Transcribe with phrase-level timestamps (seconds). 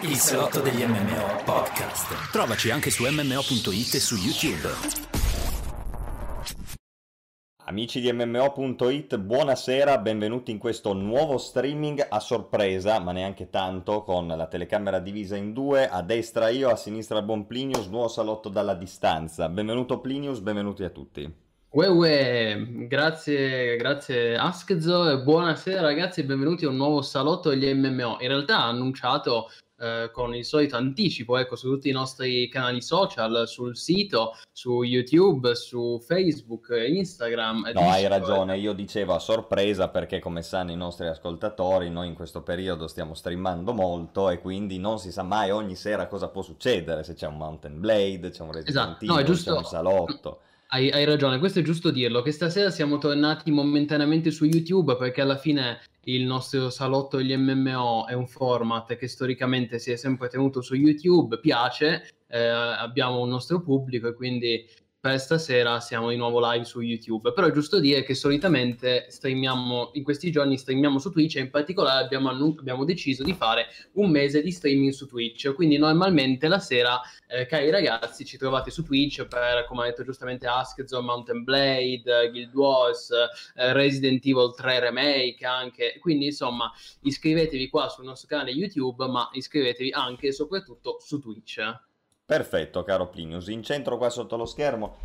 [0.00, 2.30] Il salotto degli MMO podcast.
[2.30, 4.70] Trovaci anche su MMO.it e su YouTube.
[7.66, 14.28] Amici di MMO.it, buonasera, benvenuti in questo nuovo streaming a sorpresa, ma neanche tanto, con
[14.28, 18.48] la telecamera divisa in due, a destra io, a sinistra il buon Plinius, nuovo salotto
[18.48, 19.50] dalla distanza.
[19.50, 21.43] Benvenuto Plinius, benvenuti a tutti.
[21.74, 27.68] Uè, uè, grazie, grazie Askzo e buonasera ragazzi e benvenuti a un nuovo salotto degli
[27.74, 28.18] MMO.
[28.20, 29.50] In realtà ha annunciato
[29.80, 34.84] eh, con il solito anticipo, ecco, su tutti i nostri canali social, sul sito, su
[34.84, 37.72] YouTube, su Facebook, Instagram.
[37.74, 42.14] No, hai ragione, io dicevo a sorpresa perché come sanno i nostri ascoltatori, noi in
[42.14, 46.42] questo periodo stiamo streamando molto e quindi non si sa mai ogni sera cosa può
[46.42, 49.12] succedere, se c'è un Mountain Blade, c'è un Resident esatto.
[49.12, 49.50] no, giusto...
[49.50, 50.38] c'è un salotto.
[50.74, 55.20] Hai, hai, ragione, questo è giusto dirlo, che stasera siamo tornati momentaneamente su YouTube perché
[55.20, 60.26] alla fine il nostro salotto degli MMO è un format che storicamente si è sempre
[60.26, 64.68] tenuto su YouTube, piace, eh, abbiamo un nostro pubblico e quindi
[65.04, 67.34] per stasera siamo di nuovo live su YouTube.
[67.34, 71.50] Però è giusto dire che solitamente streamiamo, in questi giorni streamiamo su Twitch e in
[71.50, 75.52] particolare abbiamo, abbiamo deciso di fare un mese di streaming su Twitch.
[75.52, 80.04] Quindi normalmente la sera, eh, cari ragazzi, ci trovate su Twitch per, come ha detto
[80.04, 85.98] giustamente Askzone, Mountain Blade, Guild Wars, eh, Resident Evil 3 Remake anche.
[86.00, 91.60] Quindi insomma iscrivetevi qua sul nostro canale YouTube, ma iscrivetevi anche e soprattutto su Twitch.
[92.26, 93.48] Perfetto, caro Plinius.
[93.48, 94.96] In centro qua sotto lo schermo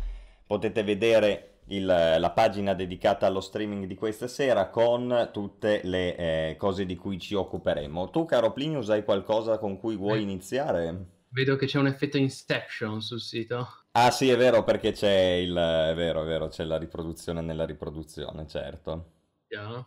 [0.46, 6.56] potete vedere il, la pagina dedicata allo streaming di questa sera con tutte le eh,
[6.56, 8.10] cose di cui ci occuperemo.
[8.10, 11.18] Tu, caro Plinius, hai qualcosa con cui vuoi iniziare?
[11.28, 13.66] Vedo che c'è un effetto Inception sul sito.
[13.92, 15.54] Ah sì, è vero perché c'è il...
[15.54, 19.12] è vero, è vero, c'è la riproduzione nella riproduzione, certo.
[19.46, 19.86] Chiaro.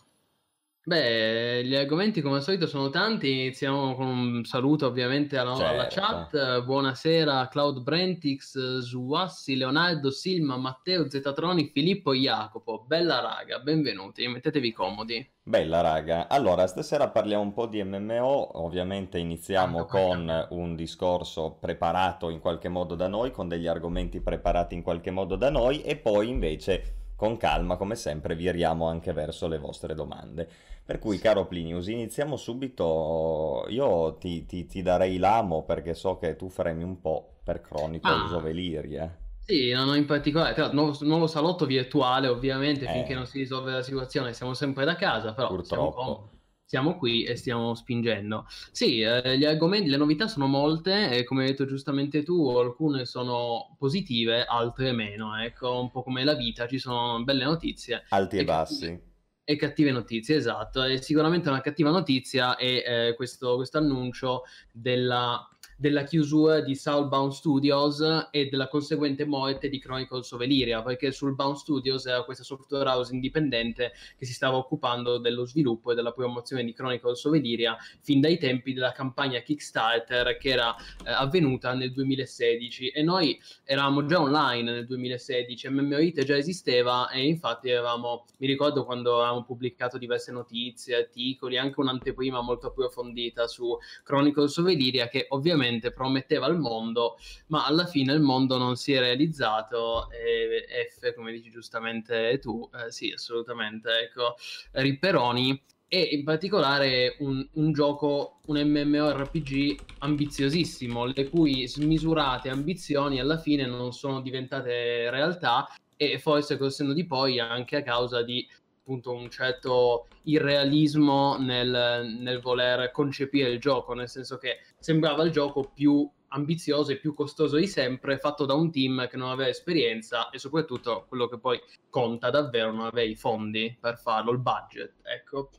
[0.85, 3.31] Beh, gli argomenti come al solito sono tanti.
[3.31, 5.71] Iniziamo con un saluto ovviamente alla, certo.
[5.71, 6.63] alla chat.
[6.65, 12.83] Buonasera Cloud Brentix, Zuassi, Leonardo, Silma, Matteo, Zetatroni, Filippo Jacopo.
[12.85, 15.25] Bella raga, benvenuti, mettetevi comodi.
[15.41, 16.27] Bella raga.
[16.27, 18.61] Allora, stasera parliamo un po' di MMO.
[18.61, 24.75] Ovviamente iniziamo con un discorso preparato in qualche modo da noi, con degli argomenti preparati
[24.75, 29.47] in qualche modo da noi e poi invece con calma, come sempre, viriamo anche verso
[29.47, 30.71] le vostre domande.
[30.85, 33.65] Per cui, caro Plinius, iniziamo subito.
[33.69, 38.31] Io ti, ti, ti darei l'amo perché so che tu fremi un po' per Chronicles
[38.31, 38.35] ah.
[38.35, 39.17] of Elyria.
[39.45, 42.91] Sì, non in particolare, tra nuovo, nuovo salotto virtuale ovviamente, eh.
[42.91, 46.29] finché non si risolve la situazione siamo sempre da casa, però purtroppo
[46.65, 48.45] siamo qui e stiamo spingendo.
[48.71, 53.05] Sì, eh, gli argomenti, le novità sono molte e come hai detto giustamente tu, alcune
[53.05, 55.37] sono positive, altre meno.
[55.39, 58.05] Ecco, un po' come la vita, ci sono belle notizie.
[58.09, 58.85] Alti e, e bassi.
[58.87, 59.12] Cattive,
[59.43, 60.83] e cattive notizie, esatto.
[60.83, 65.47] E sicuramente una cattiva notizia è eh, questo, questo annuncio della
[65.83, 71.57] della chiusura di Soulbound Studios e della conseguente morte di Chronicles of Elyria, perché Soulbound
[71.57, 76.63] Studios era questa software house indipendente che si stava occupando dello sviluppo e della promozione
[76.63, 80.73] di Chronicles of Elyria fin dai tempi della campagna Kickstarter che era
[81.05, 87.27] eh, avvenuta nel 2016 e noi eravamo già online nel 2016, MMOIT già esisteva e
[87.27, 93.77] infatti avevamo, mi ricordo quando avevamo pubblicato diverse notizie, articoli, anche un'anteprima molto approfondita su
[94.05, 97.17] Chronicles of Elyria che ovviamente ovviamente prometteva al mondo,
[97.47, 102.69] ma alla fine il mondo non si è realizzato e F, come dici giustamente tu,
[102.73, 104.35] eh, sì, assolutamente, ecco,
[104.71, 113.37] Ripperoni e in particolare un, un, gioco, un MMORPG ambiziosissimo, le cui smisurate ambizioni alla
[113.37, 118.47] fine non sono diventate realtà e forse col senno di poi anche a causa di
[118.83, 125.31] appunto un certo irrealismo nel, nel, voler concepire il gioco, nel senso che sembrava il
[125.31, 129.49] gioco più ambizioso e più costoso di sempre, fatto da un team che non aveva
[129.49, 134.39] esperienza e soprattutto quello che poi conta davvero non aveva i fondi per farlo, il
[134.39, 135.49] budget, ecco.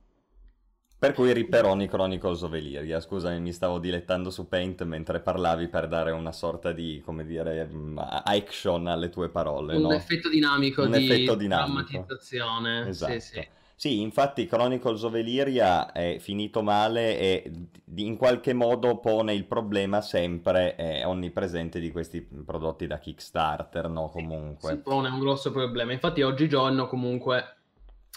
[1.04, 5.86] Per cui Ripperoni Chronicles of Elyria, scusami, mi stavo dilettando su Paint mentre parlavi per
[5.86, 9.92] dare una sorta di, come dire, mm, action alle tue parole, Un no?
[9.92, 11.82] effetto dinamico Un di effetto dinamico.
[11.90, 12.88] drammatizzazione.
[12.88, 13.12] Esatto.
[13.12, 13.48] Sì, sì.
[13.76, 17.52] Sì, infatti Chronicles of Elyria è finito male e
[17.96, 24.08] in qualche modo pone il problema sempre eh, onnipresente di questi prodotti da Kickstarter, no?
[24.08, 24.70] Comunque.
[24.70, 25.92] Si pone un grosso problema.
[25.92, 27.56] Infatti oggigiorno comunque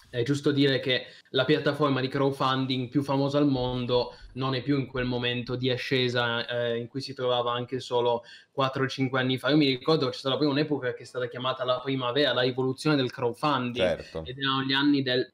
[0.09, 4.77] è giusto dire che la piattaforma di crowdfunding più famosa al mondo non è più
[4.77, 8.23] in quel momento di ascesa eh, in cui si trovava anche solo
[8.55, 9.49] 4-5 anni fa.
[9.49, 12.41] Io mi ricordo che c'è stata poi un'epoca che è stata chiamata la primavera, la
[12.41, 14.23] rivoluzione del crowdfunding, certo.
[14.25, 15.31] ed erano gli anni del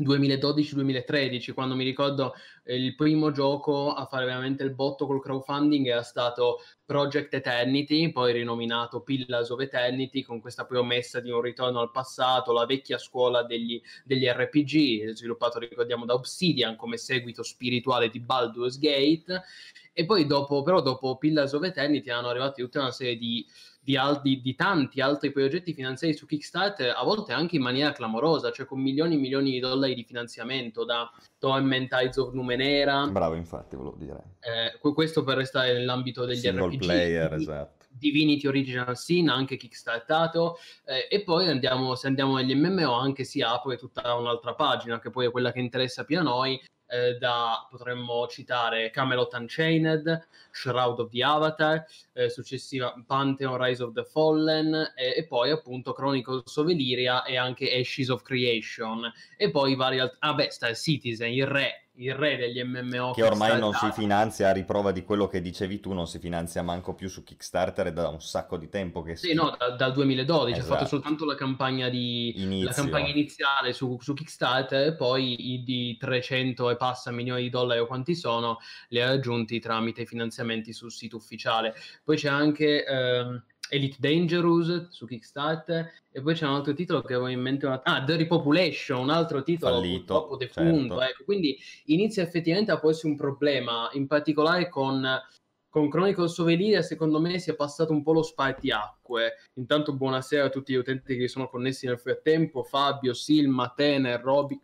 [0.00, 2.34] 2012-2013, quando mi ricordo
[2.64, 8.10] eh, il primo gioco a fare veramente il botto col crowdfunding era stato Project Eternity,
[8.12, 12.98] poi rinominato Pillars of Eternity, con questa promessa di un ritorno al passato, la vecchia
[12.98, 19.42] scuola degli, degli RPG, sviluppato, ricordiamo, da Obsidian come seguito spirituale di Baldur's Gate.
[19.98, 23.44] E poi dopo, però dopo Pillars of Eternity hanno arrivati tutta una serie di
[23.80, 27.90] di, al- di, di, tanti altri progetti finanziari su Kickstarter, a volte anche in maniera
[27.90, 33.06] clamorosa, cioè con milioni e milioni di dollari di finanziamento da Torment Eyes of Numenera.
[33.06, 34.22] Bravo, infatti, volevo dire.
[34.40, 36.78] Eh, questo per restare nell'ambito degli Single RPG.
[36.78, 37.86] player, esatto.
[37.88, 43.40] Divinity Original Sin, anche kickstartato, eh, e poi andiamo, se andiamo agli MMO anche si
[43.40, 47.66] apre tutta un'altra pagina, che poi è quella che interessa più a noi, eh, da
[47.70, 54.92] potremmo citare Camelot Unchained, Shroud of the Avatar, eh, successiva Pantheon Rise of the Fallen
[54.96, 59.12] e, e, poi appunto Chronicles of Elyria e anche Ashes of Creation.
[59.36, 60.16] E poi vari altri...
[60.20, 63.12] Ah beh, Star Citizen, il re il re degli MMO.
[63.12, 66.62] Che ormai non si finanzia, a riprova di quello che dicevi tu, non si finanzia
[66.62, 69.28] manco più su Kickstarter da un sacco di tempo che si...
[69.28, 70.72] Sì, no, da, dal 2012 esatto.
[70.72, 75.62] ha fatto soltanto la campagna, di, la campagna iniziale su, su, Kickstarter e poi i
[75.62, 78.58] di 300 e passa milioni di dollari o quanti sono
[78.88, 81.74] li ha raggiunti tramite finanziamenti sul sito ufficiale.
[82.04, 82.84] Poi c'è anche...
[82.84, 87.66] Ehm, Elite Dangerous su Kickstarter e poi c'è un altro titolo che avevo in mente
[87.66, 87.80] una...
[87.82, 91.10] ah The Repopulation un altro titolo Fallito, purtroppo defunto certo.
[91.10, 91.24] ecco.
[91.24, 95.06] quindi inizia effettivamente a porsi un problema in particolare con
[95.70, 100.46] con Chronicles of Elyria secondo me si è passato un po' lo spartiacque intanto buonasera
[100.46, 104.58] a tutti gli utenti che sono connessi nel frattempo Fabio, Silma, Tener, Roby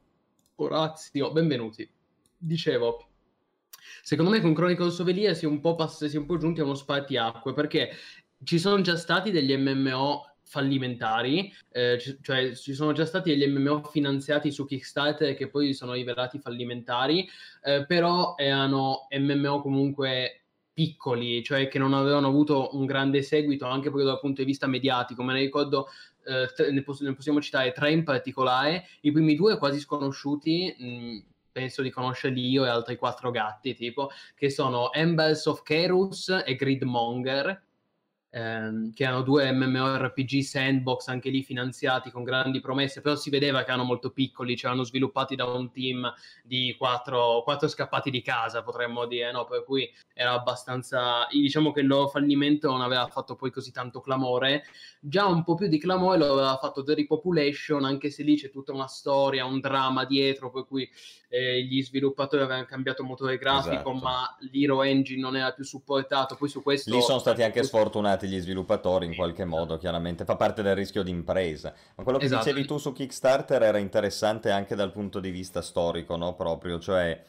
[0.56, 1.88] Orazio, benvenuti
[2.36, 3.08] dicevo
[4.02, 6.38] secondo me con Chronicles of Elyria si è un po', pass- si è un po'
[6.38, 7.90] giunti a uno spartiacque perché
[8.44, 13.50] ci sono già stati degli MMO fallimentari, eh, c- cioè ci sono già stati degli
[13.50, 17.28] MMO finanziati su Kickstarter che poi sono rivelati fallimentari,
[17.62, 20.42] eh, però erano MMO comunque
[20.72, 24.66] piccoli, cioè che non avevano avuto un grande seguito anche proprio dal punto di vista
[24.66, 25.22] mediatico.
[25.22, 25.88] Me ne ricordo,
[26.24, 30.74] eh, ne, poss- ne, possiamo citare tre in particolare, i primi due quasi sconosciuti.
[30.76, 36.42] Mh, penso di conoscerli io e altri quattro gatti, tipo, che sono Embers of Kerus
[36.44, 37.63] e Gridmonger,
[38.34, 43.60] ehm, che erano due MMORPG sandbox anche lì finanziati con grandi promesse, però si vedeva
[43.62, 48.22] che erano molto piccoli, cioè erano sviluppati da un team di quattro, quattro scappati di
[48.22, 49.44] casa, potremmo dire, no?
[49.44, 54.00] per cui era abbastanza, diciamo che il loro fallimento non aveva fatto poi così tanto
[54.00, 54.64] clamore,
[54.98, 58.50] già un po' più di clamore lo aveva fatto The Repopulation, anche se lì c'è
[58.50, 60.88] tutta una storia, un dramma dietro, per cui
[61.28, 63.92] eh, gli sviluppatori avevano cambiato motore grafico, esatto.
[63.92, 66.94] ma l'Hero Engine non era più supportato, poi su questo...
[66.94, 71.02] Lì sono stati anche sfortunati gli sviluppatori in qualche modo, chiaramente, fa parte del rischio
[71.02, 71.72] di impresa.
[71.94, 72.44] Ma quello che esatto.
[72.44, 76.34] dicevi tu su Kickstarter era interessante anche dal punto di vista storico, no?
[76.34, 77.22] Proprio, cioè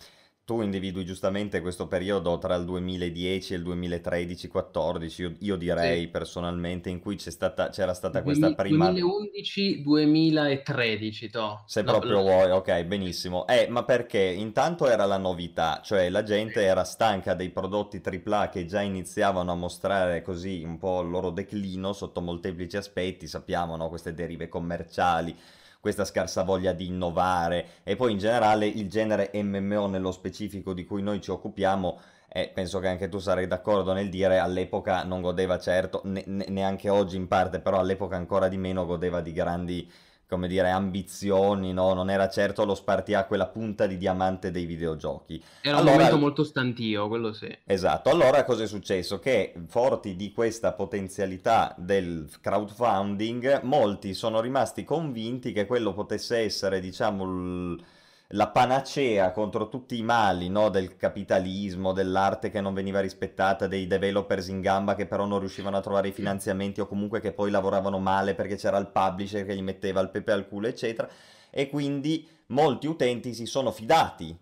[0.45, 6.07] tu individui giustamente questo periodo tra il 2010 e il 2013-14, io, io, direi sì.
[6.07, 8.91] personalmente, in cui stata, c'era stata questa prima...
[8.91, 11.63] 2011-2013, to.
[11.65, 12.21] Se no, proprio no.
[12.21, 13.47] vuoi, ok, benissimo.
[13.47, 18.49] Eh, ma perché intanto era la novità, cioè la gente era stanca dei prodotti AAA
[18.49, 23.75] che già iniziavano a mostrare così un po' il loro declino sotto molteplici aspetti, sappiamo,
[23.77, 23.89] no?
[23.89, 25.35] queste derive commerciali
[25.85, 27.67] questa scarsa voglia di innovare.
[27.83, 32.49] E poi in generale il genere MMO nello specifico di cui noi ci occupiamo e
[32.51, 37.17] penso che anche tu sarai d'accordo nel dire all'epoca non godeva certo, ne- neanche oggi
[37.17, 39.91] in parte, però all'epoca ancora di meno godeva di grandi
[40.27, 41.93] come dire, ambizioni, no?
[41.93, 45.41] Non era certo lo spartiacque la punta di diamante dei videogiochi.
[45.61, 45.91] Era allora...
[45.91, 47.55] un momento molto stantio, quello sì.
[47.65, 49.19] Esatto, allora cosa è successo?
[49.19, 56.79] Che forti di questa potenzialità del crowdfunding, molti sono rimasti convinti che quello potesse essere,
[56.79, 57.83] diciamo, l
[58.29, 60.69] la panacea contro tutti i mali no?
[60.69, 65.77] del capitalismo, dell'arte che non veniva rispettata, dei developers in gamba che però non riuscivano
[65.77, 69.55] a trovare i finanziamenti o comunque che poi lavoravano male perché c'era il publisher che
[69.55, 71.07] gli metteva il pepe al culo, eccetera.
[71.51, 74.37] E quindi molti utenti si sono fidati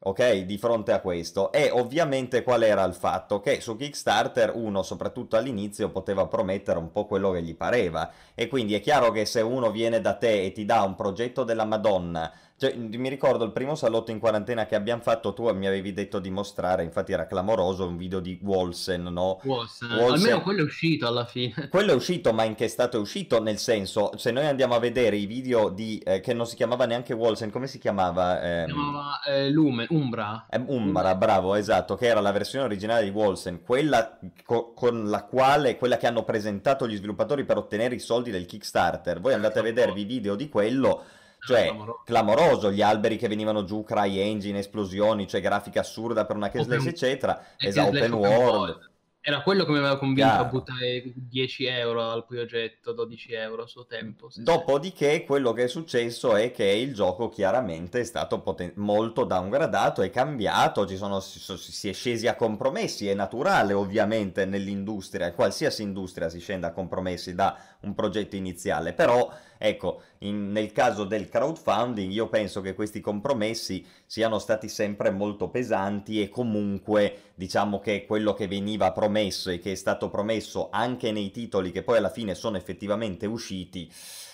[0.00, 1.52] ok, di fronte a questo.
[1.52, 3.40] E ovviamente qual era il fatto?
[3.40, 8.10] Che su Kickstarter uno, soprattutto all'inizio, poteva promettere un po' quello che gli pareva.
[8.34, 11.44] E quindi è chiaro che se uno viene da te e ti dà un progetto
[11.44, 15.68] della Madonna cioè, mi ricordo il primo salotto in quarantena che abbiamo fatto, tu mi
[15.68, 19.38] avevi detto di mostrare, infatti era clamoroso, un video di Wolsen, no?
[19.44, 19.92] Wolsen.
[19.92, 20.14] Wolsen.
[20.14, 21.54] Almeno quello è uscito alla fine.
[21.70, 23.40] Quello è uscito, ma in che stato è uscito?
[23.40, 26.84] Nel senso, se noi andiamo a vedere i video di, eh, che non si chiamava
[26.84, 28.42] neanche Wolsen, come si chiamava?
[28.42, 30.46] Eh, si chiamava eh, Lume, Umbra.
[30.66, 35.76] Umbra, bravo, esatto, che era la versione originale di Wolsen, quella co- con la quale,
[35.76, 39.20] quella che hanno presentato gli sviluppatori per ottenere i soldi del Kickstarter.
[39.20, 41.04] Voi andate a vedervi i video di quello
[41.40, 42.02] cioè clamoroso.
[42.04, 42.72] clamoroso.
[42.72, 47.88] gli alberi che venivano giù, CryEngine, esplosioni, cioè grafica assurda per una Keslesh, eccetera, esatto,
[47.88, 48.88] open, open world.
[49.20, 50.44] Era quello che mi aveva convinto Chiaro.
[50.44, 54.30] a buttare 10 euro al progetto, 12 euro a suo tempo.
[54.36, 55.24] Dopodiché sì.
[55.26, 60.08] quello che è successo è che il gioco chiaramente è stato poten- molto downgradato, è
[60.08, 66.30] cambiato, ci sono, si, si, è scesi a compromessi, è naturale ovviamente nell'industria, qualsiasi industria
[66.30, 72.10] si scende a compromessi da un progetto iniziale, però ecco, in, nel caso del crowdfunding
[72.10, 78.34] io penso che questi compromessi siano stati sempre molto pesanti e comunque diciamo che quello
[78.34, 82.34] che veniva promesso e che è stato promesso anche nei titoli che poi alla fine
[82.34, 83.90] sono effettivamente usciti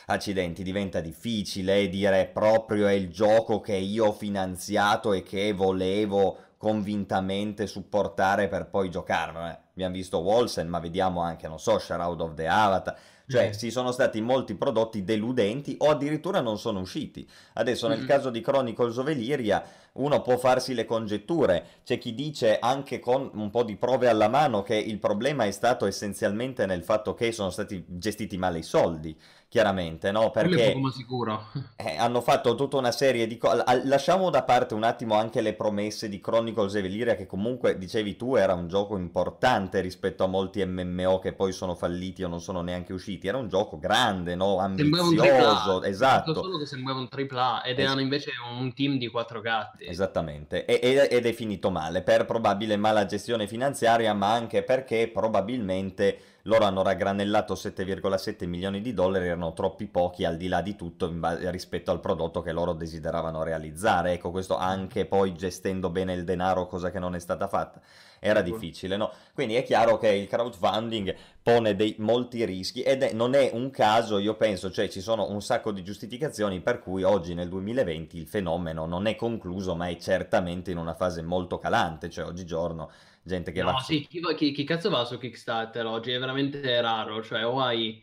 [0.06, 6.38] accidenti, diventa difficile dire proprio è il gioco che io ho finanziato e che volevo
[6.64, 9.46] convintamente supportare per poi giocarlo.
[9.46, 9.58] Eh.
[9.72, 12.96] Abbiamo visto Wolsen, ma vediamo anche, non so, Shroud of the Avatar.
[13.26, 17.26] Cioè, ci sono stati molti prodotti deludenti o addirittura non sono usciti.
[17.54, 18.06] Adesso, nel mm-hmm.
[18.06, 21.66] caso di Chronicles of Elyria, uno può farsi le congetture.
[21.84, 25.50] C'è chi dice anche con un po' di prove alla mano che il problema è
[25.52, 29.16] stato essenzialmente nel fatto che sono stati gestiti male i soldi
[29.54, 30.32] chiaramente, no?
[30.32, 30.75] Perché
[31.76, 33.62] eh, hanno fatto tutta una serie di cose.
[33.84, 38.34] Lasciamo da parte un attimo anche le promesse di Chronicles Eveliria, che comunque, dicevi tu,
[38.34, 42.62] era un gioco importante rispetto a molti MMO che poi sono falliti o non sono
[42.62, 43.28] neanche usciti.
[43.28, 44.58] Era un gioco grande, no?
[44.58, 46.34] Ambizioso, esatto.
[46.34, 49.87] Solo che sembrava un AAA ed es- erano invece un team di quattro gatti.
[49.87, 56.33] Esattamente, e- ed è finito male per probabile mala gestione finanziaria, ma anche perché probabilmente
[56.46, 61.08] loro hanno raggranellato 7,7 milioni di dollari, erano troppi pochi al di là di tutto
[61.10, 64.12] base, rispetto al prodotto che loro desideravano realizzare.
[64.12, 67.80] Ecco, questo anche poi gestendo bene il denaro, cosa che non è stata fatta.
[68.20, 69.10] Era difficile, no?
[69.34, 73.70] Quindi è chiaro che il crowdfunding pone dei, molti rischi ed è, non è un
[73.70, 78.16] caso, io penso, cioè ci sono un sacco di giustificazioni per cui oggi nel 2020
[78.16, 82.90] il fenomeno non è concluso, ma è certamente in una fase molto calante, cioè oggigiorno
[83.24, 83.78] gente che no, va...
[83.80, 86.12] sì, chi, chi, chi, cazzo va su Kickstarter oggi?
[86.12, 88.02] È veramente raro, cioè o hai...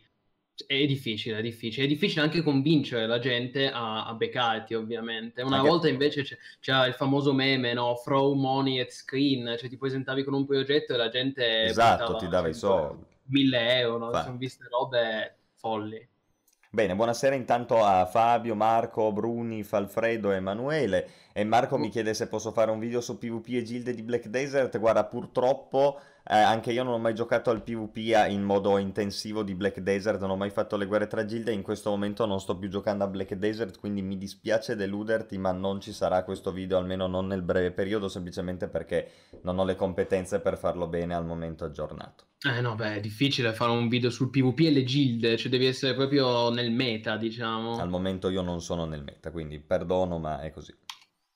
[0.66, 1.86] È difficile, è difficile.
[1.86, 5.42] È difficile anche convincere la gente a, a beccarti, ovviamente.
[5.42, 5.68] Una anche...
[5.68, 7.98] volta invece c'è, c'era il famoso meme, no?
[8.04, 11.64] Throw money at screen, cioè ti presentavi con un progetto e la gente...
[11.64, 13.04] Esatto, ti dava i soldi.
[13.26, 14.22] 1000 euro, no?
[14.22, 16.08] sono viste robe folli.
[16.74, 21.10] Bene, buonasera intanto a Fabio, Marco, Bruni, Falfredo e Emanuele.
[21.32, 24.28] E Marco mi chiede se posso fare un video su PvP e gilde di Black
[24.28, 24.78] Desert.
[24.78, 29.54] Guarda, purtroppo eh, anche io non ho mai giocato al PvP in modo intensivo di
[29.54, 32.56] Black Desert, non ho mai fatto le guerre tra gilde, in questo momento non sto
[32.56, 36.78] più giocando a Black Desert, quindi mi dispiace deluderti, ma non ci sarà questo video,
[36.78, 39.10] almeno non nel breve periodo, semplicemente perché
[39.42, 42.26] non ho le competenze per farlo bene al momento aggiornato.
[42.44, 45.66] Eh no, beh, è difficile fare un video sul PvP e le gilde, cioè devi
[45.66, 47.78] essere proprio nel meta, diciamo.
[47.78, 50.74] Al momento io non sono nel meta, quindi perdono, ma è così.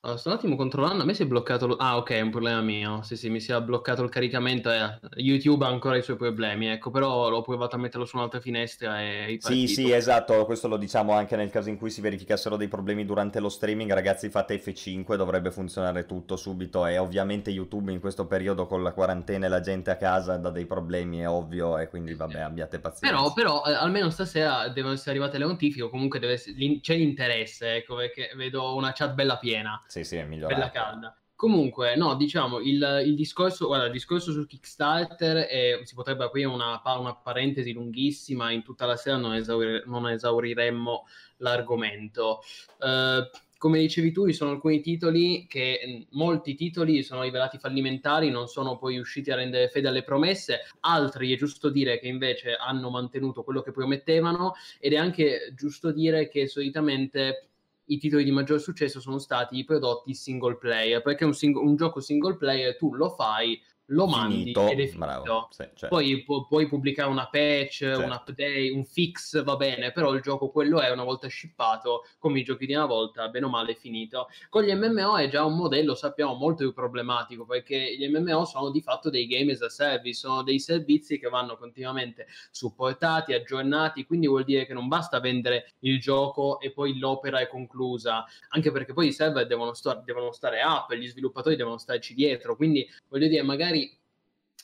[0.06, 1.66] Allora, sto un attimo controllando, a me si è bloccato...
[1.66, 1.76] Lo...
[1.78, 3.02] Ah, ok, è un problema mio.
[3.02, 4.70] Sì, sì, mi si è bloccato il caricamento.
[4.70, 5.00] Eh.
[5.16, 9.02] YouTube ha ancora i suoi problemi, ecco, però l'ho provato a metterlo su un'altra finestra
[9.02, 9.38] e...
[9.40, 13.04] Sì, sì, esatto, questo lo diciamo anche nel caso in cui si verificassero dei problemi
[13.04, 13.92] durante lo streaming.
[13.92, 18.92] Ragazzi, fate F5, dovrebbe funzionare tutto subito e ovviamente YouTube in questo periodo con la
[18.92, 22.78] quarantena e la gente a casa dà dei problemi, è ovvio, e quindi vabbè, abbiate
[22.78, 23.12] pazienza.
[23.12, 26.54] Però, però eh, almeno stasera devono essere arrivate le notifiche, o comunque essere...
[26.80, 29.82] c'è l'interesse, ecco, perché vedo una chat bella piena.
[29.95, 30.54] Sì, sì, è migliorato.
[30.54, 31.20] Bella calda.
[31.36, 36.48] Comunque, no, diciamo, il, il, discorso, guarda, il discorso su Kickstarter è, si potrebbe aprire
[36.48, 41.04] una, una, parentesi lunghissima, in tutta la sera non, esaurir, non esauriremmo
[41.38, 42.40] l'argomento.
[42.78, 48.48] Uh, come dicevi tu, ci sono alcuni titoli che molti titoli sono rivelati fallimentari, non
[48.48, 52.90] sono poi riusciti a rendere fede alle promesse, altri è giusto dire che invece hanno
[52.90, 57.48] mantenuto quello che promettevano ed è anche giusto dire che solitamente
[57.86, 61.76] i titoli di maggior successo sono stati i prodotti single player, perché un, sing- un
[61.76, 64.98] gioco single player tu lo fai lo mandi finito, ed è finito.
[64.98, 65.88] Bravo, sì, certo.
[65.88, 68.02] Poi pu- puoi pubblicare una patch, certo.
[68.02, 72.40] un update, un fix, va bene, però il gioco quello è una volta shippato, come
[72.40, 74.28] i giochi di una volta, bene o male è finito.
[74.48, 78.70] Con gli MMO è già un modello, sappiamo, molto più problematico, perché gli MMO sono
[78.70, 84.04] di fatto dei game as a service, sono dei servizi che vanno continuamente supportati, aggiornati,
[84.04, 88.72] quindi vuol dire che non basta vendere il gioco e poi l'opera è conclusa, anche
[88.72, 92.88] perché poi i server devono, sto- devono stare up, gli sviluppatori devono starci dietro, quindi
[93.08, 93.75] voglio dire, magari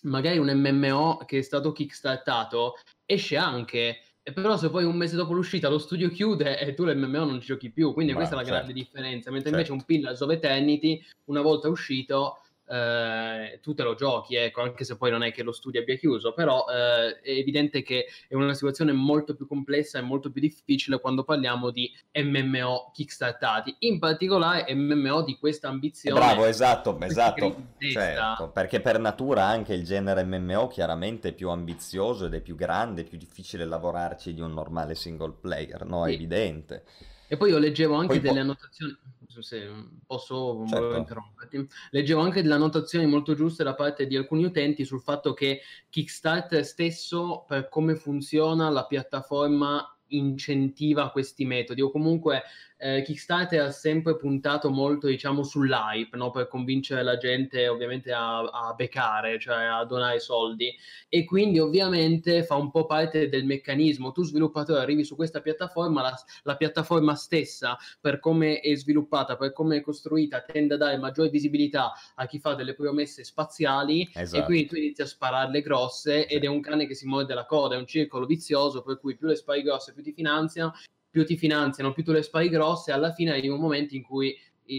[0.03, 3.99] magari un MMO che è stato kickstartato esce anche
[4.33, 7.49] però se poi un mese dopo l'uscita lo studio chiude e tu l'MMO non ci
[7.49, 8.63] giochi più, quindi Ma, questa è la certo.
[8.63, 9.73] grande differenza, mentre certo.
[9.73, 14.85] invece un Pillars of Eternity una volta uscito eh, tu te lo giochi, ecco, anche
[14.85, 18.35] se poi non è che lo studio abbia chiuso, però eh, è evidente che è
[18.35, 23.99] una situazione molto più complessa e molto più difficile quando parliamo di MMO kickstartati, in
[23.99, 26.19] particolare MMO di questa ambizione.
[26.19, 32.27] Bravo, esatto, esatto, certo, perché per natura anche il genere MMO chiaramente è più ambizioso
[32.27, 36.05] ed è più grande, è più difficile lavorarci di un normale single player, no?
[36.07, 36.15] È sì.
[36.15, 36.85] evidente.
[37.29, 38.95] E poi io leggevo anche poi delle annotazioni
[39.41, 39.71] se
[40.05, 40.97] posso certo.
[40.97, 41.69] interromperti.
[41.91, 46.65] Leggevo anche delle annotazioni molto giuste da parte di alcuni utenti sul fatto che Kickstarter
[46.65, 52.43] stesso, per come funziona la piattaforma, incentiva questi metodi o comunque
[52.83, 56.33] eh, Kickstarter ha sempre puntato molto, diciamo, sull'hype, no?
[56.33, 60.75] per convincere la gente ovviamente a, a beccare, cioè a donare soldi.
[61.09, 64.11] E quindi ovviamente fa un po' parte del meccanismo.
[64.11, 69.53] Tu sviluppatore arrivi su questa piattaforma, la, la piattaforma stessa, per come è sviluppata, per
[69.53, 74.43] come è costruita, tende a dare maggiore visibilità a chi fa delle promesse spaziali esatto.
[74.43, 77.47] e quindi tu inizi a spararle grosse ed è un cane che si morde la
[77.47, 80.75] coda, è un circolo vizioso per cui più le spari grosse più ti finanziano
[81.13, 84.35] più ti finanziano, più tu le spari grosse, alla fine arriva un momento in cui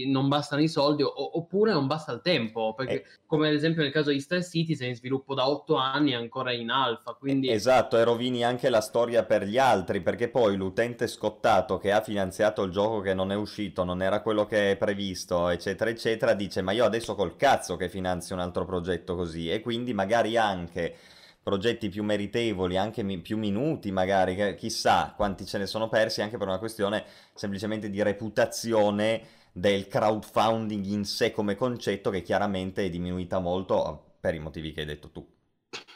[0.06, 3.04] non bastano i soldi o, oppure non basta il tempo perché eh.
[3.26, 6.52] come ad esempio nel caso di Star Citizen in sviluppo da otto anni è ancora
[6.52, 7.50] in alfa quindi...
[7.50, 12.00] esatto e rovini anche la storia per gli altri perché poi l'utente scottato che ha
[12.00, 16.34] finanziato il gioco che non è uscito non era quello che è previsto eccetera eccetera
[16.34, 20.36] dice ma io adesso col cazzo che finanzio un altro progetto così e quindi magari
[20.36, 20.96] anche
[21.44, 26.38] progetti più meritevoli, anche mi- più minuti magari, chissà quanti ce ne sono persi anche
[26.38, 29.22] per una questione semplicemente di reputazione
[29.52, 34.80] del crowdfunding in sé come concetto che chiaramente è diminuita molto per i motivi che
[34.80, 35.24] hai detto tu.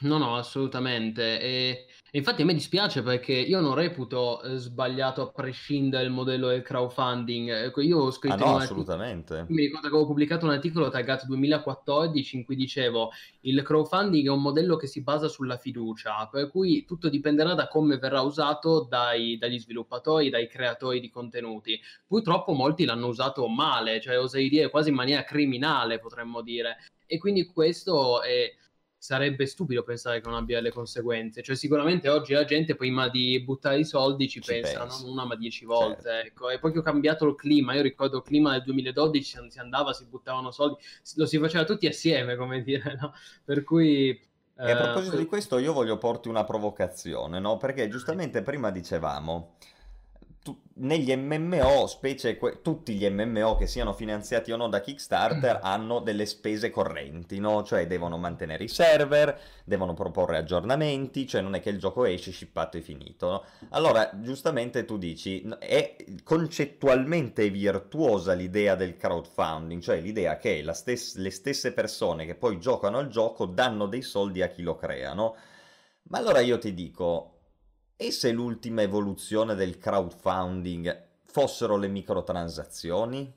[0.01, 1.41] No, no, assolutamente.
[1.41, 6.49] E infatti a me dispiace perché io non reputo eh, sbagliato a prescindere il modello
[6.49, 7.51] del crowdfunding.
[7.51, 9.45] Ecco, io ho scritto ah, no, assolutamente.
[9.49, 13.11] Mi ricordo che avevo pubblicato un articolo taggato 2014 in cui dicevo
[13.41, 17.69] il crowdfunding è un modello che si basa sulla fiducia, per cui tutto dipenderà da
[17.69, 21.79] come verrà usato dai, dagli sviluppatori, dai creatori di contenuti.
[22.07, 26.77] Purtroppo molti l'hanno usato male, cioè oserei dire quasi in maniera criminale, potremmo dire.
[27.07, 28.53] E quindi questo è
[28.99, 31.43] sarebbe stupido pensare che non abbia le conseguenze.
[31.43, 35.05] Cioè, sicuramente oggi la gente prima di buttare i soldi ci, ci pensa, penso.
[35.05, 36.03] non una ma dieci volte.
[36.03, 36.27] Certo.
[36.27, 36.51] Ecco.
[36.51, 39.93] E poi che ho cambiato il clima, io ricordo il clima del 2012, si andava,
[39.93, 40.77] si buttavano soldi,
[41.15, 43.15] lo si faceva tutti assieme, come dire, no?
[43.45, 44.27] Per cui...
[44.61, 47.57] E a proposito eh, di questo io voglio porti una provocazione, no?
[47.59, 49.55] Perché giustamente prima dicevamo
[50.49, 55.59] tu, negli MMO, specie que- tutti gli MMO che siano finanziati o no da Kickstarter,
[55.59, 55.61] mm.
[55.63, 57.63] hanno delle spese correnti, no?
[57.63, 62.33] Cioè devono mantenere i server, devono proporre aggiornamenti, cioè non è che il gioco esce,
[62.33, 63.45] shippato e finito, no?
[63.71, 71.31] Allora, giustamente tu dici, è concettualmente virtuosa l'idea del crowdfunding, cioè l'idea che stes- le
[71.31, 75.37] stesse persone che poi giocano al gioco danno dei soldi a chi lo crea, no?
[76.05, 77.38] Ma allora io ti dico,
[78.01, 83.35] e se l'ultima evoluzione del crowdfunding fossero le microtransazioni?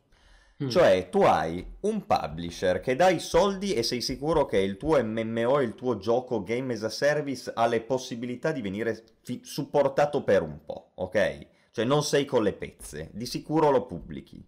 [0.64, 0.70] Mm.
[0.70, 5.04] Cioè, tu hai un publisher che dà i soldi e sei sicuro che il tuo
[5.04, 10.24] MMO, il tuo gioco Game as a Service ha le possibilità di venire fi- supportato
[10.24, 11.48] per un po', ok?
[11.72, 14.48] Cioè, non sei con le pezze, di sicuro lo pubblichi.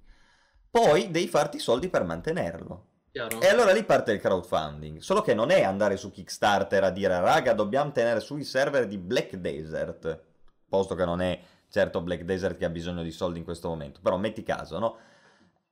[0.70, 2.90] Poi devi farti i soldi per mantenerlo.
[3.14, 3.42] Chiaro.
[3.42, 4.98] E allora lì parte il crowdfunding.
[4.98, 8.98] Solo che non è andare su Kickstarter a dire raga, dobbiamo tenere sui server di
[8.98, 10.20] Black Desert.
[10.68, 14.00] Posto che non è certo Black Desert che ha bisogno di soldi in questo momento.
[14.02, 14.98] Però metti caso, no?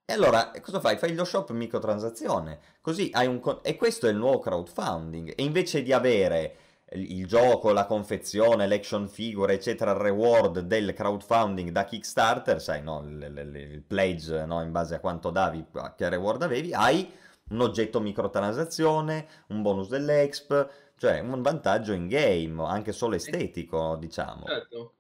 [0.06, 0.98] E allora cosa fai?
[0.98, 2.60] Fai lo shop microtransazione.
[2.80, 3.40] Così hai un.
[3.40, 5.34] Con- e questo è il nuovo crowdfunding.
[5.36, 6.56] E invece di avere
[6.92, 13.02] il gioco, la confezione, l'action figure, eccetera, il reward del crowdfunding da Kickstarter, sai, no?
[13.04, 14.62] Il, il, il pledge, no?
[14.62, 17.18] In base a quanto davi, a che reward avevi, hai
[17.50, 24.46] un oggetto microtransazione, un bonus dell'exp, cioè un vantaggio in game, anche solo estetico, diciamo.
[24.46, 24.94] Certo.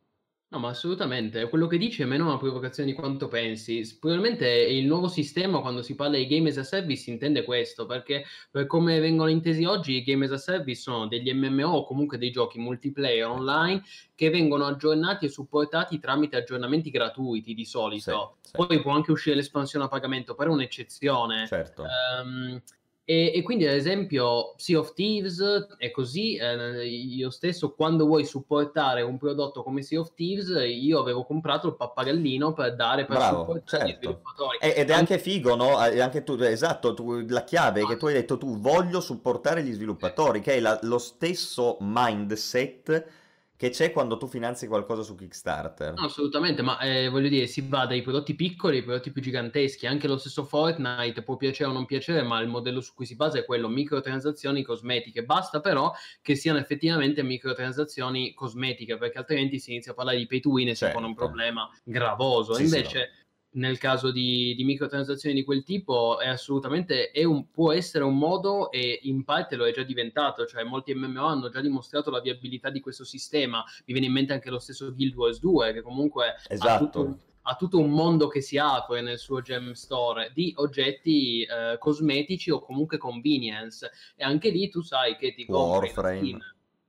[0.52, 3.98] No, ma assolutamente, quello che dici è meno una provocazione di quanto pensi.
[3.98, 8.26] Probabilmente il nuovo sistema, quando si parla di game as a service, intende questo, perché
[8.52, 12.18] per come vengono intesi oggi, i game as a service sono degli MMO o comunque
[12.18, 13.82] dei giochi multiplayer online
[14.14, 18.36] che vengono aggiornati e supportati tramite aggiornamenti gratuiti di solito.
[18.42, 18.58] Sì, sì.
[18.58, 21.48] Poi può anche uscire l'espansione a pagamento, però è un'eccezione.
[21.48, 21.86] Certo.
[22.22, 22.62] Um,
[23.04, 25.42] e, e, quindi, ad esempio, Sea of Thieves
[25.78, 26.36] è così.
[26.36, 31.68] Eh, io stesso, quando vuoi supportare un prodotto come Sea of Thieves, io avevo comprato
[31.68, 33.88] il pappagallino per dare per Bravo, supportare certo.
[33.88, 34.58] gli sviluppatori.
[34.62, 35.78] Ed è anche figo, no?
[35.78, 39.74] Anche tu, esatto, tu, la chiave è che tu hai detto tu voglio supportare gli
[39.74, 43.20] sviluppatori, che è la, lo stesso mindset
[43.62, 45.94] che c'è quando tu finanzi qualcosa su Kickstarter.
[45.94, 49.86] No, assolutamente, ma eh, voglio dire, si va dai prodotti piccoli ai prodotti più giganteschi.
[49.86, 53.16] Anche lo stesso Fortnite può piacere o non piacere, ma il modello su cui si
[53.16, 55.26] basa è quello microtransazioni cosmetiche.
[55.26, 55.94] Basta però
[56.24, 60.70] che siano effettivamente microtransazioni cosmetiche, perché altrimenti si inizia a parlare di pay to win
[60.70, 61.26] e si pone un certo.
[61.26, 62.56] problema gravoso.
[62.56, 62.90] Sì, Invece.
[62.90, 63.21] Sì, no
[63.54, 68.18] nel caso di, di, microtransazioni di quel tipo è assolutamente è un, può essere un
[68.18, 72.22] modo e in parte lo è già diventato cioè molti MMO hanno già dimostrato la
[72.22, 73.64] viabilità di questo sistema.
[73.86, 76.72] Mi viene in mente anche lo stesso Guild Wars 2 che comunque esatto.
[76.72, 81.44] ha, tutto, ha tutto un mondo che si apre nel suo gem store di oggetti
[81.44, 83.90] eh, cosmetici o comunque convenience.
[84.16, 86.40] E anche lì tu sai che ti compri Warframe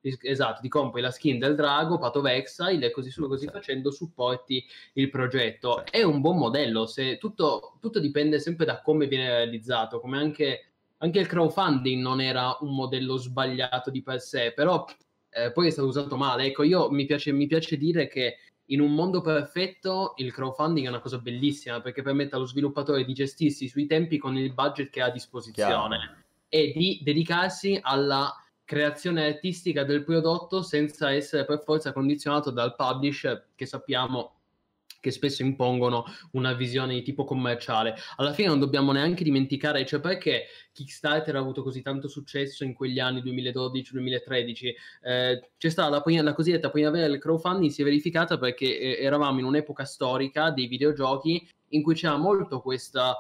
[0.02, 3.90] esatto, ti compri la skin del drago, Path of Exile e così su così facendo
[3.90, 5.84] supporti il progetto.
[5.86, 10.72] È un buon modello, se tutto, tutto dipende sempre da come viene realizzato, come anche,
[10.98, 14.84] anche, il crowdfunding non era un modello sbagliato di per sé, però
[15.30, 16.46] eh, poi è stato usato male.
[16.46, 18.36] Ecco, io mi piace, mi piace dire che
[18.66, 23.12] in un mondo perfetto il crowdfunding è una cosa bellissima perché permette allo sviluppatore di
[23.12, 26.22] gestirsi sui tempi con il budget che ha a disposizione Chiaro.
[26.48, 28.34] e di dedicarsi alla
[28.72, 34.37] creazione artistica del prodotto senza essere per forza condizionato dal publisher che sappiamo
[34.98, 37.96] che spesso impongono una visione di tipo commerciale.
[38.16, 42.72] Alla fine non dobbiamo neanche dimenticare, cioè perché Kickstarter ha avuto così tanto successo in
[42.72, 44.72] quegli anni 2012-2013.
[45.02, 49.40] Eh, c'è stata la, la, cosiddetta primavera del crowdfunding, si è verificata perché eh, eravamo
[49.40, 53.18] in un'epoca storica dei videogiochi in cui c'era molto questa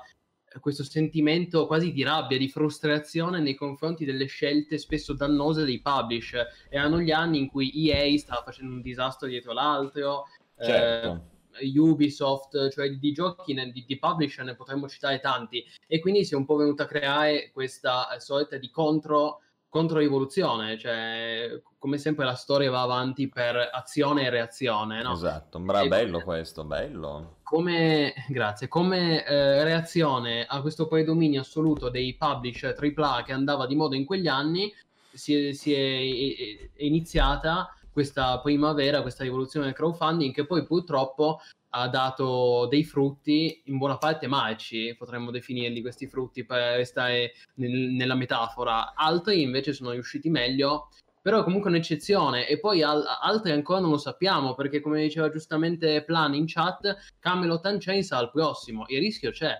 [0.60, 6.46] questo sentimento quasi di rabbia, di frustrazione nei confronti delle scelte spesso dannose dei publisher.
[6.68, 10.24] Erano gli anni in cui EA stava facendo un disastro dietro l'altro,
[10.58, 11.30] certo.
[11.60, 16.34] eh, Ubisoft, cioè di giochi di, di, publisher ne potremmo citare tanti, e quindi si
[16.34, 19.40] è un po' venuta a creare questa sorta di contro
[19.72, 25.14] controevoluzione, cioè come sempre la storia va avanti per azione e reazione, no?
[25.14, 27.36] Esatto, Bra- bello come, questo, bello.
[27.42, 33.74] Come, grazie, come eh, reazione a questo predominio assoluto dei publisher AAA che andava di
[33.74, 34.70] moda in quegli anni,
[35.10, 41.40] si è, si è, è iniziata questa primavera, questa rivoluzione del crowdfunding che poi purtroppo
[41.74, 47.70] ha dato dei frutti in buona parte marci, potremmo definirli questi frutti per restare nel,
[47.70, 48.94] nella metafora.
[48.94, 50.88] Altri invece sono riusciti meglio,
[51.22, 52.46] però è comunque un'eccezione.
[52.46, 57.14] E poi al- altri ancora non lo sappiamo, perché come diceva giustamente Plan in chat,
[57.18, 58.84] Camelot Unchained sarà al prossimo.
[58.88, 59.56] Il rischio c'è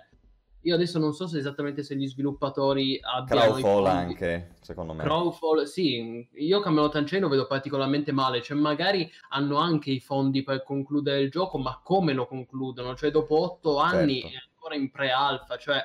[0.63, 3.53] io adesso non so se esattamente se gli sviluppatori abbiano...
[3.53, 5.03] Crowfall anche, secondo me.
[5.03, 6.27] Crowfall, sì.
[6.35, 8.41] Io Camelot Unchained lo vedo particolarmente male.
[8.41, 12.95] Cioè, magari hanno anche i fondi per concludere il gioco, ma come lo concludono?
[12.95, 14.35] Cioè, dopo otto anni certo.
[14.37, 15.57] è ancora in pre-alfa.
[15.57, 15.81] Cioè,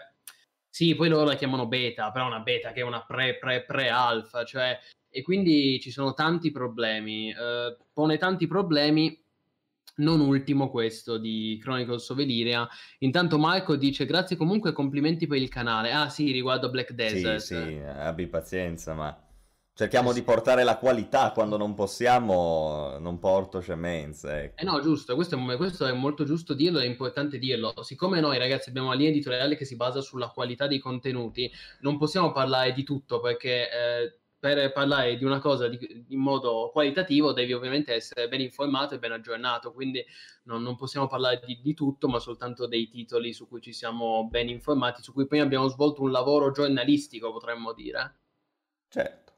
[0.69, 4.45] sì, poi loro la chiamano beta, però una beta che è una pre-pre-pre-alfa.
[4.45, 4.79] Cioè,
[5.11, 7.31] e quindi ci sono tanti problemi.
[7.31, 9.21] Eh, pone tanti problemi
[9.99, 12.69] non ultimo questo di Chronicles of Elyria.
[12.99, 15.93] Intanto Marco dice grazie comunque complimenti per il canale.
[15.93, 17.39] Ah sì, riguardo Black Desert.
[17.39, 19.17] Sì, sì, abbi pazienza, ma
[19.79, 24.43] cerchiamo di portare la qualità quando non possiamo, non porto scemenze.
[24.43, 24.61] Ecco.
[24.61, 27.73] Eh no, giusto, questo è, questo è, molto giusto dirlo, è importante dirlo.
[27.83, 31.49] Siccome noi ragazzi abbiamo una linea editoriale che si basa sulla qualità dei contenuti,
[31.83, 33.71] non possiamo parlare di tutto perché...
[33.71, 38.94] Eh, per parlare di una cosa di, in modo qualitativo devi ovviamente essere ben informato
[38.94, 40.05] e ben aggiornato, quindi
[40.44, 44.29] non, non possiamo parlare di, di, tutto, ma soltanto dei titoli su cui ci siamo
[44.29, 48.20] ben informati, su cui poi abbiamo svolto un lavoro giornalistico, potremmo dire.
[48.88, 49.33] Certo.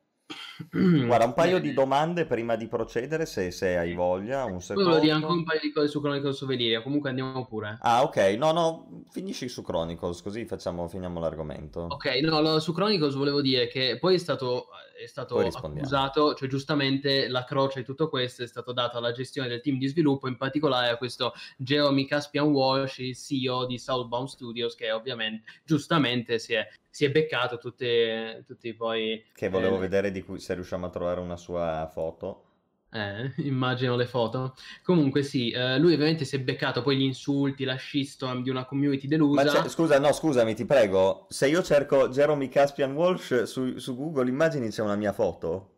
[0.70, 4.90] Guarda, un paio di domande prima di procedere, se, se hai voglia, un secondo.
[4.90, 7.78] Volevo dire anche un paio di cose su Chronicles of Elyria, comunque andiamo pure.
[7.80, 11.86] Ah, ok, no, no, finisci su Chronicles, così facciamo, finiamo l'argomento.
[11.90, 14.68] Ok, no, su Chronicles volevo dire che poi è stato,
[15.00, 19.48] è stato accusato, cioè giustamente la croce di tutto questo è stato dato alla gestione
[19.48, 24.28] del team di sviluppo, in particolare a questo Jeremy Caspian Walsh, il CEO di Southbound
[24.28, 29.24] Studios, che ovviamente, giustamente si è si è beccato tutti poi...
[29.32, 32.44] Che volevo eh, vedere di cui se riusciamo a trovare una sua foto.
[32.92, 34.56] Eh, immagino le foto.
[34.82, 38.64] Comunque sì, eh, lui ovviamente si è beccato poi gli insulti, la shitstorm di una
[38.64, 39.68] community delusa.
[39.68, 41.26] scusa, no, scusami, ti prego.
[41.28, 45.74] Se io cerco Jeremy Caspian Walsh su, su Google Immagini c'è una mia foto.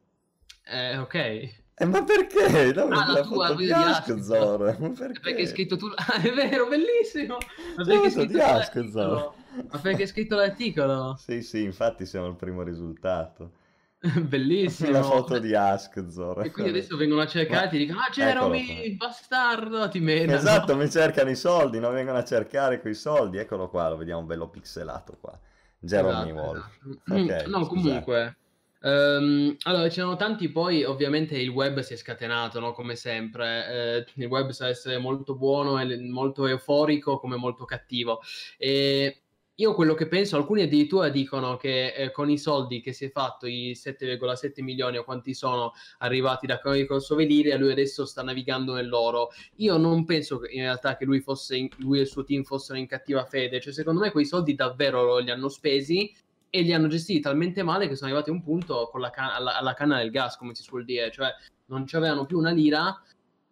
[0.64, 1.14] Eh, ok.
[1.14, 2.72] Eh, ma perché?
[2.72, 4.76] No, ah, la tua, di Askzor.
[4.76, 5.20] Perché?
[5.20, 5.86] perché hai scritto tu...
[5.94, 7.36] Ah, è vero, bellissimo!
[7.76, 9.32] Ma perché hai scritto di Askzor.
[9.70, 11.16] Ma perché hai scritto l'articolo?
[11.18, 13.60] Sì, sì, infatti siamo al primo risultato.
[14.26, 14.90] Bellissimo.
[14.90, 16.44] La foto di Askzor.
[16.44, 20.36] E quindi adesso vengono a cercarti e dicono, ah Jeremy, bastardo, ti menano.
[20.36, 23.38] Esatto, mi cercano i soldi, non vengono a cercare quei soldi.
[23.38, 25.38] Eccolo qua, lo vediamo bello pixelato qua.
[25.78, 26.78] Jeremy esatto, Wolf.
[26.84, 27.22] Esatto.
[27.22, 27.68] Okay, no, scusate.
[27.68, 28.36] comunque...
[28.84, 32.72] Um, allora, c'erano tanti, poi ovviamente il web si è scatenato, no?
[32.72, 33.68] come sempre.
[33.68, 38.20] Eh, il web sa essere molto buono e molto euforico come molto cattivo.
[38.58, 39.21] E
[39.56, 43.10] io quello che penso, alcuni addirittura dicono che eh, con i soldi che si è
[43.10, 48.72] fatto, i 7,7 milioni o quanti sono arrivati da Chronicle Soveliria, lui adesso sta navigando
[48.74, 49.28] nell'oro.
[49.56, 52.86] Io non penso in realtà che lui, in, lui e il suo team fossero in
[52.86, 56.14] cattiva fede, cioè secondo me quei soldi davvero li hanno spesi
[56.48, 59.32] e li hanno gestiti talmente male che sono arrivati a un punto con la can-
[59.32, 61.28] alla, alla canna del gas, come si suol dire, cioè
[61.66, 63.02] non avevano più una lira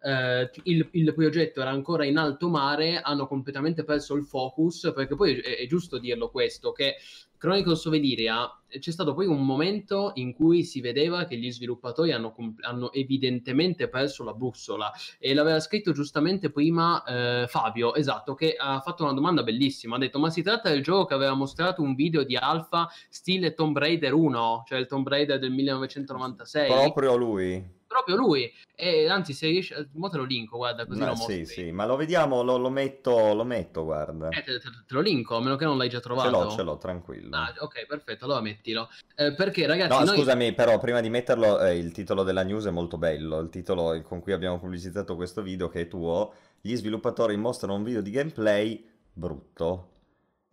[0.03, 5.15] eh, il, il, progetto era ancora in alto mare, hanno completamente perso il focus, perché
[5.15, 6.97] poi è, è giusto dirlo questo, che
[7.41, 12.13] Chronicles of Elyria c'è stato poi un momento in cui si vedeva che gli sviluppatori
[12.13, 14.93] hanno, hanno evidentemente perso la bussola.
[15.19, 19.99] E l'aveva scritto giustamente prima eh, Fabio, esatto, che ha fatto una domanda bellissima, ha
[19.99, 23.77] detto ma si tratta del gioco che aveva mostrato un video di alfa stile Tomb
[23.77, 26.69] Raider 1, cioè il Tomb Raider del 1996?
[26.69, 28.53] Proprio lui proprio lui.
[28.77, 31.45] E anzi, se riesci, mo te lo linko, guarda, così no, lo mostri.
[31.45, 34.29] Sì, sì, ma lo vediamo, lo, lo, metto, lo metto, guarda.
[34.29, 36.29] Eh, te, te, te, lo linko, a meno che non l'hai già trovato.
[36.29, 37.37] Ce l'ho, ce l'ho, tranquillo.
[37.37, 38.89] Ah, ok, perfetto, allora mettilo.
[39.17, 40.17] Eh, perché, ragazzi, No, noi...
[40.17, 44.01] scusami, però, prima di metterlo, eh, il titolo della news è molto bello, il titolo
[44.03, 46.33] con cui abbiamo pubblicizzato questo video, che è tuo.
[46.61, 49.89] Gli sviluppatori mostrano un video di gameplay brutto.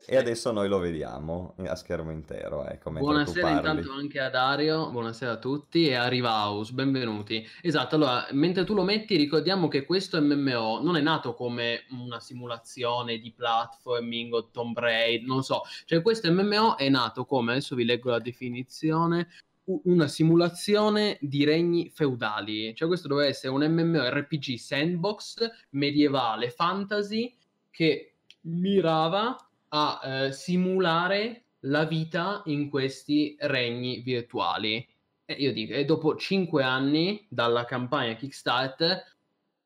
[0.05, 2.65] E adesso noi lo vediamo a schermo intero.
[2.65, 7.45] Ecco, buonasera intanto anche a Dario, buonasera a tutti e a Rivaus, benvenuti.
[7.61, 12.21] Esatto, allora, mentre tu lo metti ricordiamo che questo MMO non è nato come una
[12.21, 17.75] simulazione di platforming o Tomb Raider, non so, cioè questo MMO è nato come, adesso
[17.75, 19.27] vi leggo la definizione,
[19.65, 27.35] una simulazione di regni feudali, cioè questo doveva essere un MMORPG sandbox medievale fantasy
[27.69, 29.35] che mirava
[29.69, 34.87] a eh, simulare la vita in questi regni virtuali.
[35.25, 39.03] E io dico, e dopo cinque anni dalla campagna Kickstarter,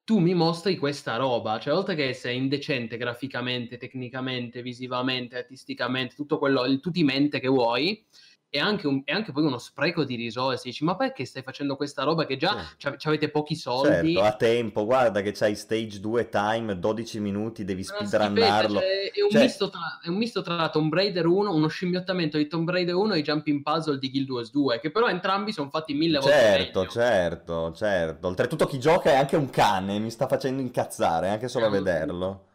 [0.03, 6.39] tu mi mostri questa roba, cioè oltre che essere indecente graficamente, tecnicamente, visivamente, artisticamente, tutto
[6.39, 8.03] quello, il tutti mente che vuoi,
[8.51, 10.63] è anche, un, è anche, poi uno spreco di risorse.
[10.65, 13.07] Dici, ma perché stai facendo questa roba che già sì.
[13.07, 14.13] avete pochi soldi?
[14.13, 18.79] Certo, a tempo, guarda che c'hai stage 2 time, 12 minuti, devi speedrunnarlo.
[18.79, 19.41] Cioè, è, un cioè...
[19.41, 23.13] misto tra, è un misto tra Tomb Raider 1, uno scimmiottamento di Tomb Raider 1
[23.13, 26.37] e i jumping puzzle di Guild Wars 2, che però entrambi sono fatti mille volte
[26.37, 26.91] Certo, meglio.
[26.91, 28.27] certo, certo.
[28.27, 32.47] Oltretutto chi gioca è anche un cane, mi sta facendo incazzare, anche solo a vederlo.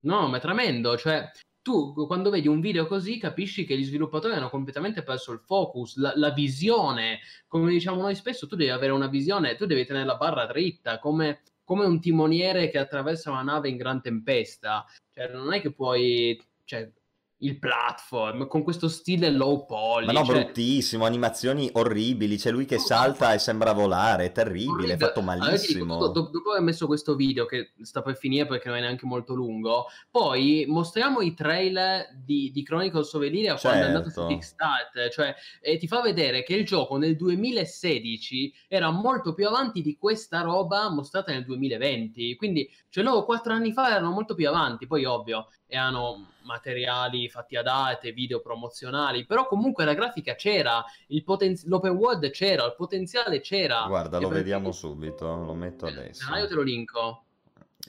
[0.00, 1.30] No, ma è tremendo, cioè
[1.68, 5.96] tu quando vedi un video così capisci che gli sviluppatori hanno completamente perso il focus,
[5.96, 10.06] la, la, visione, come diciamo noi spesso, tu devi avere una visione, tu devi tenere
[10.06, 15.30] la barra dritta, come, come un timoniere che attraversa una nave in gran tempesta, cioè
[15.30, 16.42] non è che puoi...
[16.64, 16.90] Cioè,
[17.38, 20.06] il platform con questo stile low poly.
[20.06, 20.42] Ma no, cioè...
[20.42, 22.36] bruttissimo, animazioni orribili.
[22.36, 25.94] C'è lui che no, salta e sembra volare, è terribile, è fatto malissimo.
[25.96, 29.06] Allora, dico, dopo aver messo questo video, che sta per finire perché non è neanche
[29.06, 33.68] molto lungo, poi mostriamo i trailer di, di Chronicles of Elyria certo.
[33.68, 34.28] quando è andato su certo.
[34.28, 39.82] Kickstarter, cioè, e ti fa vedere che il gioco nel 2016 era molto più avanti
[39.82, 42.34] di questa roba mostrata nel 2020.
[42.36, 44.86] Quindi, cioè loro quattro anni fa erano molto più avanti.
[44.86, 50.82] Poi, ovvio, e hanno materiali fatti a date, video promozionali, però comunque la grafica c'era,
[51.22, 53.84] poten- l'open world c'era, il potenziale c'era.
[53.86, 56.32] Guarda, lo vediamo subito, lo metto eh, adesso.
[56.32, 57.24] Ah, io te lo linko.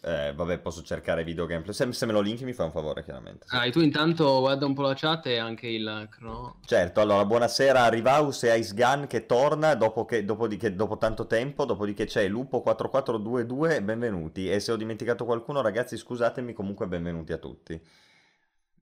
[0.02, 1.74] Eh, vabbè, posso cercare video gameplay.
[1.74, 3.46] Se, se, me lo linki mi fa un favore, chiaramente.
[3.48, 3.56] Sì.
[3.56, 6.58] Ah, e tu intanto guarda un po' la chat e anche il Cro.
[6.66, 10.76] Certo, allora, buonasera a Rivaus e Ice Gun che torna dopo, che, dopo, di che,
[10.76, 14.50] dopo tanto tempo, dopodiché c'è Lupo4422, benvenuti.
[14.50, 17.82] E se ho dimenticato qualcuno, ragazzi, scusatemi, comunque benvenuti a tutti.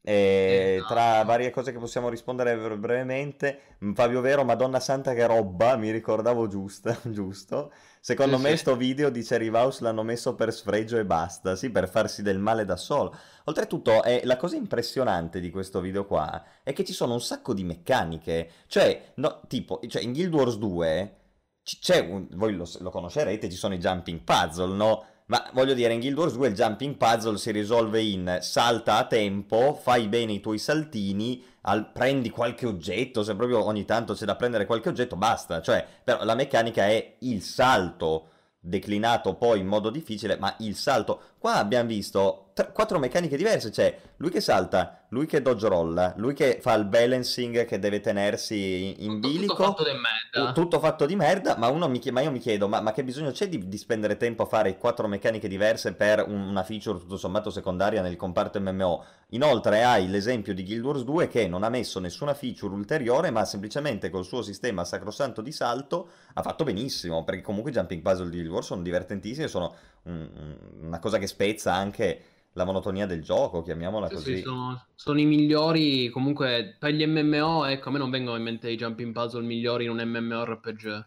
[0.07, 0.93] E esatto.
[0.93, 6.47] tra varie cose che possiamo rispondere brevemente, Fabio Vero, Madonna Santa che roba, mi ricordavo
[6.47, 7.73] giusto, giusto.
[8.07, 8.57] Secondo sì, me sì.
[8.59, 12.39] sto video di Cherry House l'hanno messo per sfregio e basta, sì, per farsi del
[12.39, 13.13] male da solo.
[13.43, 17.53] Oltretutto, eh, la cosa impressionante di questo video qua è che ci sono un sacco
[17.53, 18.49] di meccaniche.
[18.67, 21.15] Cioè, no, tipo, cioè in Guild Wars 2
[21.61, 25.05] c'è un, voi lo, lo conoscerete, ci sono i jumping puzzle, no?
[25.29, 29.05] Ma voglio dire, in Guild Wars 2 il jumping puzzle si risolve in salta a
[29.07, 34.23] tempo, fai bene i tuoi saltini, al, prendi qualche oggetto, se proprio ogni tanto c'è
[34.23, 35.61] da prendere qualche oggetto, basta.
[35.61, 41.21] Cioè, però la meccanica è il salto declinato poi in modo difficile, ma il salto
[41.37, 46.13] Qua abbiamo visto tre, quattro meccaniche diverse, cioè lui che salta, lui che dodge rolla,
[46.17, 49.53] lui che fa il balancing che deve tenersi in Tutto, bilico.
[49.55, 50.51] tutto fatto di merda.
[50.53, 53.31] Tutto fatto di merda, ma, uno mi, ma io mi chiedo, ma, ma che bisogno
[53.31, 57.17] c'è di, di spendere tempo a fare quattro meccaniche diverse per un- una feature tutto
[57.17, 59.03] sommato secondaria nel comparto MMO?
[59.31, 63.45] Inoltre hai l'esempio di Guild Wars 2 che non ha messo nessuna feature ulteriore, ma
[63.45, 68.29] semplicemente col suo sistema sacrosanto di salto ha fatto benissimo, perché comunque i jumping puzzle
[68.29, 69.73] di Guild Wars sono divertentissimi e sono
[70.09, 74.35] una cosa che spezza anche la monotonia del gioco, chiamiamola Sì, così.
[74.35, 76.09] sì, sono, sono i migliori.
[76.09, 79.83] Comunque, per gli MMO, ecco, a me non vengono in mente i jumping puzzle migliori
[79.85, 81.05] in un MMORPG.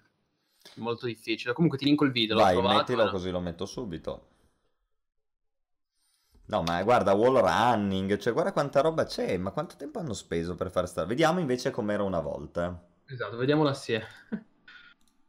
[0.76, 1.52] Molto difficile.
[1.54, 2.78] Comunque ti linko il video, Vai, trovato.
[2.78, 3.10] mettilo eh.
[3.10, 4.28] così lo metto subito.
[6.52, 10.54] No, ma guarda, wall running, cioè guarda quanta roba c'è, ma quanto tempo hanno speso
[10.54, 11.06] per far stare?
[11.06, 12.78] Vediamo invece com'era una volta.
[13.06, 14.06] Esatto, vediamolo assieme.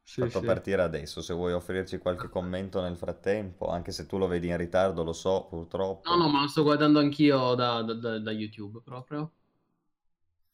[0.04, 0.46] Sì, Fatto sì.
[0.46, 4.56] partire adesso, se vuoi offrirci qualche commento nel frattempo, anche se tu lo vedi in
[4.58, 6.06] ritardo, lo so, purtroppo.
[6.06, 9.34] No, no, ma lo sto guardando anch'io da, da- da- da YouTube proprio.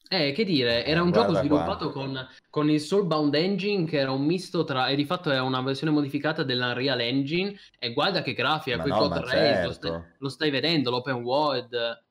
[0.09, 1.65] Eh, che dire, era Eh, un gioco guarda qua.
[1.65, 2.17] sviluppato con,
[2.49, 5.91] con il Soulbound Engine, che era un misto tra, e di fatto è una versione
[5.91, 9.91] modificata dell'Unreal Engine, e guarda che grafica, Ma quei no, certo.
[9.91, 12.05] stai, lo stai vedendo, l'open world.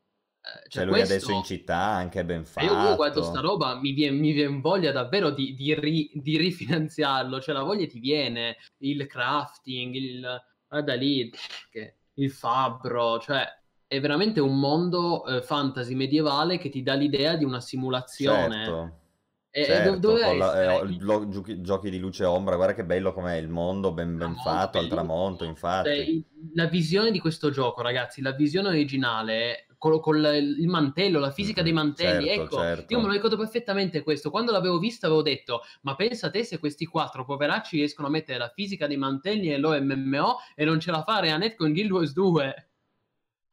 [0.47, 1.13] Eh, Cioè cioè, lui questo...
[1.15, 3.23] adesso in città, anche ben E Io guardo fatto.
[3.23, 7.63] sta roba mi viene, mi viene voglia davvero di, di, ri- di rifinanziarlo, cioè la
[7.63, 10.43] voglia ti viene, il crafting, il...
[10.69, 11.31] guarda lì,
[12.15, 13.45] il fabbro, cioè
[13.89, 18.65] è veramente un mondo eh, fantasy medievale che ti dà l'idea di una simulazione.
[18.65, 19.01] Certo.
[19.51, 22.75] E, Certo, dov- doveva con la- eh, lo- giochi, giochi di luce e ombra, guarda
[22.75, 25.91] che bello com'è il mondo, ben, ben fatto, al tramonto, Cioè, infatti.
[26.11, 31.19] il- la visione di questo gioco, ragazzi, la visione originale, con, con la- il mantello,
[31.19, 32.93] la fisica dei mantelli, certo, ecco, certo.
[32.93, 34.31] io me lo ricordo perfettamente questo.
[34.31, 38.39] Quando l'avevo vista avevo detto, ma pensa te se questi quattro poveracci riescono a mettere
[38.39, 42.13] la fisica dei mantelli e l'OMMO e non ce la fa Reanet con Guild Wars
[42.13, 42.69] 2.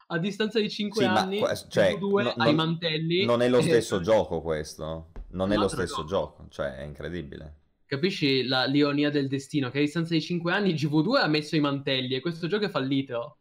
[0.08, 3.26] A distanza di 5 Sì, ma anni, que- cioè, due no- ai non- mantelli.
[3.26, 7.56] Non è lo stesso gioco questo, non è lo stesso gioco, cioè è incredibile.
[7.86, 9.70] Capisci la l'ironia del destino?
[9.70, 12.70] Che a distanza di 5 anni GV2 ha messo i mantelli e questo gioco è
[12.70, 13.38] fallito.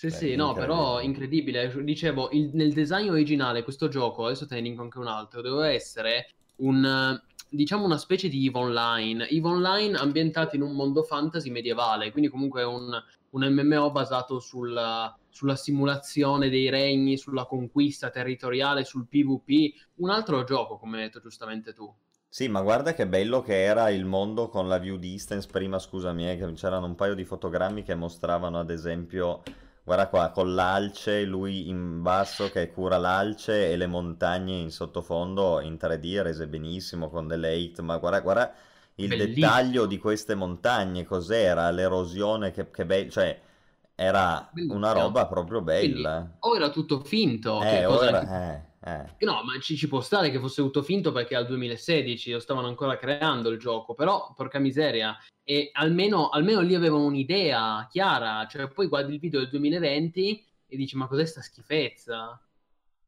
[0.00, 1.64] Sì, Beh, sì, no, però incredibile.
[1.64, 1.84] incredibile.
[1.84, 5.68] Dicevo, il- nel design originale questo gioco, adesso te ne linko anche un altro, doveva
[5.68, 9.28] essere un, diciamo, una specie di EVE Online.
[9.28, 12.90] EVE Online ambientato in un mondo fantasy medievale, quindi comunque un,
[13.30, 19.74] un MMO basato sulla, sulla simulazione dei regni, sulla conquista territoriale, sul PvP.
[19.96, 21.94] Un altro gioco, come hai detto giustamente tu.
[22.28, 25.48] Sì, ma guarda che bello che era il mondo con la view distance.
[25.48, 29.42] Prima, scusami, eh, che c'erano un paio di fotogrammi che mostravano, ad esempio,
[29.84, 35.60] guarda qua, con l'alce, lui in basso che cura l'alce e le montagne in sottofondo
[35.60, 38.54] in 3D rese benissimo con delle 8, ma guarda, guarda
[38.96, 39.16] il Bellissimo.
[39.16, 41.70] dettaglio di queste montagne, cos'era?
[41.70, 43.40] L'erosione, che, che bello, cioè
[43.94, 44.92] era una Bellissimo.
[44.92, 46.30] roba proprio Quindi, bella.
[46.40, 49.24] o era tutto finto, che Eh, cosa ora, anche- eh, eh.
[49.24, 52.66] No, ma ci, ci può stare che fosse tutto finto perché al 2016 lo stavano
[52.66, 58.68] ancora creando il gioco, però porca miseria, e almeno, almeno lì avevano un'idea chiara, cioè
[58.68, 62.40] poi guardi il video del 2020 e dici ma cos'è sta schifezza?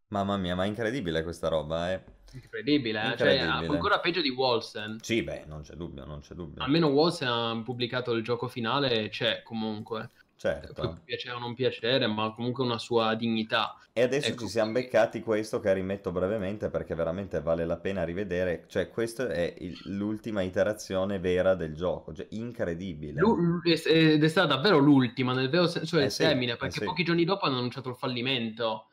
[0.09, 2.03] Mamma mia, ma è incredibile questa roba, eh.
[2.33, 3.11] Incredibile, eh?
[3.11, 3.67] Incredibile.
[3.67, 4.99] Cioè, ancora peggio di Wolsen.
[5.01, 6.63] Sì, beh, non c'è dubbio, non c'è dubbio.
[6.63, 10.11] Almeno Wolsen ha pubblicato il gioco finale, c'è comunque.
[10.43, 11.03] Certo.
[11.05, 13.77] piacere o non piacere, ma comunque una sua dignità.
[13.95, 18.05] E adesso Ecco, ci siamo beccati questo che rimetto brevemente perché veramente vale la pena
[18.05, 18.65] rivedere.
[18.67, 22.13] Cioè, questa è il- l'ultima iterazione vera del gioco.
[22.15, 23.21] Cioè, incredibile.
[23.21, 26.81] Lu- Ed è stata davvero l'ultima, nel vero senso del Eh sì, termine, eh perché
[26.81, 26.85] sì.
[26.85, 28.89] pochi giorni dopo hanno annunciato il fallimento.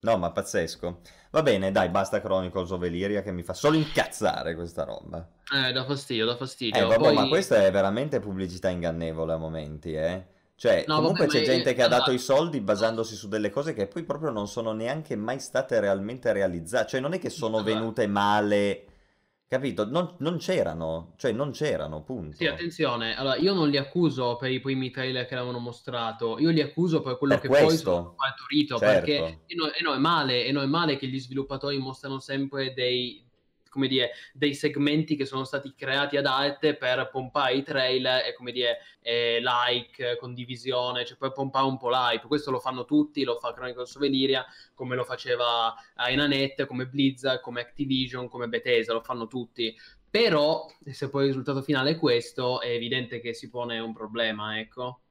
[0.00, 1.00] No, ma pazzesco.
[1.30, 5.26] Va bene, dai, basta Chronicles of Elyria che mi fa solo incazzare questa roba.
[5.52, 6.86] Eh, da fastidio, da Eh, fastidio.
[6.86, 7.14] vabbè, Poi...
[7.14, 10.26] ma questa è veramente pubblicità ingannevole a momenti, eh.
[10.56, 13.28] Cioè, No, comunque vabbè, c'è ma è- gente che ha dato i soldi basandosi su
[13.28, 16.88] delle cose che poi proprio non sono neanche mai state realmente realizzate.
[16.88, 18.84] Cioè, non è che sono venute male,
[19.48, 19.84] capito?
[19.86, 22.36] Non, non c'erano, cioè non c'erano, punto.
[22.36, 26.50] Sì, attenzione, allora io non li accuso per i primi trailer che avevano mostrato, io
[26.50, 27.90] li accuso per quello Per che poi questo.
[27.92, 28.94] sono partorito, Certo.
[29.06, 32.18] perché e no, e no, è male, e no, è male che gli sviluppatori mostrano
[32.20, 33.27] sempre dei,
[33.78, 38.34] come dire, dei segmenti che sono stati creati ad arte per pompare i trailer e
[38.34, 42.26] come dire, eh, like, condivisione, cioè per pompare un po' l'hype.
[42.26, 47.40] Questo lo fanno tutti, lo fa Chronicles of Elyria, come lo faceva ArenaNet, come Blizzard,
[47.40, 49.72] come Activision, come Bethesda, lo fanno tutti.
[50.10, 54.58] Però, se poi il risultato finale è questo, è evidente che si pone un problema,
[54.58, 55.02] ecco.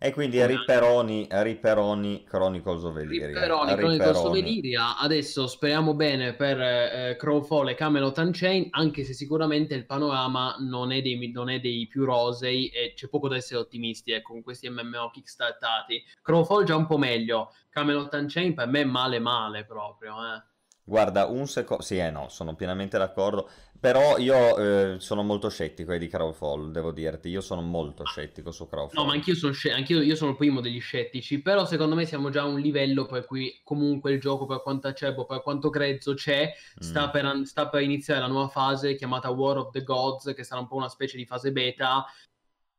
[0.00, 3.26] E quindi Ripperoni, Ripperoni Chronicles of Elyria.
[3.26, 4.96] Ripperoni Chronicles of Elyria.
[4.96, 10.92] Adesso speriamo bene per eh, Crowfall e Camelot Unchained, anche se sicuramente il panorama non
[10.92, 14.42] è dei, non è dei più rosei e c'è poco da essere ottimisti ecco, con
[14.44, 16.00] questi MMO kickstartati.
[16.22, 20.14] Crowfall già un po' meglio, Camelot Unchained per me male male proprio.
[20.14, 20.42] Eh.
[20.88, 21.82] Guarda, un secondo...
[21.82, 23.50] Sì, eh no, sono pienamente d'accordo.
[23.80, 27.28] Però io eh, sono molto scettico eh, di Crowfall, devo dirti.
[27.28, 29.00] Io sono molto scettico su Crowfall.
[29.00, 31.40] No, ma anch'io sono, sc- anch'io, io sono il primo degli scettici.
[31.40, 34.88] Però secondo me siamo già a un livello per cui comunque il gioco, per quanto
[34.88, 37.10] acerbo, per quanto grezzo c'è, sta, mm.
[37.10, 40.66] per, sta per iniziare la nuova fase chiamata War of the Gods, che sarà un
[40.66, 42.04] po' una specie di fase beta.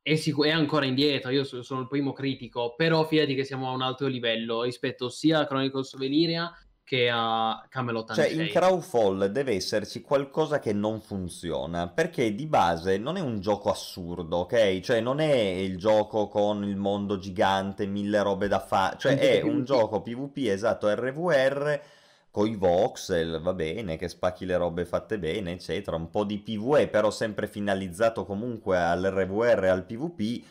[0.01, 3.73] È, sic- è ancora indietro, io sono il primo critico, però fidati che siamo a
[3.73, 6.51] un altro livello rispetto sia a Chronicles of Elyria
[6.89, 12.97] che a Camelot Cioè, in Crowfall deve esserci qualcosa che non funziona, perché di base
[12.97, 14.79] non è un gioco assurdo, ok?
[14.79, 19.41] Cioè, non è il gioco con il mondo gigante, mille robe da fare, cioè è
[19.41, 21.79] un gioco PvP, esatto, RVR,
[22.31, 26.39] con i voxel, va bene, che spacchi le robe fatte bene, eccetera, un po' di
[26.39, 30.43] PvE, però sempre finalizzato comunque all'RVR e al PvP,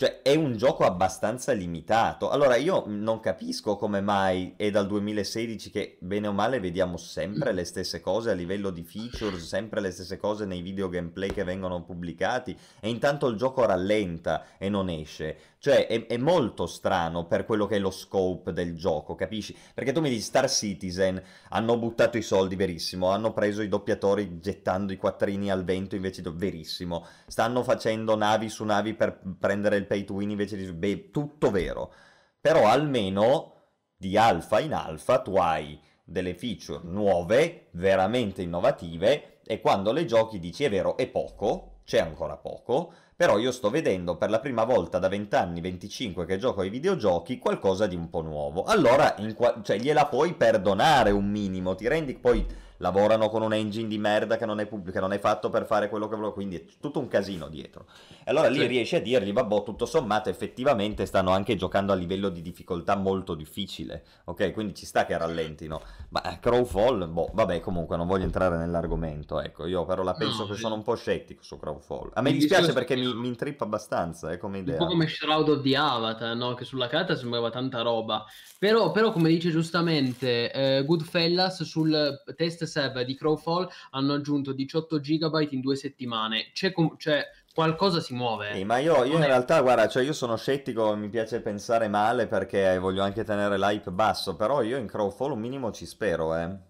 [0.00, 2.30] cioè, è un gioco abbastanza limitato.
[2.30, 7.52] Allora, io non capisco come mai è dal 2016 che, bene o male, vediamo sempre
[7.52, 11.44] le stesse cose a livello di features, sempre le stesse cose nei video gameplay che
[11.44, 15.36] vengono pubblicati, e intanto il gioco rallenta e non esce.
[15.62, 19.54] Cioè, è, è, molto strano per quello che è lo scope del gioco, capisci?
[19.74, 24.40] Perché tu mi dici Star Citizen, hanno buttato i soldi, verissimo, hanno preso i doppiatori
[24.40, 26.30] gettando i quattrini al vento invece di...
[26.32, 30.72] verissimo, stanno facendo navi su navi per prendere il pay to win invece di...
[30.72, 31.92] beh, tutto vero.
[32.40, 33.56] Però almeno
[33.94, 40.38] di alfa in alfa tu hai delle feature nuove, veramente innovative, e quando le giochi
[40.38, 44.64] dici è vero, è poco, c'è ancora poco, però io sto vedendo per la prima
[44.64, 48.64] volta da 20 anni, 25 che gioco ai videogiochi, qualcosa di un po' nuovo.
[48.64, 52.46] Allora, qua- cioè, gliela puoi perdonare un minimo, ti rendi poi
[52.80, 55.88] lavorano con un engine di merda che non è pubblico, non è fatto per fare
[55.88, 57.86] quello che volevo, quindi è tutto un casino dietro.
[58.24, 58.66] E allora lì sì.
[58.66, 63.34] riesci a dirgli, vabbè, tutto sommato effettivamente stanno anche giocando a livello di difficoltà molto
[63.34, 64.52] difficile, ok?
[64.52, 65.80] Quindi ci sta che rallentino.
[66.10, 70.42] Ma eh, Crowfall, boh, vabbè, comunque non voglio entrare nell'argomento, ecco, io però la penso
[70.42, 70.60] no, che sì.
[70.60, 72.10] sono un po' scettico su Crowfall.
[72.14, 74.74] A me dispiace perché mi, mi intrippa abbastanza, eh, come idea.
[74.74, 76.54] Un po' come Shroud of the Avatar, no?
[76.54, 78.24] Che sulla carta sembrava tanta roba.
[78.58, 84.98] Però, però come dice giustamente eh, Goodfellas sul test server di Crowfall hanno aggiunto 18
[84.98, 86.50] GB in due settimane.
[86.52, 88.54] C'è, com- cioè, qualcosa si muove.
[88.54, 92.26] Sì, ma io, io in realtà, guarda, cioè io sono scettico, mi piace pensare male
[92.26, 96.68] perché voglio anche tenere l'hype basso, però io in Crowfall un minimo ci spero, eh.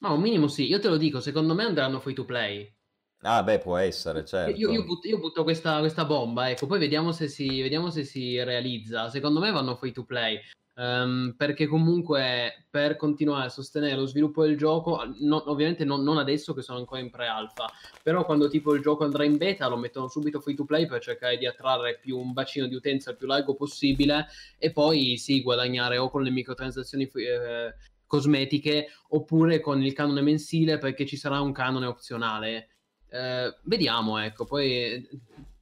[0.00, 2.70] Ma un minimo sì, io te lo dico, secondo me andranno free to play.
[3.22, 4.58] Ah, beh, può essere, certo.
[4.58, 8.04] Io, io, butto, io butto questa, questa, bomba, ecco, poi vediamo se, si, vediamo se
[8.04, 9.10] si realizza.
[9.10, 10.40] Secondo me vanno free to play.
[10.80, 16.16] Um, perché comunque per continuare a sostenere lo sviluppo del gioco, no, ovviamente non, non,
[16.16, 17.70] adesso che sono ancora in pre-alpha,
[18.02, 21.02] però quando tipo il gioco andrà in beta lo mettono subito free to play per
[21.02, 25.42] cercare di attrarre più un bacino di utenza il più largo possibile e poi sì,
[25.42, 27.74] guadagnare o con le microtransazioni eh,
[28.06, 32.68] cosmetiche oppure con il canone mensile perché ci sarà un canone opzionale.
[33.10, 35.06] Eh, vediamo, ecco, poi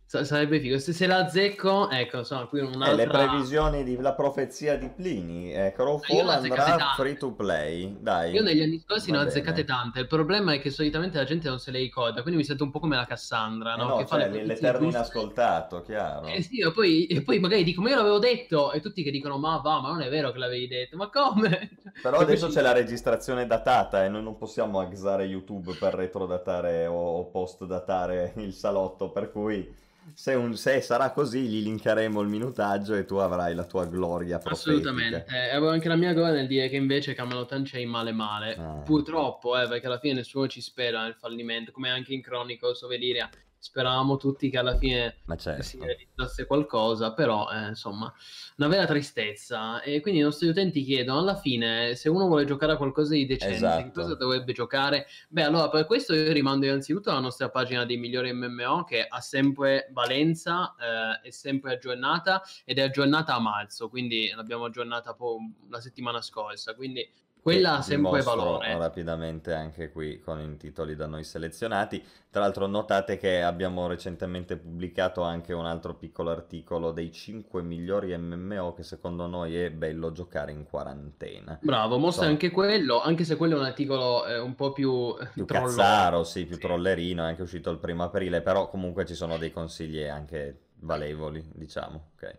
[0.08, 0.78] sarebbe figo.
[0.78, 2.90] Se, se la azzecco, ecco, insomma, qui un'altra...
[2.92, 5.52] Eh, le previsioni di la profezia di Plini.
[5.52, 7.94] Eh, Crowfall andrà free to play.
[8.00, 8.32] Dai.
[8.32, 10.00] Io negli anni scorsi ne ho azzeccate tante.
[10.00, 12.70] Il problema è che solitamente la gente non se le ricorda, quindi mi sento un
[12.70, 13.82] po' come la Cassandra, no?
[13.82, 16.26] Eh no che cioè, l'eterno inascoltato, chiaro.
[16.26, 19.10] Eh sì, e poi, e poi, magari dico, ma io l'avevo detto, e tutti che
[19.10, 21.70] dicono, ma va, ma non è vero che l'avevi detto, ma come?
[22.00, 27.26] Però adesso c'è la registrazione datata e noi non possiamo axare YouTube per retrodatare o
[27.26, 33.04] post-datare il salotto, per cui se, un, se, sarà così gli linkeremo il minutaggio e
[33.04, 34.70] tu avrai la tua gloria profetica.
[34.70, 38.54] Assolutamente, eh, avevo anche la mia gloria nel dire che invece Camelot Unchained male male,
[38.56, 38.82] ah.
[38.84, 42.90] purtroppo, eh, perché alla fine nessuno ci spera nel fallimento, come anche in Chronicles of
[42.90, 43.28] Elyria
[43.58, 45.62] speravamo tutti che alla fine certo.
[45.62, 48.12] si realizzasse qualcosa, però eh, insomma,
[48.56, 49.82] una vera tristezza.
[49.82, 53.26] E quindi i nostri utenti chiedono alla fine se uno vuole giocare a qualcosa di
[53.26, 54.00] decente, esatto.
[54.00, 55.06] cosa dovrebbe giocare?
[55.28, 59.20] Beh, allora per questo io rimando innanzitutto alla nostra pagina dei migliori MMO che ha
[59.20, 65.38] sempre valenza, eh, è sempre aggiornata ed è aggiornata a marzo, quindi l'abbiamo aggiornata po-
[65.68, 67.08] la settimana scorsa, quindi
[67.42, 68.76] quella ha sempre valore.
[68.76, 72.02] rapidamente anche qui con i titoli da noi selezionati.
[72.30, 78.16] Tra l'altro notate che abbiamo recentemente pubblicato anche un altro piccolo articolo dei 5 migliori
[78.16, 81.58] MMO che secondo noi è bello giocare in quarantena.
[81.62, 82.30] Bravo, mostra so.
[82.30, 85.16] anche quello, anche se quello è un articolo eh, un po' più...
[85.18, 86.60] Eh, più cazzaro, sì, più sì.
[86.60, 91.44] trollerino, è anche uscito il primo aprile, però comunque ci sono dei consigli anche valevoli,
[91.54, 92.38] diciamo, ok.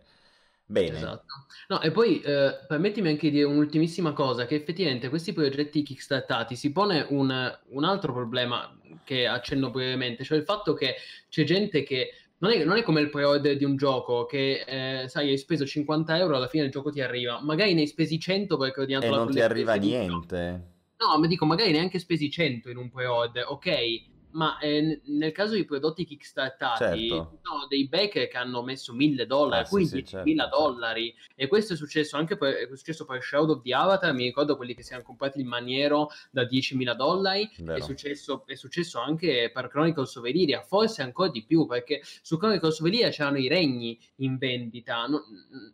[0.70, 0.98] Bene.
[0.98, 1.46] Esatto.
[1.66, 6.54] No, e poi eh, permettimi anche di dire un'ultimissima cosa, che effettivamente questi progetti kickstartati
[6.54, 10.94] si pone un, un altro problema che accenno brevemente, cioè il fatto che
[11.28, 15.08] c'è gente che non è, non è, come il pre-order di un gioco che, eh,
[15.08, 17.40] sai, hai speso 50 euro, alla fine il gioco ti arriva.
[17.42, 20.68] Magari ne hai spesi 100 perché ho ordinato e la non ti arriva niente.
[20.96, 24.02] No, ma dico, magari neanche spesi 100 in un pre-order, ok?
[24.32, 27.38] Ma eh, nel caso di prodotti kickstartati, Certo.
[27.42, 31.14] sono dei backer che hanno messo 1000 dollari, Eh, sì, quindi sì, 10.000 certo, dollari.
[31.34, 34.12] E questo è successo anche per, è successo per Shadow of the Avatar.
[34.12, 37.50] Mi ricordo quelli che si erano comprati il maniero da 10.000 dollari.
[37.66, 42.36] È successo, è successo anche per Chronicles of Elyria, forse ancora di più, perché su
[42.38, 45.06] Chronicles of Elyria c'erano i regni in vendita.
[45.06, 45.22] Non,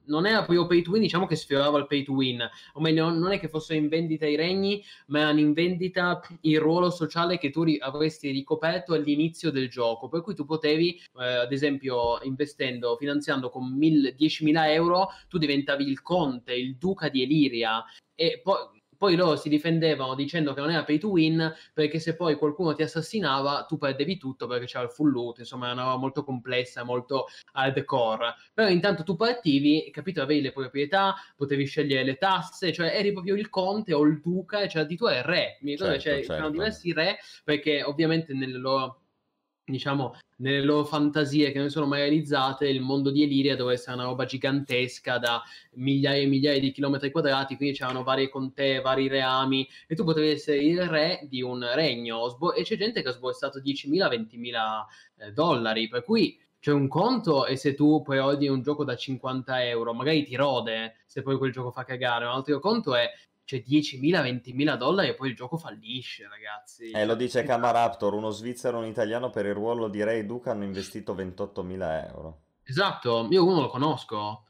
[0.07, 2.49] non era proprio pay to win, diciamo che sfiorava il pay to win.
[2.75, 6.59] O meglio, non è che fossero in vendita i regni, ma erano in vendita il
[6.61, 10.09] ruolo sociale che tu ri- avresti ricoperto all'inizio del gioco.
[10.09, 15.85] Per cui tu potevi, eh, ad esempio, investendo, finanziando con mil- 10.000 euro, tu diventavi
[15.85, 17.85] il conte, il duca di Eliria.
[18.15, 18.76] E poi.
[18.97, 22.75] Poi loro si difendevano dicendo che non era pay to win perché se poi qualcuno
[22.75, 26.25] ti assassinava tu perdevi tutto perché c'era il full loot, insomma era una roba molto
[26.25, 28.35] complessa, molto hardcore.
[28.55, 33.35] Però intanto tu partivi, capito, avevi le proprietà, potevi scegliere le tasse, cioè eri proprio
[33.35, 35.59] il conte o il duca c'era di tu il re.
[35.63, 36.51] Mi ricordo che Certo, c'è- c'erano certo.
[36.59, 39.01] diversi re perché ovviamente nelle loro
[39.67, 43.97] diciamo nelle loro fantasie che non sono mai realizzate il mondo di Eliria doveva essere
[43.97, 45.43] una roba gigantesca da
[45.75, 50.29] migliaia e migliaia di chilometri quadrati quindi c'erano varie contee, vari reami e tu potevi
[50.29, 55.27] essere il re di un regno Sbo- e c'è gente che ha sborsato 10.000, 20.000
[55.27, 58.97] eh, dollari per cui c'è un conto e se tu poi ordini un gioco da
[58.97, 63.09] 50 euro magari ti rode se poi quel gioco fa cagare un altro conto è
[63.47, 68.31] cioè 10.000, 20.000 dollari e poi il gioco fallisce ragazzi Eh, lo dice Camaraptor, uno
[68.31, 72.41] svizzero e un italiano per il ruolo di Re e Duca hanno investito 28.000 euro.
[72.65, 74.43] Esatto, io uno lo conosco.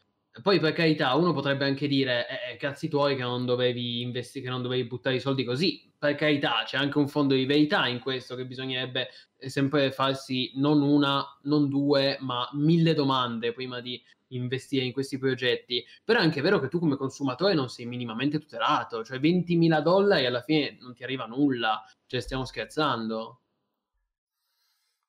[0.43, 4.45] Poi per carità, uno potrebbe anche dire, eh, eh, cazzi tuoi che non dovevi investire,
[4.45, 5.91] che non dovevi buttare i soldi così.
[5.99, 9.09] Per carità, c'è anche un fondo di verità in questo che bisognerebbe
[9.39, 15.19] eh, sempre farsi non una, non due, ma mille domande prima di investire in questi
[15.19, 15.85] progetti.
[16.05, 20.27] Però è anche vero che tu come consumatore non sei minimamente tutelato, cioè 20.000 dollari
[20.27, 23.41] alla fine non ti arriva nulla, cioè stiamo scherzando.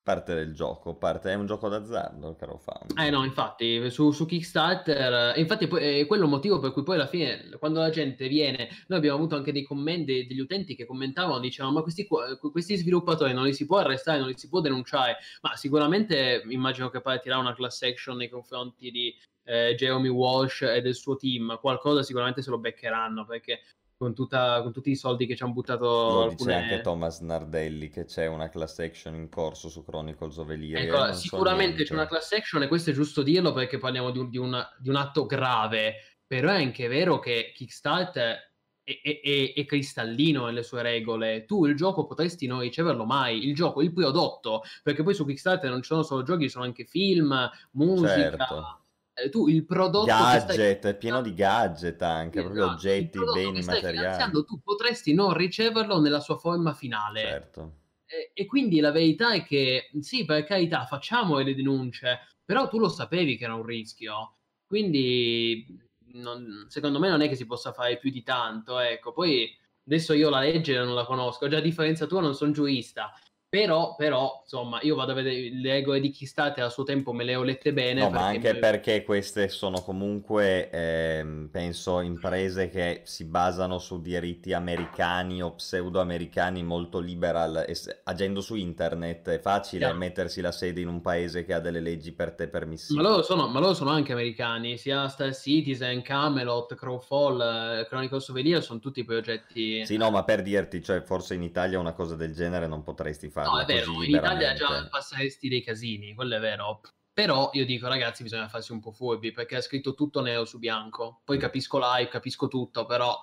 [0.08, 1.32] Parte del gioco, parte...
[1.32, 2.98] è un gioco d'azzardo, caro fan.
[2.98, 6.84] Eh no, infatti, su, su Kickstarter, eh, infatti poi, è quello il motivo per cui
[6.84, 10.76] poi alla fine, quando la gente viene, noi abbiamo avuto anche dei commenti degli utenti
[10.76, 14.48] che commentavano, dicevano, ma questi, questi sviluppatori non li si può arrestare, non li si
[14.48, 20.08] può denunciare, ma sicuramente immagino che partirà una class action nei confronti di eh, Jeremy
[20.08, 23.60] Walsh e del suo team, qualcosa sicuramente se lo beccheranno, perché
[23.98, 26.54] con, tutta- con tutti i soldi che ci hanno buttato Lo dice alcune...
[26.56, 30.80] anche Thomas Nardelli che c'è una class action in corso su Chronicles of Elyria.
[30.80, 34.12] Ecco, non so sicuramente c'è una class action e questo è giusto dirlo perché parliamo
[34.12, 35.96] di un, di un- di un atto grave,
[36.26, 38.46] però è anche vero che Kickstarter
[38.84, 41.46] è, è- è- è cristallino nelle sue regole.
[41.46, 45.70] Tu il gioco potresti non riceverlo mai, il gioco, il prodotto, perché poi su Kickstarter
[45.72, 48.14] non ci sono solo giochi, ci sono anche film, musica.
[48.14, 48.82] Certo.
[49.20, 52.94] Eh, tu il prodotto che stai Gadget, è pieno di gadget anche, proprio Esatto, il
[52.94, 54.46] oggetti, beni materiali.
[54.46, 57.22] tu potresti non riceverlo nella sua forma finale.
[57.22, 57.74] Certo.
[58.06, 62.78] E, e quindi la verità è che sì, per carità, facciamo le denunce, però tu
[62.78, 64.36] lo sapevi che era un rischio.
[64.68, 65.66] Quindi
[66.14, 68.78] non- secondo me non è che si possa fare più di tanto.
[68.78, 69.50] Ecco, poi
[69.84, 73.12] adesso io la legge non la conosco, già a differenza tua non sono giurista.
[73.50, 77.24] Però, però, insomma, io vado a vedere le regole di Kickstarter a suo tempo me
[77.24, 78.02] le ho lette bene.
[78.02, 84.02] No, ma anche mi- perché queste sono comunque, ehm, penso, imprese che si basano su
[84.02, 87.64] diritti americani o pseudo-americani molto liberal.
[87.66, 89.98] E agendo su internet è facile Chiaro.
[89.98, 93.02] mettersi la sede in un paese che ha delle leggi per te Ma permissive.
[93.02, 97.40] loro, sono, ma loro sono anche americani, sia Star Citizen, Camelot, Crowfall,
[97.80, 99.86] eh, Chronicles of Elyria sono tutti progetti...
[99.86, 103.30] Sì, no, ma per dirti, cioè, forse in Italia una cosa del genere non potresti
[103.44, 106.82] farla No, è vero, in Italia già passeresti dei casini, quello è vero.
[107.14, 110.60] Però io dico, ragazzi, bisogna farsi un po' furbi perché ha scritto tutto nero su
[110.60, 111.22] bianco.
[111.24, 113.20] Poi capisco live, capisco tutto, però,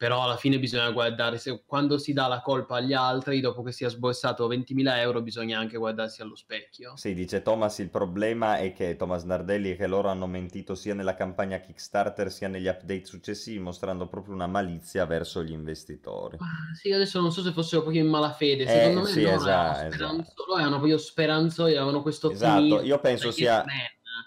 [0.00, 1.36] però alla fine bisogna guardare.
[1.36, 5.20] Se, quando si dà la colpa agli altri, dopo che si è sborsato 20.000 euro,
[5.20, 6.96] bisogna anche guardarsi allo specchio.
[6.96, 10.94] Sì, dice Thomas, il problema è che Thomas Nardelli è che loro hanno mentito sia
[10.94, 16.38] nella campagna Kickstarter sia negli update successivi, mostrando proprio una malizia verso gli investitori.
[16.40, 18.62] Ma Sì, adesso non so se fossero proprio in malafede.
[18.62, 20.44] Eh, Secondo me sì, loro, esatto, erano speranzo- esatto.
[20.46, 23.62] loro erano proprio speranzosi, avevano questo Esatto, io penso sia-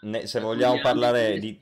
[0.01, 1.59] Ne- se eh, come vogliamo parlare di...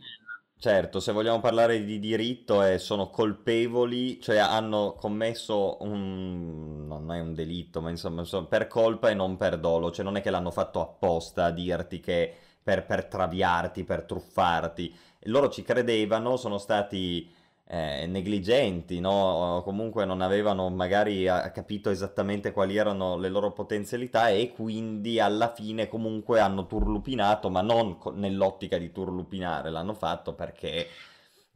[0.64, 6.86] Certo, se vogliamo parlare di diritto, eh, sono colpevoli, cioè hanno commesso un...
[6.86, 10.18] non è un delitto, ma insomma, insomma, per colpa e non per dolo, cioè non
[10.18, 12.32] è che l'hanno fatto apposta a dirti che
[12.62, 14.96] per, per traviarti, per truffarti.
[15.24, 17.28] Loro ci credevano, sono stati
[17.74, 19.62] eh, negligenti, no?
[19.64, 25.88] comunque non avevano magari capito esattamente quali erano le loro potenzialità e quindi alla fine
[25.88, 30.86] comunque hanno turlupinato, ma non co- nell'ottica di turlupinare, l'hanno fatto perché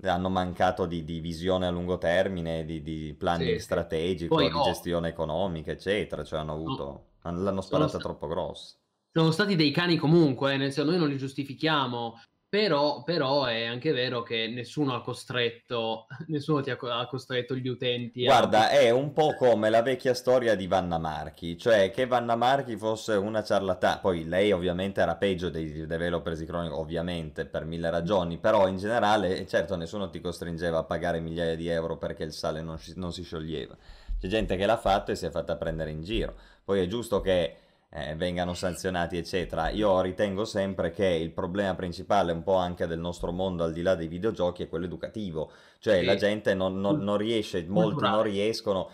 [0.04, 4.54] hanno mancato di, di visione a lungo termine, di, di planning sì, strategico, Poi, di
[4.54, 8.78] oh, gestione economica, eccetera, cioè hanno avuto, no, l'hanno sparata sta- troppo grossa.
[9.12, 12.16] Sono stati dei cani comunque, eh, nel senso noi non li giustifichiamo,
[12.48, 17.68] però, però, è anche vero che nessuno ha costretto, nessuno ti ha, ha costretto gli
[17.68, 18.70] utenti Guarda, a...
[18.70, 23.14] è un po' come la vecchia storia di Vanna Marchi, cioè che Vanna Marchi fosse
[23.14, 28.38] una ciarlatana, poi lei ovviamente era peggio dei developers di Chronicle, ovviamente per mille ragioni,
[28.38, 32.62] però in generale, certo, nessuno ti costringeva a pagare migliaia di euro perché il sale
[32.62, 33.76] non, non si scioglieva.
[34.20, 36.36] C'è gente che l'ha fatto e si è fatta prendere in giro.
[36.64, 37.58] Poi è giusto che
[37.96, 39.70] eh, vengano sanzionati, eccetera.
[39.70, 43.82] Io ritengo sempre che il problema principale, un po' anche del nostro mondo, al di
[43.82, 45.50] là dei videogiochi, è quello educativo.
[45.80, 46.06] Cioè sì.
[46.06, 48.90] la gente non, non, non riesce, molti non riescono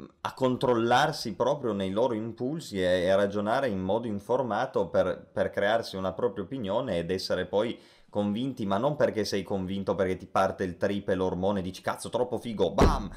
[0.00, 5.28] mm, a controllarsi proprio nei loro impulsi e, e a ragionare in modo informato per,
[5.30, 7.78] per crearsi una propria opinione ed essere poi
[8.08, 12.38] convinti, ma non perché sei convinto perché ti parte il tripe, l'ormone, dici cazzo troppo
[12.38, 13.10] figo, bam,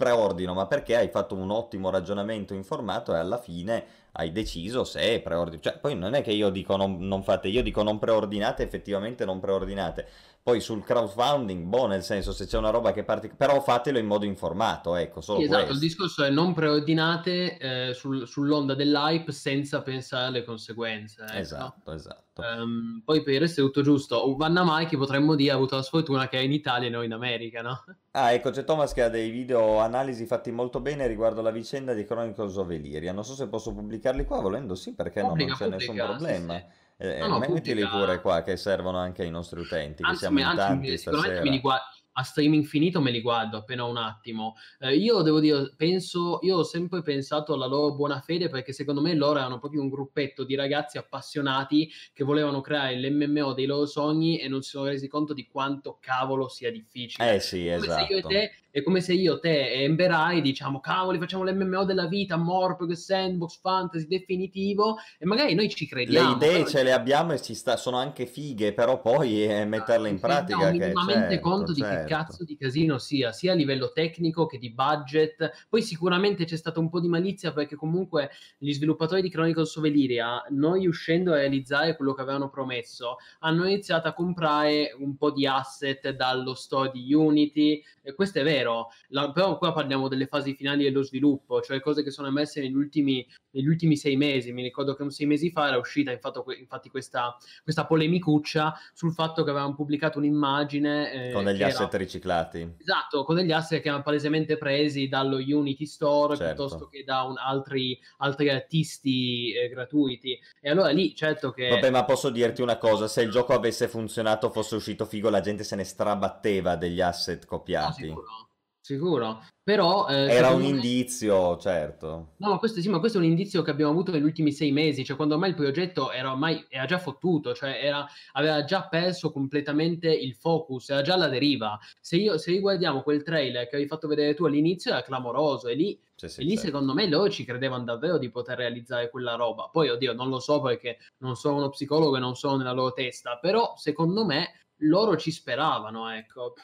[0.00, 5.20] preordino, ma perché hai fatto un ottimo ragionamento informato e alla fine hai deciso se
[5.20, 5.62] preordinare.
[5.62, 9.24] Cioè, poi non è che io dico non, non, fate, io dico non preordinate, effettivamente
[9.24, 10.06] non preordinate.
[10.42, 14.06] Poi sul crowdfunding, boh, nel senso se c'è una roba che parte, però fatelo in
[14.06, 15.74] modo informato, ecco, solo sì, Esatto, questo.
[15.74, 21.24] il discorso è non preordinate eh, sul, sull'onda dell'hype senza pensare alle conseguenze.
[21.24, 21.36] Ecco.
[21.36, 22.40] Esatto, esatto.
[22.40, 24.34] Um, poi per è tutto giusto.
[24.36, 27.12] Vanna Mike potremmo dire ha avuto la sfortuna che è in Italia e non in
[27.12, 27.84] America, no?
[28.12, 31.92] Ah, ecco, c'è Thomas che ha dei video analisi fatti molto bene riguardo la vicenda
[31.92, 33.12] di Chronicles of Elyria.
[33.12, 36.54] Non so se posso pubblicarli qua, volendo sì, perché pubblica, no, non c'è nessun problema.
[36.54, 36.79] Sì, sì.
[37.02, 37.88] Eh, no, no, mettili pubblica...
[37.88, 41.42] pure qua che servono anche ai nostri utenti, anzi, che siamo in tanti stasera.
[41.42, 44.54] Me li, guardo, a streaming finito me li guardo appena un attimo.
[44.78, 49.00] Eh, io devo dire, penso, io ho sempre pensato alla loro buona fede perché secondo
[49.00, 53.86] me loro erano proprio un gruppetto di ragazzi appassionati che volevano creare l'MMO dei loro
[53.86, 57.36] sogni e non si sono resi conto di quanto cavolo sia difficile.
[57.36, 58.06] Eh sì, Come esatto.
[58.06, 61.84] Se io e te è come se io, te e Emberai diciamo cavoli facciamo l'MMO
[61.84, 66.36] della vita, Morpg, Sandbox, Fantasy, definitivo e magari noi ci crediamo.
[66.38, 70.08] Le idee ce le abbiamo e ci sta, sono anche fighe, però poi è metterle
[70.08, 70.70] in pratica.
[70.70, 71.74] Che minimamente certo, conto certo.
[71.74, 72.14] di che certo.
[72.14, 75.66] cazzo di casino sia, sia a livello tecnico che di budget.
[75.68, 79.84] Poi sicuramente c'è stato un po' di malizia perché comunque gli sviluppatori di Chronicles of
[79.84, 85.32] Elyria, noi uscendo a realizzare quello che avevano promesso, hanno iniziato a comprare un po'
[85.32, 90.08] di asset dallo store di Unity, e questo è vero vero, la, però qua parliamo
[90.08, 94.16] delle fasi finali dello sviluppo, cioè cose che sono emerse negli ultimi, negli ultimi sei
[94.16, 94.52] mesi.
[94.52, 99.12] Mi ricordo che un sei mesi fa era uscita infatti, infatti questa, questa polemicuccia sul
[99.12, 101.28] fatto che avevano pubblicato un'immagine.
[101.28, 101.98] Eh, con degli asset era...
[101.98, 102.76] riciclati.
[102.78, 106.54] Esatto, con degli asset che erano palesemente presi dallo Unity Store certo.
[106.54, 110.38] piuttosto che da un, altri, altri, artisti eh, gratuiti.
[110.60, 111.68] E allora lì certo che...
[111.68, 115.40] Vabbè, ma posso dirti una cosa, se il gioco avesse funzionato, fosse uscito figo, la
[115.40, 118.08] gente se ne strabatteva degli asset copiati.
[118.08, 118.49] No,
[118.90, 120.08] Sicuro, però...
[120.08, 120.66] Eh, Era un me...
[120.66, 122.32] indizio, certo.
[122.38, 124.72] No, ma questo, sì, ma questo è un indizio che abbiamo avuto negli ultimi sei
[124.72, 128.88] mesi, cioè quando ormai il progetto era ormai, era già fottuto, cioè era, aveva già
[128.88, 131.78] perso completamente il focus, era già alla deriva.
[132.00, 135.74] Se, io, se riguardiamo quel trailer che avevi fatto vedere tu all'inizio era clamoroso e
[135.74, 136.66] lì, sì, sì, e lì certo.
[136.66, 139.68] secondo me loro ci credevano davvero di poter realizzare quella roba.
[139.70, 142.92] Poi, oddio, non lo so perché non sono uno psicologo e non sono nella loro
[142.92, 146.54] testa, però secondo me loro ci speravano, ecco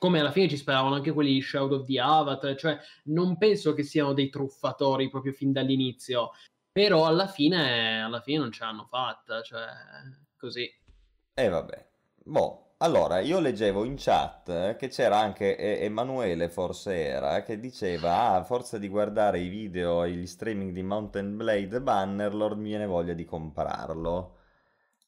[0.00, 3.74] come alla fine ci speravano anche quelli di Shadow of the Avatar, cioè non penso
[3.74, 6.30] che siano dei truffatori proprio fin dall'inizio,
[6.72, 9.66] però alla fine, alla fine non ce l'hanno fatta, cioè
[10.38, 10.62] così.
[10.62, 11.86] E eh, vabbè,
[12.24, 18.36] boh, allora io leggevo in chat che c'era anche Emanuele, forse era, che diceva, ah,
[18.36, 22.86] a forza di guardare i video e gli streaming di Mountain Blade Bannerlord mi viene
[22.86, 24.38] voglia di comprarlo.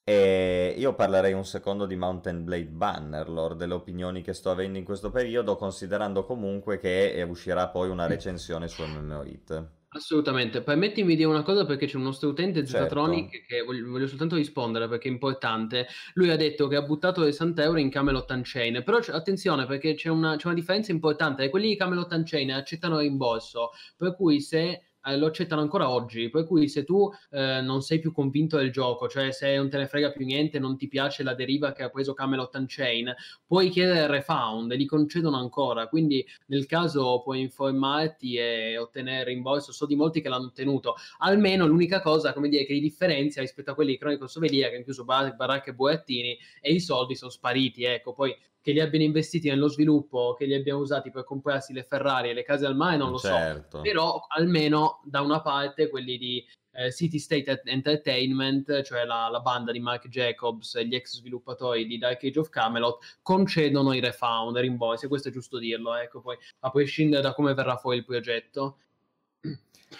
[0.05, 4.84] E io parlerei un secondo di Mountain Blade Bannerlord, delle opinioni che sto avendo in
[4.84, 9.70] questo periodo, considerando comunque che uscirà poi una recensione su MMO Hit.
[9.94, 13.46] Assolutamente, permettimi di dire una cosa perché c'è un nostro utente Zetatronic certo.
[13.46, 15.86] che voglio, voglio, soltanto rispondere perché è importante.
[16.14, 20.09] Lui ha detto che ha buttato 60 euro in Camelot Unchained, però attenzione perché c'è
[20.09, 25.16] una, c'è una differenza importante, quelli di Camelot Unchained accettano rimborso, per cui se eh,
[25.16, 29.09] lo accettano ancora oggi, per cui se tu eh, non sei più convinto del gioco,
[29.09, 31.88] cioè se non te ne frega più niente, non ti piace la deriva che ha
[31.88, 33.14] preso Camelot Unchained,
[33.46, 39.24] puoi chiedere il refund e li concedono ancora, quindi nel caso puoi informarti e ottenere
[39.24, 43.40] rimborso, so di molti che l'hanno ottenuto, almeno l'unica cosa, come dire, che li differenzia
[43.42, 46.80] rispetto a quelli di Cronico Sovelia che hanno chiuso bar- baracche e burattini e i
[46.80, 51.10] soldi sono spariti, ecco, poi che li abbiano investiti nello sviluppo, che li abbiano usati
[51.10, 53.78] per comprarsi le Ferrari e le case al mare, non lo certo.
[53.78, 53.82] so.
[53.82, 59.72] Però almeno da una parte quelli di eh, City State Entertainment, cioè la, la, banda
[59.72, 64.56] di Mark Jacobs e gli ex sviluppatori di Dark Age of Camelot, concedono i refund,
[64.56, 68.04] i rimborsi, questo è giusto dirlo, ecco, poi a prescindere da come verrà fuori il
[68.04, 68.78] progetto.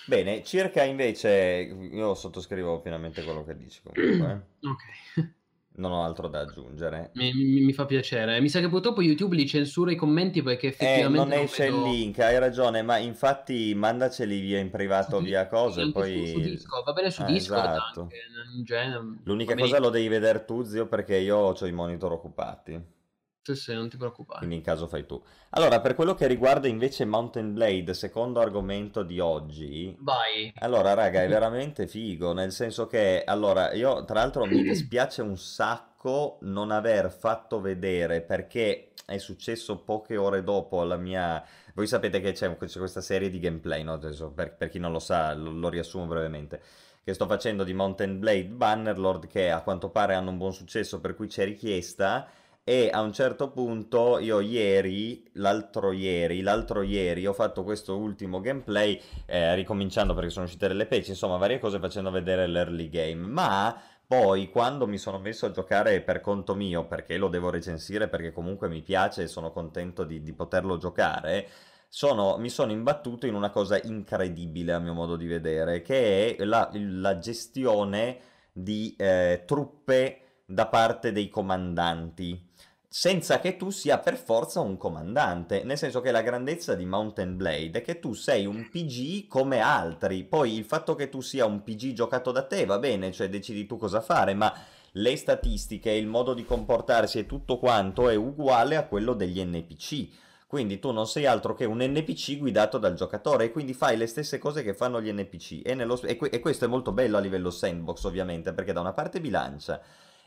[0.06, 4.46] Bene, circa invece, io sottoscrivo finalmente quello che dici comunque.
[4.60, 4.68] Eh.
[4.68, 5.40] ok.
[5.74, 7.10] Non ho altro da aggiungere.
[7.14, 8.40] Mi, mi, mi, fa piacere.
[8.40, 11.34] Mi sa che purtroppo YouTube li censura i commenti perché effettivamente.
[11.34, 11.92] Eh, non esce non vedo...
[11.92, 15.90] il link, hai ragione, ma infatti mandaceli via in privato, sì, via cose.
[15.90, 16.26] Poi...
[16.26, 16.84] Su, su Discord.
[16.84, 18.00] Va bene su ah, Discord esatto.
[18.02, 19.20] anche.
[19.24, 23.00] L'unica cosa lo devi vedere tu, zio, perché io ho i monitor occupati.
[23.45, 24.38] Sì, sì, non ti preoccupare.
[24.38, 25.20] Quindi in caso fai tu.
[25.51, 29.97] Allora, per quello che riguarda invece Mountain Blade, secondo argomento di oggi...
[29.99, 30.53] Vai.
[30.59, 33.24] Allora, raga, è veramente figo, nel senso che...
[33.24, 39.82] Allora, io tra l'altro mi dispiace un sacco non aver fatto vedere, perché è successo
[39.82, 41.45] poche ore dopo la mia...
[41.74, 43.99] Voi sapete che c'è, c'è questa serie di gameplay, no?
[43.99, 46.62] Per, per chi non lo sa, lo, lo riassumo brevemente
[47.05, 51.01] che sto facendo di Mountain Blade Bannerlord che a quanto pare hanno un buon successo
[51.01, 52.28] per cui c'è richiesta
[52.64, 58.40] e a un certo punto io ieri, l'altro ieri, l'altro ieri ho fatto questo ultimo
[58.40, 63.26] gameplay, eh, ricominciando perché sono uscite delle patch, insomma varie cose facendo vedere l'early game,
[63.26, 68.08] ma poi quando mi sono messo a giocare per conto mio, perché lo devo recensire,
[68.08, 71.48] perché comunque mi piace e sono contento di, di poterlo giocare,
[71.88, 76.44] sono, mi sono imbattuto in una cosa incredibile a mio modo di vedere, che è
[76.44, 78.18] la, la gestione
[78.52, 82.50] di eh, truppe da parte dei comandanti
[82.95, 87.38] senza che tu sia per forza un comandante, nel senso che la grandezza di Mountain
[87.38, 91.47] Blade è che tu sei un PG come altri, poi il fatto che tu sia
[91.47, 94.53] un PG giocato da te va bene, cioè decidi tu cosa fare, ma
[94.93, 100.09] le statistiche, il modo di comportarsi e tutto quanto è uguale a quello degli NPC.
[100.47, 104.07] Quindi tu non sei altro che un NPC guidato dal giocatore e quindi fai le
[104.07, 105.62] stesse cose che fanno gli NPC.
[105.64, 105.99] E, nello...
[106.03, 106.28] e, que...
[106.28, 109.80] e questo è molto bello a livello sandbox ovviamente, perché da una parte bilancia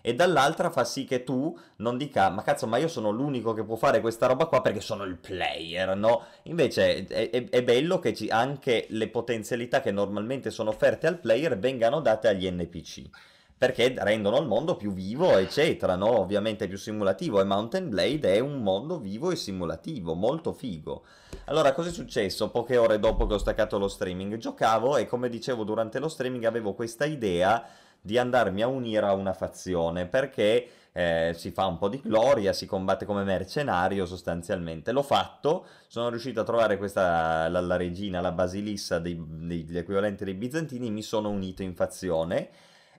[0.07, 3.63] e dall'altra fa sì che tu non dica ma cazzo ma io sono l'unico che
[3.63, 6.25] può fare questa roba qua perché sono il player, no?
[6.43, 11.17] Invece è, è, è bello che ci, anche le potenzialità che normalmente sono offerte al
[11.17, 13.09] player vengano date agli NPC
[13.57, 16.19] perché rendono il mondo più vivo, eccetera, no?
[16.19, 21.03] Ovviamente più simulativo e Mountain Blade è un mondo vivo e simulativo, molto figo.
[21.45, 22.51] Allora, cosa è successo?
[22.51, 26.43] Poche ore dopo che ho staccato lo streaming, giocavo e come dicevo durante lo streaming
[26.43, 27.65] avevo questa idea
[28.05, 32.53] di andarmi a unire a una fazione perché eh, si fa un po' di gloria,
[32.53, 34.91] si combatte come mercenario sostanzialmente.
[34.91, 40.23] L'ho fatto, sono riuscito a trovare questa, la, la regina, la basilissa dei, degli equivalenti
[40.23, 42.49] dei bizantini, mi sono unito in fazione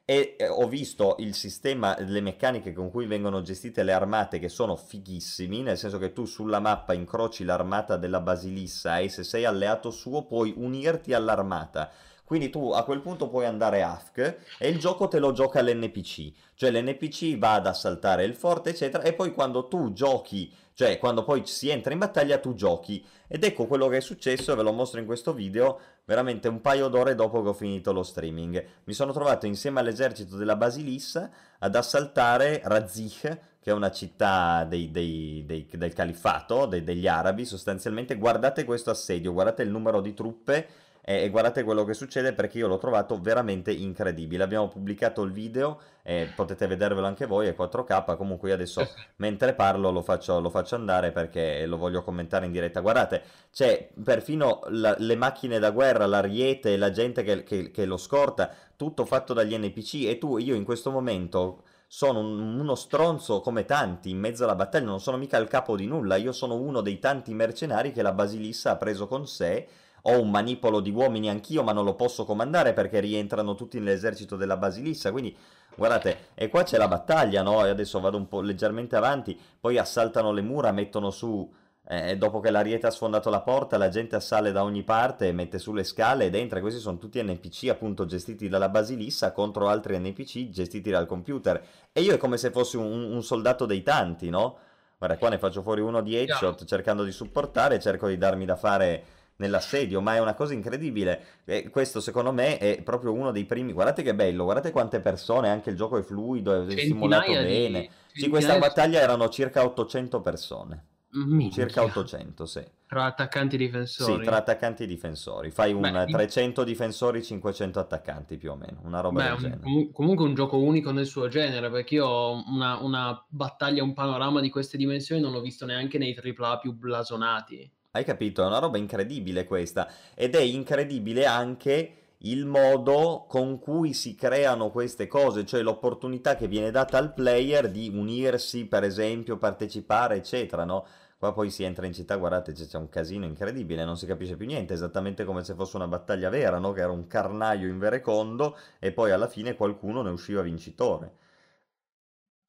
[0.04, 4.74] e ho visto il sistema, le meccaniche con cui vengono gestite le armate che sono
[4.74, 9.92] fighissimi, nel senso che tu sulla mappa incroci l'armata della Basilissa e se sei alleato
[9.92, 11.90] suo puoi unirti all'armata.
[12.26, 14.18] Quindi tu a quel punto puoi andare AFK
[14.58, 16.32] e il gioco te lo gioca l'NPC.
[16.56, 21.22] Cioè l'NPC va ad assaltare il forte, eccetera, e poi quando tu giochi, cioè quando
[21.22, 23.06] poi si entra in battaglia, tu giochi.
[23.28, 26.88] Ed ecco quello che è successo, ve lo mostro in questo video, veramente un paio
[26.88, 28.64] d'ore dopo che ho finito lo streaming.
[28.82, 33.20] Mi sono trovato insieme all'esercito della Basilissa ad assaltare Razich,
[33.60, 38.16] che è una città dei, dei, dei, del califfato, degli arabi sostanzialmente.
[38.16, 40.68] Guardate questo assedio, guardate il numero di truppe
[41.08, 44.42] e guardate quello che succede perché io l'ho trovato veramente incredibile.
[44.42, 48.84] Abbiamo pubblicato il video, e potete vedervelo anche voi, è 4K, comunque io adesso
[49.18, 52.80] mentre parlo lo faccio, lo faccio andare perché lo voglio commentare in diretta.
[52.80, 57.98] Guardate, c'è perfino la, le macchine da guerra, l'ariete, la gente che, che, che lo
[57.98, 63.40] scorta, tutto fatto dagli NPC e tu, io in questo momento sono un, uno stronzo
[63.42, 66.56] come tanti in mezzo alla battaglia, non sono mica il capo di nulla, io sono
[66.56, 69.68] uno dei tanti mercenari che la Basilissa ha preso con sé
[70.08, 74.36] ho un manipolo di uomini anch'io, ma non lo posso comandare perché rientrano tutti nell'esercito
[74.36, 75.10] della Basilissa.
[75.10, 75.36] Quindi,
[75.74, 77.64] guardate, e qua c'è la battaglia, no?
[77.64, 81.52] E adesso vado un po' leggermente avanti, poi assaltano le mura, mettono su...
[81.88, 85.60] Eh, dopo che l'ariete ha sfondato la porta, la gente assale da ogni parte, mette
[85.60, 86.60] su le scale ed entra.
[86.60, 91.64] Questi sono tutti NPC appunto gestiti dalla Basilissa contro altri NPC gestiti dal computer.
[91.92, 94.58] E io è come se fossi un, un soldato dei tanti, no?
[94.98, 98.56] Guarda, qua ne faccio fuori uno di headshot cercando di supportare, cerco di darmi da
[98.56, 99.04] fare
[99.36, 101.24] nell'assedio, ma è una cosa incredibile.
[101.44, 103.72] E questo secondo me è proprio uno dei primi.
[103.72, 107.80] Guardate che bello, guardate quante persone, anche il gioco è fluido, è simulato Centinaia bene.
[107.80, 107.90] di...
[108.20, 110.84] Sì, questa centinaia di- battaglia erano circa 800 persone.
[111.16, 111.62] Minchia.
[111.64, 112.62] Circa 800, sì.
[112.86, 114.24] Tra attaccanti e Sì, difensori.
[114.24, 115.50] tra attaccanti e difensori.
[115.50, 119.32] Fai un Beh, di- 300 difensori, 500 attaccanti più o meno, una roba Beh, del
[119.34, 119.60] un- genere.
[119.62, 123.94] comu- comunque un gioco unico nel suo genere, perché io ho una, una battaglia, un
[123.94, 127.70] panorama di queste dimensioni non l'ho visto neanche nei AAA più blasonati.
[127.96, 128.42] Hai capito?
[128.42, 129.90] È una roba incredibile questa.
[130.14, 136.46] Ed è incredibile anche il modo con cui si creano queste cose, cioè l'opportunità che
[136.46, 140.86] viene data al player di unirsi, per esempio, partecipare, eccetera, no?
[141.18, 144.44] Qua poi si entra in città, guardate, c'è un casino incredibile, non si capisce più
[144.46, 146.72] niente, esattamente come se fosse una battaglia vera, no?
[146.72, 151.14] Che era un carnaio in verecondo e poi alla fine qualcuno ne usciva vincitore.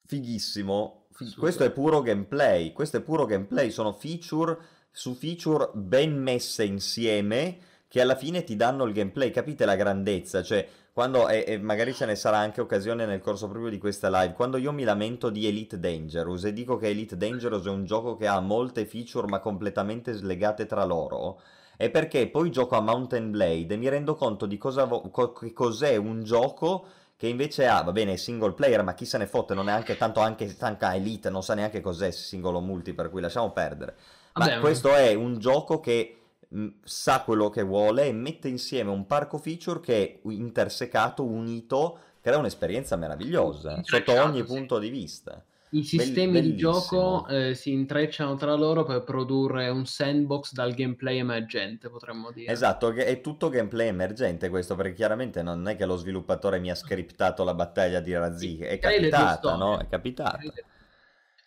[0.06, 1.08] Fighissimo.
[1.38, 4.58] Questo è puro gameplay, questo è puro gameplay, sono feature
[4.98, 10.42] su feature ben messe insieme che alla fine ti danno il gameplay, capite la grandezza?
[10.42, 14.34] Cioè, quando, e, magari ce ne sarà anche occasione nel corso proprio di questa live,
[14.34, 18.16] quando io mi lamento di Elite Dangerous e dico che Elite Dangerous è un gioco
[18.16, 21.42] che ha molte feature ma completamente slegate tra loro,
[21.78, 25.96] è perché poi gioco a Mountain Blade e mi rendo conto di vo- co- cos'è
[25.96, 29.70] un gioco che invece ha, va bene, single player, ma chi se ne fotte, non
[29.70, 33.52] è anche tanto anche stanca Elite, non sa neanche cos'è singolo multi, per cui lasciamo
[33.52, 33.96] perdere.
[34.38, 36.18] Ma Vabbè, ma- questo è un gioco che
[36.48, 42.38] mh, sa quello che vuole e mette insieme un parco feature che intersecato, unito, crea
[42.38, 44.46] un'esperienza meravigliosa sotto Intrecciato, ogni sì.
[44.46, 45.44] punto di vista.
[45.70, 46.72] I sistemi di bellissimo.
[46.72, 52.50] gioco eh, si intrecciano tra loro per produrre un sandbox dal gameplay emergente, potremmo dire.
[52.52, 56.76] Esatto, è tutto gameplay emergente questo, perché chiaramente non è che lo sviluppatore mi ha
[56.76, 59.78] scriptato la battaglia di Razzi, è tue capitata, no?
[59.78, 60.40] È capitata.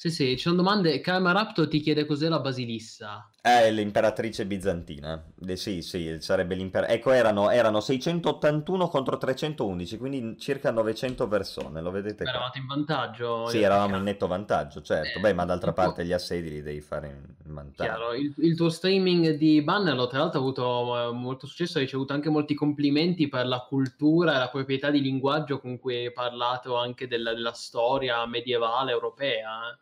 [0.00, 0.98] Sì, sì, ci sono domande.
[1.00, 3.28] Karma Raptor ti chiede cos'è la Basilissa.
[3.38, 5.22] È l'imperatrice bizantina.
[5.46, 6.98] Eh, sì, sì, sarebbe l'imperatrice.
[6.98, 12.32] Ecco, erano, erano 681 contro 311, quindi circa 900 persone, lo vedete qua.
[12.32, 13.46] Eravate in vantaggio?
[13.48, 15.18] Sì, eravamo in netto vantaggio, certo.
[15.18, 18.14] Eh, Beh, ma d'altra il tuo- parte gli assedi li devi fare in vantaggio.
[18.14, 22.14] Il, il tuo streaming di Bannerlo tra l'altro ha avuto eh, molto successo, hai ricevuto
[22.14, 26.76] anche molti complimenti per la cultura e la proprietà di linguaggio con cui hai parlato
[26.76, 29.78] anche della, della storia medievale europea.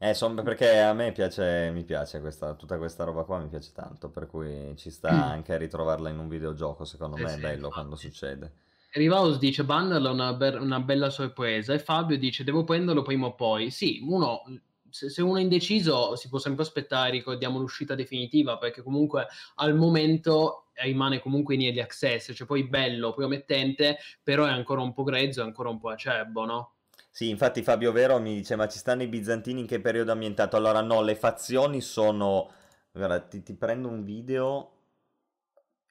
[0.00, 0.08] Eh.
[0.10, 3.72] Eh, son- perché a me piace, mi piace questa, tutta questa roba qua, mi piace
[3.72, 7.38] tanto, per cui ci sta anche a ritrovarla in un videogioco, secondo Sì, me è
[7.38, 7.72] sì, bello infatti.
[7.72, 8.52] quando succede.
[8.92, 13.26] Rivaus dice Bannerlo è una, be- una bella sorpresa e Fabio dice devo prenderlo prima
[13.26, 13.70] o poi.
[13.70, 14.42] Sì, uno,
[14.88, 19.26] se, se uno è indeciso si può sempre aspettare, ricordiamo l'uscita definitiva perché comunque
[19.56, 24.92] al momento rimane comunque in early access, cioè poi bello, promettente, però è ancora un
[24.92, 26.74] po' grezzo, è ancora un po' acerbo, no?
[27.20, 30.56] Sì, infatti Fabio Vero mi dice, ma ci stanno i bizantini in che periodo ambientato?
[30.56, 32.50] Allora no, le fazioni sono...
[32.90, 34.70] Guarda, ti, ti prendo un video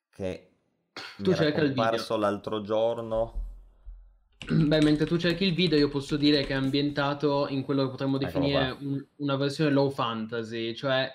[0.09, 0.49] che
[1.21, 2.17] Tu mi cerca il video.
[2.17, 3.34] l'altro giorno.
[4.39, 7.89] Beh, mentre tu cerchi il video, io posso dire che è ambientato in quello che
[7.91, 11.13] potremmo definire un- una versione low fantasy, cioè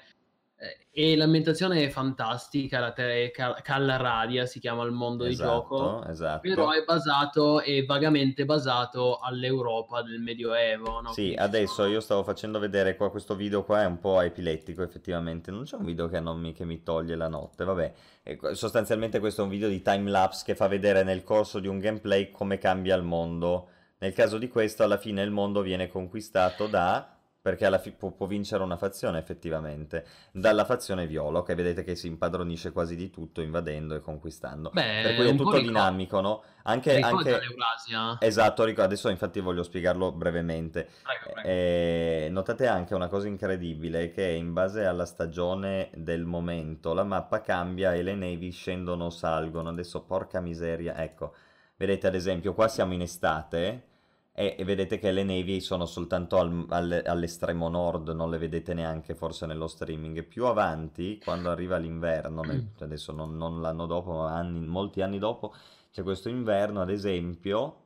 [0.90, 6.10] e l'ambientazione è fantastica, la te- Cal- Calradia si chiama il mondo di gioco, Esatto,
[6.10, 6.40] esatto.
[6.40, 11.08] però è basato, è vagamente basato all'Europa del Medioevo, no?
[11.12, 14.20] Sì, Quindi adesso sono- io stavo facendo vedere qua questo video qua, è un po'
[14.20, 17.92] epilettico effettivamente, non c'è un video che, non mi, che mi toglie la notte, vabbè,
[18.22, 21.66] E qu- sostanzialmente questo è un video di timelapse che fa vedere nel corso di
[21.68, 23.68] un gameplay come cambia il mondo.
[23.98, 27.13] Nel caso di questo, alla fine il mondo viene conquistato da...
[27.44, 31.94] perché alla fi- può, può vincere una fazione effettivamente, dalla fazione viola, che vedete che
[31.94, 34.70] si impadronisce quasi di tutto invadendo e conquistando.
[34.72, 36.42] Beh, per cui è tutto dinamico, no?
[36.62, 36.98] Anche...
[37.00, 37.38] anche...
[37.38, 38.16] l'Eurasia.
[38.18, 40.88] Esatto, ric- adesso infatti voglio spiegarlo brevemente.
[41.02, 41.46] Prego, prego.
[41.46, 47.42] Eh, notate anche una cosa incredibile che in base alla stagione del momento la mappa
[47.42, 49.68] cambia e le nevi scendono o salgono.
[49.68, 51.34] Adesso porca miseria, ecco,
[51.76, 53.92] vedete ad esempio qua siamo in estate
[54.34, 58.74] e, e vedete che le nevi sono soltanto al- al- all'estremo nord, non le vedete
[58.74, 60.24] neanche forse nello streaming.
[60.24, 65.18] Più avanti, quando arriva l'inverno, nel- adesso non, non l'anno dopo, ma anni- molti anni
[65.18, 65.54] dopo,
[65.92, 67.82] c'è questo inverno ad esempio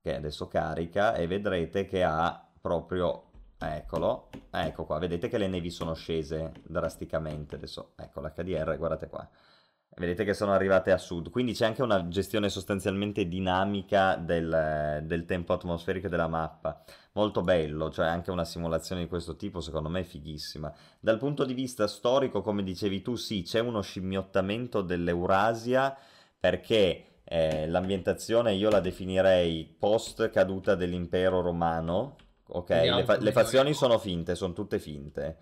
[0.00, 3.24] che adesso carica e vedrete che ha proprio
[3.58, 7.92] eccolo ecco qua vedete che le nevi sono scese drasticamente adesso.
[7.96, 9.28] Ecco l'HDR guardate qua
[9.96, 15.24] vedete che sono arrivate a sud quindi c'è anche una gestione sostanzialmente dinamica del, del
[15.24, 16.82] tempo atmosferico della mappa
[17.12, 21.44] molto bello cioè anche una simulazione di questo tipo secondo me è fighissima dal punto
[21.44, 25.96] di vista storico come dicevi tu sì c'è uno scimmiottamento dell'Eurasia
[26.38, 32.16] perché eh, l'ambientazione io la definirei post caduta dell'impero romano,
[32.48, 32.68] ok?
[32.68, 35.38] Le, fa- le fazioni sono finte, sono tutte finte.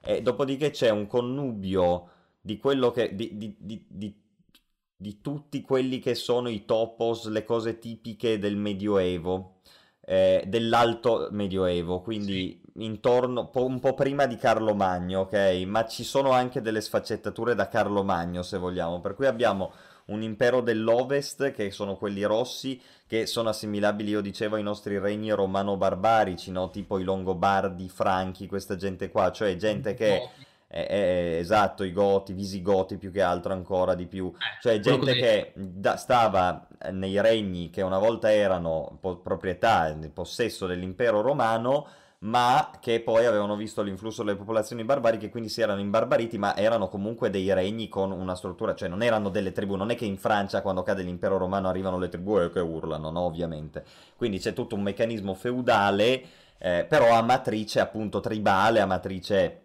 [0.00, 2.08] E dopodiché c'è un connubio
[2.44, 3.14] di quello che...
[3.14, 9.60] Di, di, di, di, tutti quelli che sono i topos, le cose tipiche del Medioevo,
[10.00, 12.84] eh, dell'alto Medioevo, quindi sì.
[12.84, 15.62] intorno, po- un po' prima di Carlo Magno, ok?
[15.66, 19.72] Ma ci sono anche delle sfaccettature da Carlo Magno, se vogliamo, per cui abbiamo
[20.06, 25.30] un impero dell'Ovest, che sono quelli rossi, che sono assimilabili, io dicevo, ai nostri regni
[25.30, 26.70] romano-barbarici, no?
[26.70, 30.28] tipo i Longobardi, i Franchi, questa gente qua, cioè gente che...
[30.66, 34.80] È, è, esatto, i goti, i visigoti più che altro ancora di più, eh, cioè
[34.80, 41.86] gente che da, stava nei regni che una volta erano po- proprietà, possesso dell'impero romano,
[42.24, 46.88] ma che poi avevano visto l'influsso delle popolazioni barbariche, quindi si erano imbarbariti, ma erano
[46.88, 50.16] comunque dei regni con una struttura, cioè non erano delle tribù, non è che in
[50.16, 53.84] Francia quando cade l'impero romano arrivano le tribù e che urlano, no, ovviamente.
[54.16, 56.24] Quindi c'è tutto un meccanismo feudale,
[56.56, 59.63] eh, però a matrice appunto tribale, a matrice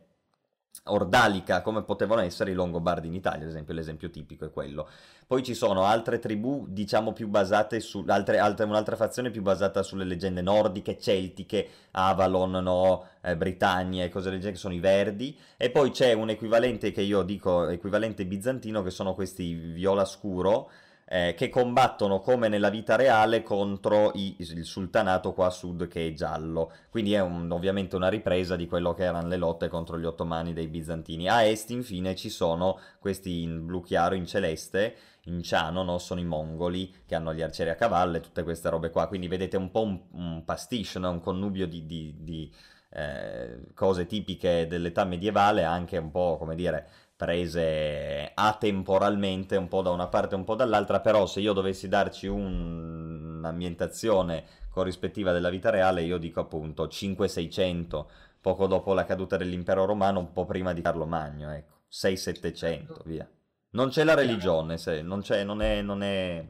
[0.85, 4.87] ordalica come potevano essere i Longobardi in Italia, ad esempio, l'esempio tipico è quello.
[5.27, 9.83] Poi ci sono altre tribù, diciamo più basate su altre, altre, un'altra fazione più basata
[9.83, 14.79] sulle leggende nordiche, celtiche, Avalon, no, eh, Britannia e cose del genere, che sono i
[14.79, 20.05] Verdi, e poi c'è un equivalente che io dico equivalente bizantino, che sono questi viola
[20.05, 20.69] scuro,
[21.11, 26.07] eh, che combattono come nella vita reale contro i, il sultanato qua a sud che
[26.07, 26.71] è giallo.
[26.91, 30.53] Quindi è un, ovviamente una ripresa di quello che erano le lotte contro gli ottomani
[30.53, 31.27] dei bizantini.
[31.27, 35.97] A est infine ci sono questi in blu chiaro, in celeste, in ciano, no?
[35.97, 39.07] sono i mongoli che hanno gli arcieri a cavallo e tutte queste robe qua.
[39.07, 41.09] Quindi vedete un po' un, un pastiche, no?
[41.09, 41.87] un connubio di...
[41.87, 42.53] di, di
[42.91, 46.87] eh, cose tipiche dell'età medievale, anche un po' come dire
[47.19, 51.89] prese atemporalmente un po' da una parte e un po' dall'altra, però se io dovessi
[51.89, 53.39] darci un...
[53.39, 58.05] un'ambientazione corrispettiva della vita reale, io dico appunto 5-600,
[58.39, 63.29] poco dopo la caduta dell'impero romano, un po' prima di Carlo Magno, ecco, 6-700, via.
[63.71, 66.41] Non c'è la religione, se, non, c'è, non è, non è,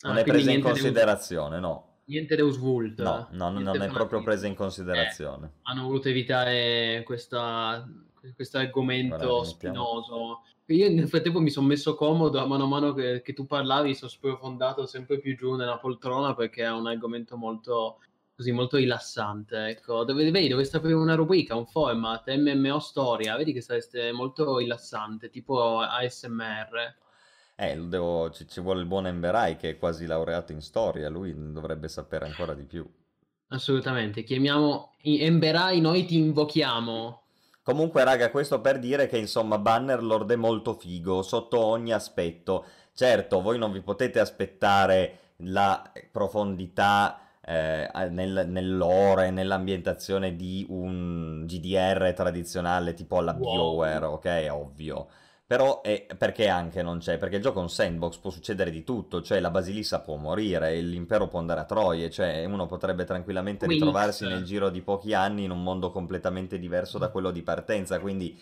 [0.00, 1.86] non ah, è presa in considerazione, Deus, no.
[2.06, 3.02] Niente Deus Vult.
[3.02, 5.46] No, no non è proprio presa in considerazione.
[5.48, 7.86] Eh, hanno voluto evitare questa
[8.34, 10.42] questo argomento spinoso.
[10.66, 13.94] Io nel frattempo mi sono messo comodo, a mano a mano che, che tu parlavi,
[13.94, 18.00] sono sprofondato sempre più giù nella poltrona perché è un argomento molto
[18.38, 19.66] così molto rilassante.
[19.66, 24.58] Ecco, dove, vedi, dovreste aprire una rubrica, un format, MMO storia, vedi che sareste molto
[24.58, 26.96] rilassante, tipo ASMR.
[27.56, 31.34] Eh, devo, ci, ci, vuole il buon Emberai che è quasi laureato in storia, lui
[31.36, 32.88] dovrebbe sapere ancora di più.
[33.48, 37.22] Assolutamente, chiamiamo Emberai, noi ti invochiamo.
[37.68, 42.64] Comunque, raga, questo per dire che insomma Bannerlord è molto figo sotto ogni aspetto.
[42.94, 52.14] Certo, voi non vi potete aspettare la profondità eh, nel, nell'ore, nell'ambientazione di un GDR
[52.16, 53.52] tradizionale tipo alla wow.
[53.52, 54.46] BioWare, ok?
[54.50, 55.08] Ovvio.
[55.48, 57.16] Però è, perché anche non c'è?
[57.16, 60.78] Perché il gioco è un sandbox, può succedere di tutto, cioè la Basilissa può morire,
[60.82, 63.80] l'impero può andare a Troie, cioè uno potrebbe tranquillamente Wings.
[63.80, 67.98] ritrovarsi nel giro di pochi anni in un mondo completamente diverso da quello di partenza,
[67.98, 68.38] quindi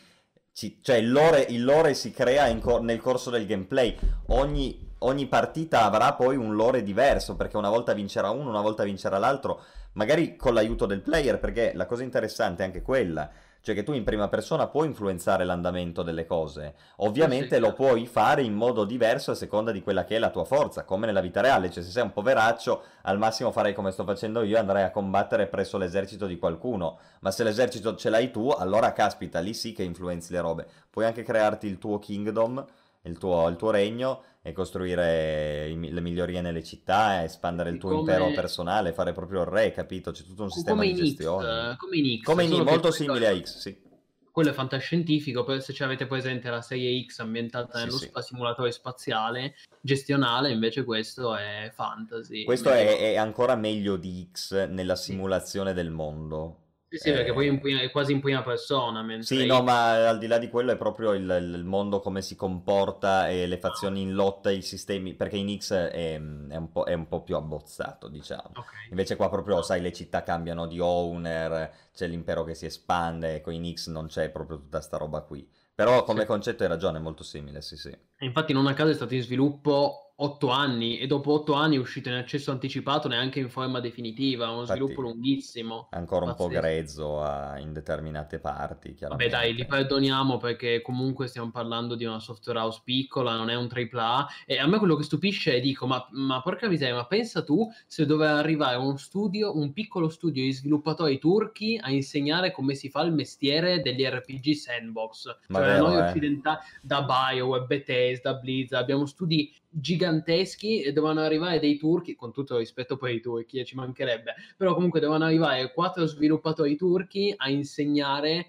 [0.53, 3.97] ci, cioè il, lore, il lore, si crea cor- nel corso del gameplay,
[4.31, 8.83] ogni, ogni partita avrà poi un lore diverso, perché una volta vincerà uno, una volta
[8.83, 13.31] vincerà l'altro, magari con l'aiuto del player, perché la cosa interessante è anche quella
[13.67, 16.75] cioè che tu in prima persona puoi influenzare l'andamento delle cose.
[16.99, 20.45] Ovviamente lo puoi fare in modo diverso a seconda di quella che è la tua
[20.45, 24.05] forza, come nella vita reale, cioè se sei un poveraccio, al massimo farei come sto
[24.05, 28.51] facendo io, andrei a combattere presso l'esercito di qualcuno, ma se l'esercito ce l'hai tu,
[28.51, 30.69] allora caspita, lì sì che influenzi le robe.
[30.89, 32.65] Puoi anche crearti il tuo kingdom,
[33.03, 37.89] il tuo, il tuo regno, e costruire i, le migliorie nelle città, espandere il tuo
[37.89, 38.01] come...
[38.13, 40.13] impero personale, fare proprio il re, capito?
[40.13, 41.75] C'è tutto un sistema come di gestione.
[41.75, 43.85] X, come in X, come in, molto simile a X, sì.
[44.31, 48.23] Quello è fantascientifico, se ci avete presente la serie X ambientata nello sì, sì.
[48.23, 52.45] simulatore spaziale gestionale, invece questo è fantasy.
[52.45, 56.66] Questo è, è, ancora meglio di X nella simulazione del mondo
[56.97, 59.05] sì, sì, perché poi eh, è quasi in prima persona.
[59.21, 62.37] Sì, no, ma al di là di quello è proprio il, il, mondo come si
[62.37, 66.85] comporta e le fazioni in lotta, i sistemi, perché in X è, è, un, po',
[66.85, 68.51] è un, po', più abbozzato, diciamo.
[68.51, 68.89] Okay.
[68.91, 73.51] Invece qua proprio, sai, le città cambiano di owner, c'è l'impero che si espande, ecco,
[73.51, 75.49] in X non c'è proprio tutta sta roba qui.
[75.75, 76.27] Però come sì.
[76.27, 77.95] concetto hai ragione, è molto simile, sì sì.
[78.21, 81.79] infatti non a caso è stato in sviluppo otto anni e dopo otto anni è
[81.79, 85.89] uscito in accesso anticipato neanche in forma definitiva, uno Infatti, sviluppo lunghissimo.
[85.91, 86.61] Ancora un po' Pazzesco.
[86.61, 92.19] grezzo a- in determinate parti, Vabbè, dai, li perdoniamo perché comunque stiamo parlando di una
[92.19, 94.27] software house piccola, non è un AAA.
[94.47, 97.69] E a me quello che stupisce è, dico, ma, ma porca miseria, ma pensa tu
[97.87, 102.89] se doveva arrivare uno studio, un piccolo studio di sviluppatori turchi a insegnare come si
[102.89, 105.27] fa il mestiere degli RPG sandbox.
[105.49, 106.09] Ma Cioè, vero, noi eh?
[106.09, 112.59] occidentali, da BioWare, Bethesda, Blizzard, abbiamo studi giganteschi e dovevano arrivare dei turchi, con tutto
[112.59, 117.49] rispetto per i turchi, eh, ci mancherebbe, però comunque dovevano arrivare quattro sviluppatori turchi a
[117.51, 118.47] insegnare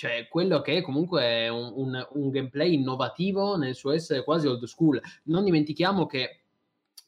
[0.00, 4.64] cioè quello che comunque è un, un- un gameplay innovativo nel suo essere quasi old
[4.64, 4.98] school.
[5.24, 6.39] Non dimentichiamo che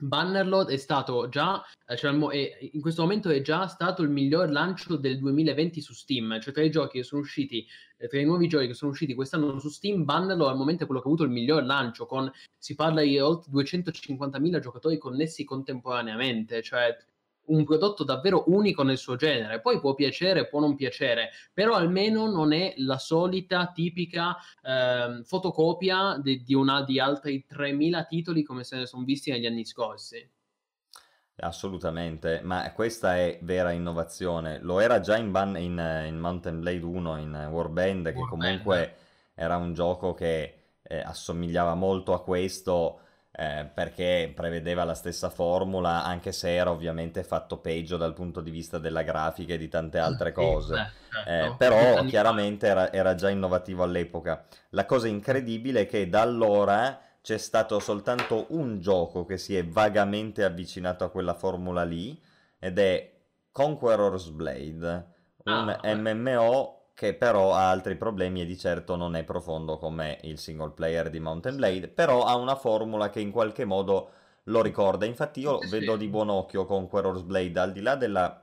[0.03, 4.51] Bannerlord è stato già, eh, cioè, è- in questo momento è già stato il miglior
[4.51, 7.65] lancio del 2020 su Steam, cioè tra i giochi che sono usciti,
[7.97, 10.87] eh, tra i nuovi giochi che sono usciti quest'anno su Steam, Bannerlord al momento è
[10.87, 15.45] quello che ha avuto il miglior lancio, con, si parla di oltre 250.000 giocatori connessi
[15.45, 16.97] contemporaneamente, cioè
[17.47, 19.61] un prodotto davvero unico nel suo genere.
[19.61, 26.19] Poi può piacere, può non piacere, però almeno non è la solita tipica ehm, fotocopia
[26.23, 30.29] di, di una di altri 3000 titoli come se ne sono visti negli anni scorsi.
[31.37, 34.59] Assolutamente, ma questa è vera innovazione.
[34.61, 38.19] Lo era già in, Ban- in, eh, in Mountain Blade 1, in eh, Warband, che
[38.21, 38.27] Warband.
[38.27, 38.97] comunque
[39.35, 43.01] era un gioco che eh, assomigliava molto a questo
[43.33, 48.51] eh, perché prevedeva la stessa formula, anche se era ovviamente fatto peggio dal punto di
[48.51, 50.75] vista della grafica e di tante altre cose.
[50.75, 50.93] beh,
[51.25, 51.57] Eh, certo.
[51.57, 54.45] però chiaramente era, era già innovativo all'epoca.
[54.71, 59.65] La cosa incredibile è che da allora c'è stato soltanto un gioco che si è
[59.67, 62.21] vagamente avvicinato a quella formula lì,
[62.59, 63.11] ed è
[63.53, 65.07] Conqueror's Blade,
[65.45, 65.95] un Ah.
[65.95, 70.71] MMO che però ha altri problemi e di certo non è profondo come il single
[70.73, 74.11] player di Mountain Blade, però ha una formula che in qualche modo
[74.45, 75.05] lo ricorda.
[75.07, 78.37] Infatti io Sì, vedo di buon occhio Conqueror's Blade, al di là della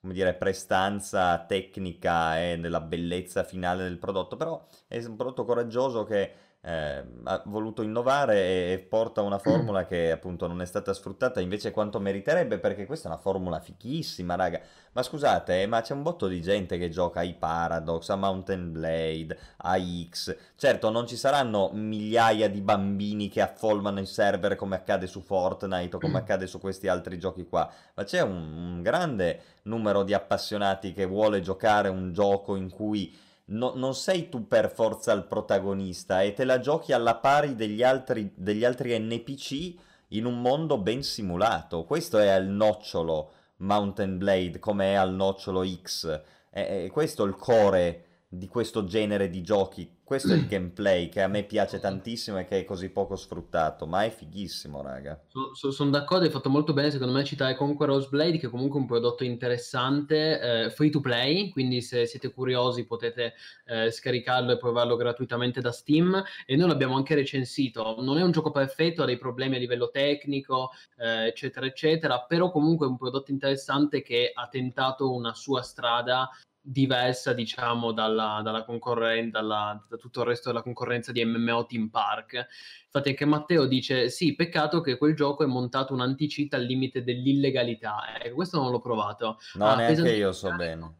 [0.00, 6.04] come dire, prestanza tecnica e della bellezza finale del prodotto, però è un prodotto coraggioso
[6.04, 6.32] che
[6.66, 11.70] eh, ha voluto innovare e, porta una formula che appunto non è stata sfruttata invece
[11.70, 14.60] quanto meriterebbe, perché questa è una formula fichissima, raga.
[14.92, 18.72] Ma scusate, eh, ma c'è un botto di gente che gioca ai Paradox, a Mountain
[18.72, 19.76] Blade, a
[20.08, 20.34] X.
[20.56, 25.96] Certo, non ci saranno migliaia di bambini che affolmano i server come accade su Fortnite
[25.96, 30.14] o come accade su questi altri giochi qua, ma c'è un, un grande numero di
[30.14, 33.14] appassionati che vuole giocare un gioco in cui
[33.46, 37.82] no- non sei tu per forza il protagonista e te la giochi alla pari degli
[37.82, 39.74] altri, degli altri NPC
[40.08, 41.84] in un mondo ben simulato.
[41.84, 46.22] Questo è al nocciolo Mountain Blade, come è al nocciolo X.
[46.50, 48.04] È, è questo il core
[48.38, 49.90] di questo genere di giochi.
[50.04, 53.86] Questo è il gameplay che a me piace tantissimo e che è così poco sfruttato,
[53.86, 55.18] ma è fighissimo, raga.
[55.52, 58.86] sono d'accordo, hai fatto molto bene secondo me citare Conqueror's Blade che è comunque un
[58.86, 63.34] prodotto interessante, eh, free to play, quindi se siete curiosi potete
[63.66, 67.96] eh, scaricarlo e provarlo gratuitamente da Steam e noi l'abbiamo anche recensito.
[68.00, 72.50] Non è un gioco perfetto, ha dei problemi a livello tecnico, eh, eccetera, eccetera, però
[72.50, 76.28] comunque è un prodotto interessante che ha tentato una sua strada
[76.66, 82.46] diversa, diciamo, dalla, dalla concorrenza, da tutto il resto della concorrenza di MMO Team Park.
[82.86, 87.04] Infatti anche Matteo dice, sì, peccato che quel gioco è montato un anti-cheat al limite
[87.04, 88.18] dell'illegalità.
[88.22, 89.38] Ecco, questo non l'ho provato.
[89.54, 90.94] No, Ah, neanche io so carico- bene.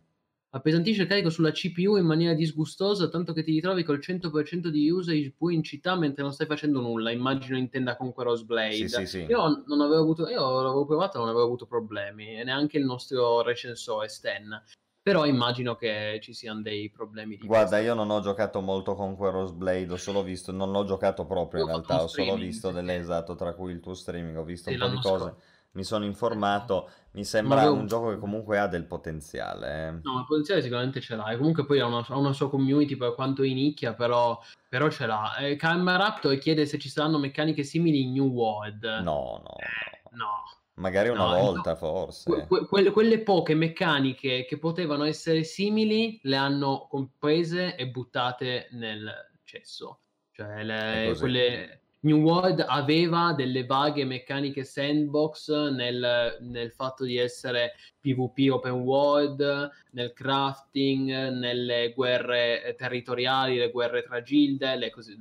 [0.54, 4.88] Appesantisce il carico sulla CPU in maniera disgustosa, tanto che ti ritrovi col 100% di
[4.88, 7.10] usage pure in città mentre non stai facendo nulla.
[7.10, 8.74] Immagino intenda Conqueror's Blade.
[8.74, 9.18] Sì, sì, sì.
[9.22, 12.84] Io non avevo avuto, io l'avevo provato e non avevo avuto problemi, e neanche il
[12.84, 14.62] nostro recensore Stan.
[15.04, 17.84] Però immagino che ci siano dei problemi di Guarda, questo.
[17.88, 21.60] io non ho giocato molto con Quaros Blade, ho solo visto, non l'ho giocato proprio
[21.60, 24.34] in Io ho fatto realtà, ho solo visto delle esatto, tra cui il tuo streaming,
[24.38, 25.42] ho visto Sì, un po' di cose, scorso.
[25.72, 29.88] mi sono informato, mi sembra avevo- un gioco che comunque ha del potenziale.
[29.88, 29.90] eh.
[30.04, 31.30] No, il potenziale sicuramente ce l'ha.
[31.30, 34.88] E comunque poi ha una, ha una sua community per quanto in nicchia, però, però
[34.90, 35.36] ce l'ha.
[35.36, 38.84] Eh, Karma Raptor chiede se ci saranno meccaniche simili in New World.
[38.84, 40.10] No, no, no.
[40.12, 40.42] No.
[40.76, 41.76] Magari una No, volta no.
[41.76, 42.46] forse.
[42.46, 49.12] Que- que- quelle, poche meccaniche che potevano essere simili le hanno comprese e buttate nel
[49.44, 50.00] cesso.
[50.32, 51.20] Cioè, le, così.
[51.20, 51.78] quelle...
[52.04, 59.70] New World aveva delle vaghe meccaniche sandbox nel, nel fatto di essere PvP open world,
[59.92, 65.18] nel crafting, nelle guerre eh, territoriali, le guerre tra gilde, le cose.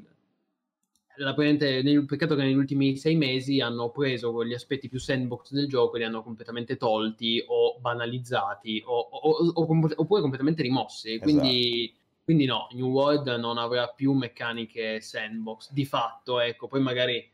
[1.16, 6.00] Peccato che negli ultimi sei mesi hanno preso quegli aspetti più sandbox del gioco e
[6.00, 11.20] li hanno completamente tolti o banalizzati o, o- o- oppure completamente rimossi.
[11.20, 11.94] Quindi,
[12.24, 17.30] quindi no, New World non avrà più meccaniche sandbox di fatto, ecco, poi magari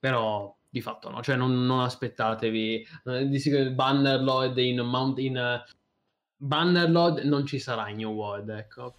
[0.00, 5.72] però di fatto no, cioè non, non aspettatevi, eh, Bannerlord in, Mount, in uh,
[6.36, 8.96] Bannerlord non ci sarà in New World, ecco,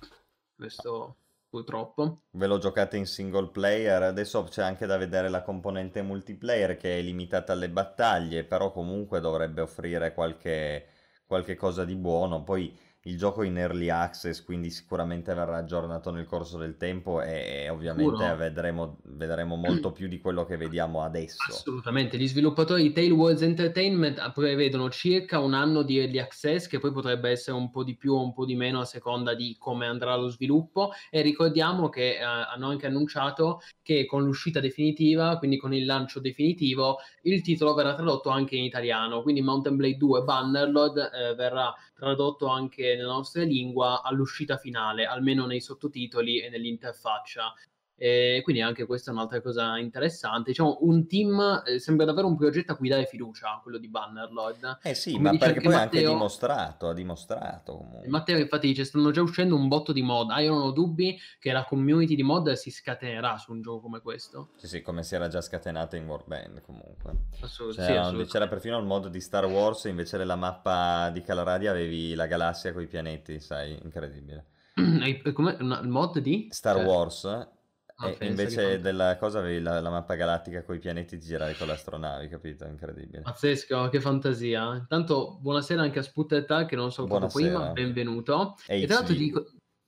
[0.55, 1.17] questo
[1.55, 2.23] purtroppo.
[2.31, 6.99] Ve lo giocate in single player, adesso c'è anche da vedere la componente multiplayer che
[6.99, 10.87] è limitata alle battaglie, però comunque dovrebbe offrire qualche,
[11.25, 12.77] qualche cosa di buono, poi
[13.07, 17.69] il gioco in early access, quindi sicuramente verrà aggiornato nel corso del tempo e, e
[17.69, 21.37] ovviamente vedremo, vedremo, molto più di quello che vediamo adesso.
[21.47, 26.91] Assolutamente, gli sviluppatori di Tailwords Entertainment prevedono circa un anno di early access, che poi
[26.91, 29.85] potrebbe essere un po' di più o un po' di meno a seconda di come
[29.85, 30.91] andrà lo sviluppo.
[31.11, 36.19] E ricordiamo che eh, hanno anche annunciato che con l'uscita definitiva, quindi con il lancio
[36.19, 41.71] definitivo, il titolo verrà tradotto anche in italiano, quindi Mountain Blade 2 Bannerlord eh, verrà
[41.95, 47.53] tradotto anche nella nostra lingua all'uscita finale, almeno nei sottotitoli e nell'interfaccia.
[47.97, 50.49] E quindi anche questa è un'altra cosa interessante.
[50.49, 54.79] Diciamo, un team eh, sembra davvero un progetto a cui dare fiducia, quello di Bannerlord.
[54.83, 58.07] Eh sì, Come ma perché poi Matteo, anche dimostrato, ha dimostrato comunque.
[58.09, 60.29] Matteo infatti dice, stanno già uscendo un botto di mod.
[60.31, 63.81] Ah, io non ho dubbi che la community di mod si scatenerà su un gioco
[63.81, 64.49] come questo.
[64.57, 67.27] Sì, sì, come si era già scatenata in Warband comunque.
[67.39, 68.25] Assolutamente.
[68.25, 72.73] C'era, perfino il mod di Star Wars, invece della mappa di Calaradia avevi la galassia
[72.73, 74.47] con i pianeti, sai, incredibile.
[75.33, 76.49] Come il mod di?
[76.51, 76.85] Star cioè...
[76.85, 77.53] Wars
[77.97, 81.67] Ah, e invece della cosa avevi la, la mappa galattica con i pianeti girare con
[81.67, 82.65] le astronavi, capito?
[82.65, 83.21] Incredibile.
[83.21, 84.75] Pazzesco, che fantasia.
[84.75, 88.55] Intanto, buonasera anche a Sputtetta, che non so come prima, benvenuto.
[88.67, 89.45] E, e tra l'altro ti dico...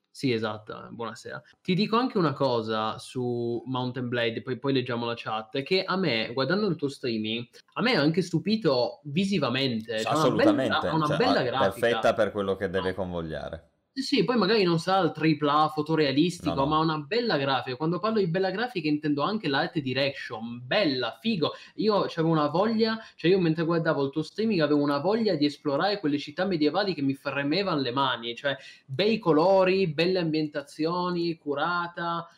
[0.09, 1.39] Sì, esatto, buonasera.
[1.61, 5.95] Ti dico anche una cosa su Mountain Blade, poi, poi leggiamo la chat, che a
[5.95, 9.99] me, guardando il tuo streaming, a me ha anche stupito visivamente.
[9.99, 10.75] Cioè Assolutamente.
[10.75, 11.87] Una bella, una cioè, bella grafica.
[11.87, 13.71] Perfetta per quello che deve convogliare.
[13.99, 16.67] Sì, poi magari non sarà il tripla fotorealistico, no, no.
[16.67, 17.75] ma una bella grafica.
[17.75, 21.53] Quando parlo di bella grafica intendo anche l'art direction, bella, figo.
[21.77, 25.45] Io avevo una voglia, cioè io mentre guardavo il tuo streaming avevo una voglia di
[25.45, 28.55] esplorare quelle città medievali che mi fremevano le mani, cioè
[28.85, 32.29] bei colori, belle ambientazioni, curata,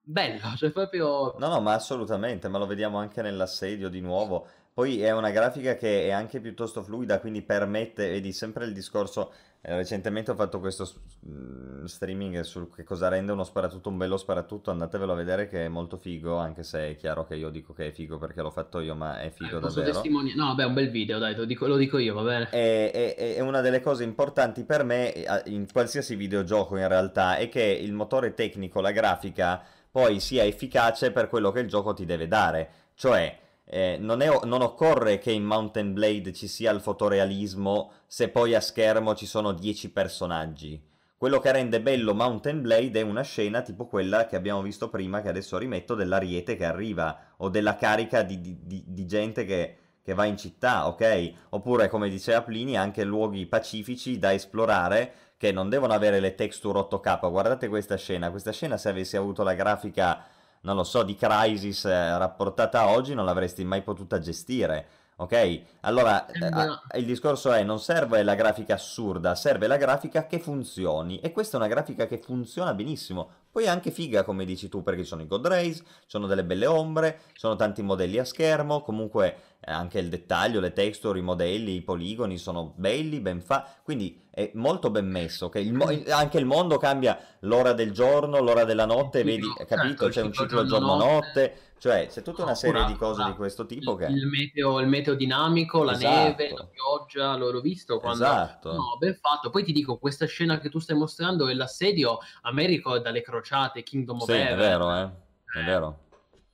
[0.00, 1.34] bella, cioè proprio...
[1.36, 4.46] No, no, ma assolutamente, ma lo vediamo anche nell'assedio di nuovo.
[4.72, 9.32] Poi è una grafica che è anche piuttosto fluida, quindi permette, vedi sempre il discorso,
[9.74, 10.88] recentemente ho fatto questo
[11.28, 15.64] mm, streaming su che cosa rende uno sparatutto un bello sparatutto, andatevelo a vedere che
[15.64, 18.50] è molto figo, anche se è chiaro che io dico che è figo perché l'ho
[18.50, 19.90] fatto io, ma è figo eh, davvero.
[19.90, 22.48] Testimoni- no, beh, un bel video, dai, lo dico, lo dico io, va bene.
[22.50, 25.12] È, è, è, una delle cose importanti per me
[25.46, 31.10] in qualsiasi videogioco in realtà, è che il motore tecnico, la grafica, poi sia efficace
[31.10, 35.32] per quello che il gioco ti deve dare, cioè eh, non, è, non, occorre che
[35.32, 40.80] in Mountain Blade ci sia il fotorealismo se poi a schermo ci sono 10 personaggi.
[41.18, 45.20] Quello che rende bello Mountain Blade è una scena tipo quella che abbiamo visto prima,
[45.22, 49.76] che adesso rimetto, dell'ariete che arriva, o della carica di, di, di, di gente che,
[50.02, 51.32] che, va in città, ok?
[51.50, 56.78] Oppure, come diceva Plini, anche luoghi pacifici da esplorare che non devono avere le texture
[56.80, 57.30] 8K.
[57.30, 60.22] Guardate questa scena, questa scena se avessi avuto la grafica
[60.66, 64.86] non lo so, di Crisis eh, rapportata oggi non l'avresti mai potuta gestire.
[65.18, 65.60] Ok?
[65.82, 71.20] Allora, eh, il discorso è, non serve la grafica assurda, serve la grafica che funzioni.
[71.20, 73.30] E questa è una grafica che funziona benissimo.
[73.56, 76.66] Poi è anche figa, come dici tu, perché sono i God Rays, sono delle belle
[76.66, 81.76] ombre, sono tanti modelli a schermo, comunque eh, anche il dettaglio, le texture, i modelli,
[81.76, 85.64] i poligoni sono belli, ben fa, quindi è molto ben messo, okay?
[85.64, 89.76] il mo- anche il mondo cambia l'ora del giorno, l'ora della notte, vedi, capito?
[89.76, 93.96] Certo, C'è un ciclo giorno-notte, cioè c'è tutta una serie di cose di questo tipo
[93.96, 94.06] che...
[94.06, 96.14] Il meteo, il meteo dinamico, la esatto.
[96.14, 98.24] neve, la pioggia, l'ho visto quando...
[98.24, 98.72] Esatto.
[98.72, 99.50] No, ben fatto.
[99.50, 103.20] Poi ti dico, questa scena che tu stai mostrando è l'assedio a me ricorda le
[103.46, 105.10] crociate, Kingdom of Sì, è vero, eh.
[105.58, 106.00] È vero.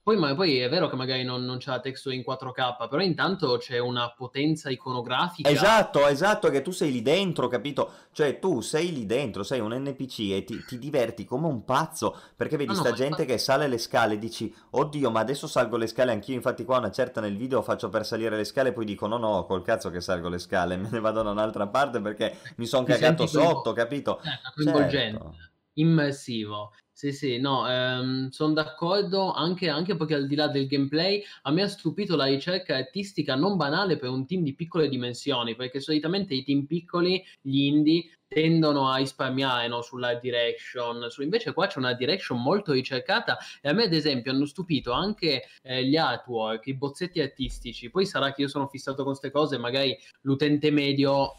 [0.05, 3.01] Poi, ma, poi è vero che magari non, non c'è la texture in 4K, però
[3.01, 5.49] intanto c'è una potenza iconografica.
[5.49, 7.91] Esatto, esatto, che tu sei lì dentro, capito?
[8.11, 12.19] Cioè tu sei lì dentro, sei un NPC e ti, ti diverti come un pazzo,
[12.35, 13.29] perché vedi no, sta no, gente ma...
[13.29, 16.79] che sale le scale e dici, oddio, ma adesso salgo le scale anch'io, infatti qua
[16.79, 19.63] una certa nel video faccio per salire le scale e poi dico, no, no, col
[19.63, 23.29] cazzo che salgo le scale, me ne vado da un'altra parte perché mi sono cagato
[23.29, 24.19] sotto, capito?
[24.19, 25.51] Eh, coinvolgente, certo.
[25.75, 26.73] Immersivo.
[26.95, 31.51] Sì, sì, no, ehm, sono d'accordo anche, anche perché al di là del gameplay a
[31.51, 35.81] me ha stupito la ricerca artistica non banale per un team di piccole dimensioni, perché
[35.81, 41.67] solitamente i team piccoli, gli indie, tendono a risparmiare no, sulla direction, su, invece qua
[41.67, 45.97] c'è una direction molto ricercata e a me ad esempio hanno stupito anche eh, gli
[45.97, 50.71] artwork, i bozzetti artistici, poi sarà che io sono fissato con queste cose, magari l'utente
[50.71, 51.33] medio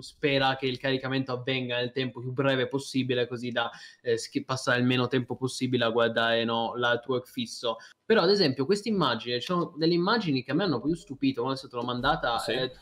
[0.00, 3.70] spera che il caricamento avvenga nel tempo più breve possibile così da
[4.02, 7.76] eh, passare il meno tempo possibile a guardare no, l'artwork fisso.
[8.04, 11.42] Però, ad esempio, queste immagini, ci sono delle immagini che a me hanno più stupito
[11.42, 12.38] quando è stata mandata.
[12.38, 12.52] Sì.
[12.52, 12.72] Eh,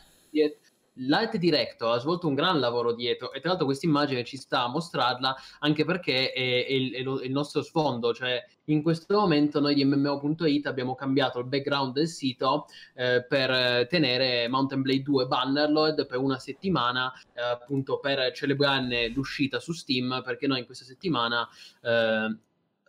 [0.99, 4.63] l'art director ha svolto un gran lavoro dietro e tra l'altro questa immagine ci sta
[4.63, 8.81] a mostrarla anche perché è, è, il, è, lo, è, il, nostro sfondo, cioè in
[8.81, 14.81] questo momento noi di MMO.it abbiamo cambiato il background del sito eh, per tenere Mountain
[14.81, 20.59] Blade 2 Bannerlord per una settimana eh, appunto per celebrarne l'uscita su Steam perché noi
[20.59, 21.47] in questa settimana
[21.81, 22.37] eh,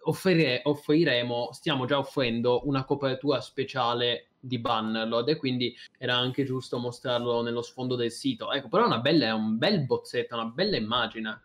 [0.06, 6.78] offrire, offriremo, stiamo già offrendo una copertura speciale di Bannerlord e quindi era anche giusto
[6.78, 8.52] mostrarlo nello sfondo del sito.
[8.52, 11.43] Ecco, però è, una bella, è un bel bozzetto, una bella immagine.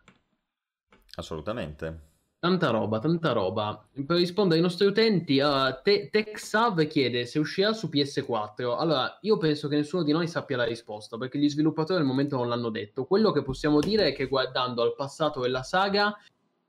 [1.14, 2.10] Assolutamente.
[2.42, 3.88] Tanta roba, tanta roba.
[4.04, 8.76] Per rispondere ai nostri utenti, uh, Te- TechSav chiede se uscirà su PS4.
[8.76, 12.36] Allora, io penso che nessuno di noi sappia la risposta, perché gli sviluppatori al momento
[12.36, 13.04] non l'hanno detto.
[13.04, 16.16] Quello che possiamo dire è che guardando al passato della saga,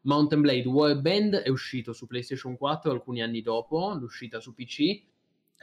[0.02, 5.02] Mountain Blade Warband è uscito su PlayStation 4 alcuni anni dopo l'uscita su PC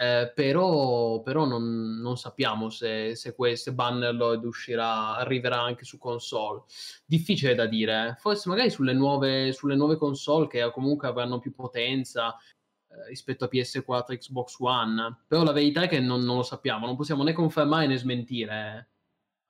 [0.00, 6.62] eh, però, però non, non, sappiamo se, se questo Bannerlord uscirà, arriverà anche su console.
[7.04, 8.14] Difficile da dire, eh.
[8.14, 13.50] forse magari sulle nuove, sulle nuove console che comunque avranno più potenza eh, rispetto a
[13.52, 15.18] PS4 e Xbox One.
[15.26, 18.88] Però la verità è che non, non, lo sappiamo, non possiamo né confermare né smentire.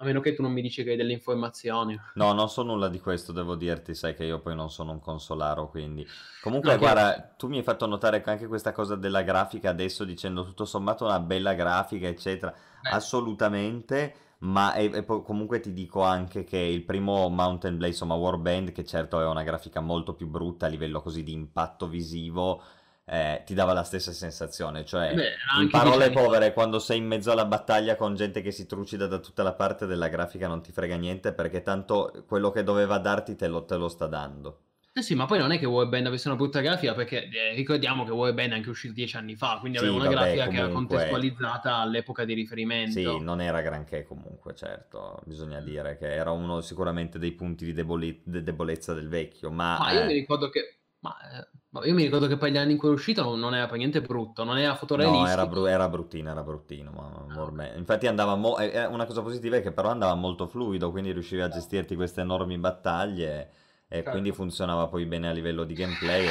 [0.02, 1.98] A meno che tu non mi dici che hai delle informazioni.
[2.14, 5.00] No, non so nulla di questo, devo dirti, sai che io poi non sono un
[5.00, 6.06] consolaro, quindi...
[6.42, 7.28] Comunque, no, guarda, che...
[7.36, 11.20] tu mi hai fatto notare anche questa cosa della grafica adesso, dicendo tutto sommato una
[11.20, 12.50] bella grafica, eccetera.
[12.82, 12.88] Beh.
[12.88, 18.72] Assolutamente, ma e, e comunque ti dico anche che il primo Mountain Blade, insomma, Warband,
[18.72, 22.62] che certo è una grafica molto più brutta a livello così di impatto visivo
[23.10, 27.32] eh, ti dava la stessa sensazione, cioè Beh, in parole povere quando sei in mezzo
[27.32, 30.70] alla battaglia con gente che si trucida da tutta la parte della grafica non ti
[30.70, 34.60] frega niente perché tanto quello che doveva darti te lo, te lo sta dando.
[34.92, 38.04] Eh sì, ma poi non è che Warband avesse una brutta grafica perché eh, ricordiamo
[38.04, 40.60] che Warband è anche uscito dieci anni fa, quindi sì, aveva una vabbè, grafica comunque...
[40.60, 42.92] che era contestualizzata all'epoca di riferimento.
[42.92, 47.72] Sì, non era granché comunque, certo, bisogna dire che era uno sicuramente dei punti di
[47.72, 48.20] debole...
[48.22, 49.78] de- debolezza del vecchio, ma...
[49.78, 51.48] Ma io mi ricordo che ma eh,
[51.84, 54.00] io mi ricordo che poi gli anni in cui è uscito non, era per niente
[54.00, 55.26] brutto, non era fotorealistico.
[55.26, 56.90] No, era, bru- era bruttino, era bruttino.
[56.90, 57.70] Ma, ormai.
[57.76, 58.56] Infatti andava mo-
[58.88, 62.58] una cosa positiva è che però andava molto fluido, quindi riuscivi a gestirti queste enormi
[62.58, 63.50] battaglie
[63.86, 64.10] e certo.
[64.10, 66.24] quindi funzionava poi bene a livello di gameplay.
[66.26, 66.30] E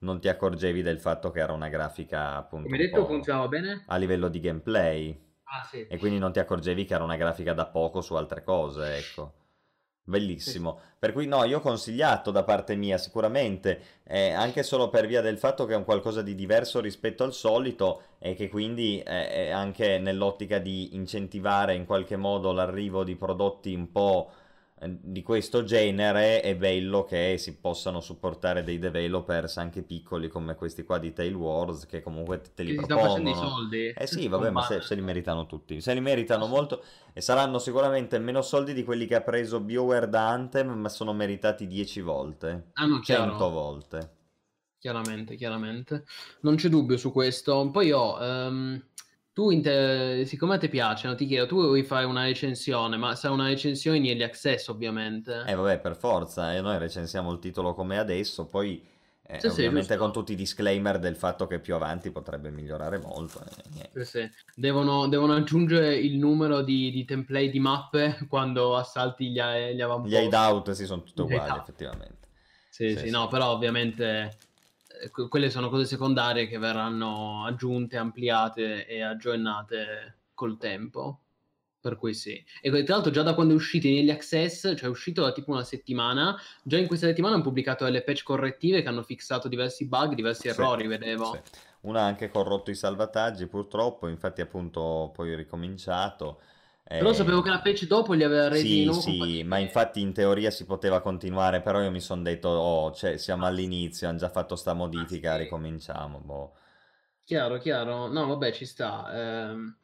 [0.00, 2.68] non ti accorgevi del fatto che era una grafica appunto...
[2.68, 3.84] Come detto funzionava bene?
[3.86, 5.18] A livello di gameplay.
[5.44, 5.86] Ah, sì.
[5.86, 9.32] E quindi non ti accorgevi che era una grafica da poco su altre cose, ecco.
[10.06, 10.78] Bellissimo.
[10.98, 15.22] Per cui no, io ho consigliato da parte mia sicuramente, eh, anche solo per via
[15.22, 19.50] del fatto che è un qualcosa di diverso rispetto al solito e che quindi eh,
[19.50, 24.30] anche nell'ottica di incentivare in qualche modo l'arrivo di prodotti un po'
[24.86, 30.82] di questo genere è bello che si possano supportare dei developers anche piccoli come questi
[30.82, 33.30] qua di Tail Wars che comunque te li che propongono.
[33.30, 33.88] i soldi.
[33.88, 35.80] Eh sì, vabbè, ma se, se, li meritano tutti.
[35.80, 36.82] Se li meritano molto
[37.12, 41.12] e saranno sicuramente meno soldi di quelli che ha preso BioWare da Anthem, ma sono
[41.12, 42.70] meritati 10 volte.
[42.74, 44.16] Ah, no, 100 volte.
[44.78, 46.04] Chiaramente, chiaramente.
[46.40, 47.70] Non c'è dubbio su questo.
[47.70, 48.18] Poi ho...
[48.18, 48.82] Um
[49.34, 50.26] tu, inter...
[50.26, 53.98] siccome a te piacciono, ti chiedo, tu vuoi fare una recensione, ma sarà una recensione
[53.98, 55.42] in early access ovviamente.
[55.46, 58.80] Eh vabbè, per forza, e noi recensiamo il titolo come adesso, poi
[59.26, 62.98] eh, sì, ovviamente sì, con tutti i disclaimer del fatto che più avanti potrebbe migliorare
[62.98, 63.42] molto.
[63.92, 69.40] Eh, sì, devono, devono, aggiungere il numero di, di, template di mappe quando assalti gli,
[69.40, 70.16] gli avamposti.
[70.16, 72.28] Gli hideout sì, sono tutti uguali, effettivamente.
[72.68, 74.36] Sì, sì, no, però ovviamente eh,
[75.10, 81.20] quelle sono cose secondarie che verranno aggiunte, ampliate e aggiornate col tempo.
[81.84, 82.42] Per cui sì.
[82.62, 85.50] E tra l'altro già da quando è uscito negli access, cioè è uscito da tipo
[85.50, 89.86] una settimana, già in questa settimana hanno pubblicato delle patch correttive che hanno fissato diversi
[89.86, 91.32] bug, diversi errori, sì, vedevo.
[91.34, 91.40] Sì.
[91.82, 96.40] Una ha anche corrotto i salvataggi purtroppo, infatti appunto poi ricominciato.
[96.86, 100.12] Però eh, sapevo che la patch dopo li aveva resi Sì, sì, ma infatti in
[100.12, 104.28] teoria si poteva continuare, però io mi sono detto, oh, cioè, siamo all'inizio, hanno già
[104.28, 105.42] fatto sta modifica, ah, sì.
[105.44, 106.18] ricominciamo.
[106.20, 106.52] Boh.
[107.24, 108.08] Chiaro, chiaro.
[108.08, 109.12] No, vabbè, ci sta.
[109.12, 109.74] Eh,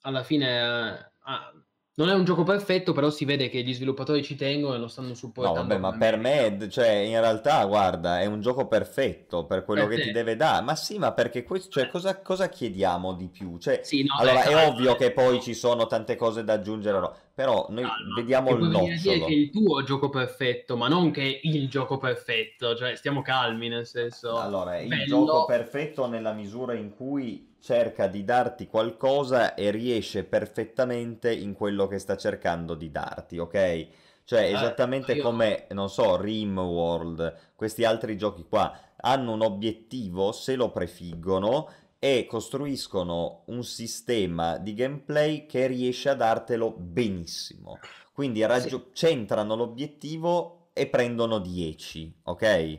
[0.00, 0.58] alla fine...
[0.58, 1.52] Eh, ah,
[1.98, 4.86] non è un gioco perfetto, però si vede che gli sviluppatori ci tengono e lo
[4.86, 5.62] stanno supportando.
[5.62, 9.86] No, vabbè, ma per me, cioè, in realtà, guarda, è un gioco perfetto per quello
[9.86, 10.06] per che te.
[10.08, 10.62] ti deve dare.
[10.62, 13.56] Ma sì, ma perché questo, cioè, cosa, cosa, chiediamo di più?
[13.56, 16.98] Cioè, sì, no, allora, beh, è ovvio che poi ci sono tante cose da aggiungere,
[16.98, 17.16] no?
[17.32, 18.14] però noi calma.
[18.14, 19.26] vediamo il nocciolo.
[19.26, 23.22] che è il tuo gioco perfetto, ma non che è il gioco perfetto, cioè stiamo
[23.22, 24.36] calmi nel senso...
[24.36, 31.34] Allora, il gioco perfetto nella misura in cui cerca di darti qualcosa e riesce perfettamente
[31.34, 33.88] in quello che sta cercando di darti, ok?
[34.22, 40.30] Cioè, Eh, esattamente io- come, non so, RimWorld, questi altri giochi qua, hanno un obiettivo,
[40.30, 41.68] se lo prefiggono
[41.98, 47.80] e costruiscono un sistema di gameplay che riesce a dartelo benissimo.
[48.12, 52.78] Quindi raggio- centrano l'obiettivo e prendono 10, ok?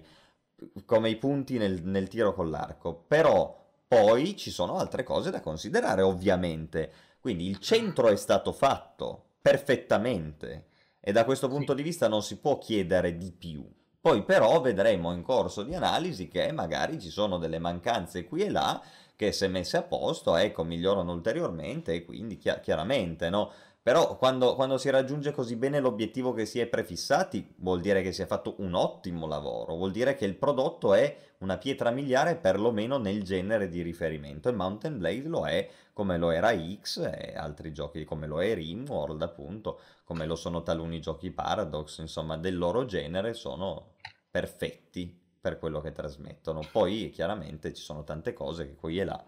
[0.85, 3.03] Come i punti nel, nel tiro con l'arco.
[3.07, 6.91] Però poi ci sono altre cose da considerare, ovviamente.
[7.19, 10.67] Quindi il centro è stato fatto perfettamente
[10.99, 13.65] e da questo punto di vista non si può chiedere di più.
[13.99, 18.49] Poi però vedremo in corso di analisi che magari ci sono delle mancanze qui e
[18.49, 18.81] là
[19.15, 23.51] che se messe a posto, ecco, migliorano ulteriormente e quindi chia- chiaramente, no?
[23.87, 28.11] Però quando, quando si raggiunge così bene l'obiettivo che si è prefissati, vuol dire che
[28.11, 32.35] si è fatto un ottimo lavoro, vuol dire che il prodotto è una pietra miliare
[32.35, 37.37] perlomeno nel genere di riferimento e Mountain Blade lo è come lo era X e
[37.37, 42.57] altri giochi come lo è Rimworld appunto, come lo sono taluni giochi Paradox, insomma del
[42.57, 43.93] loro genere sono
[44.29, 46.59] perfetti per quello che trasmettono.
[46.69, 49.25] Poi chiaramente ci sono tante cose che qui e là.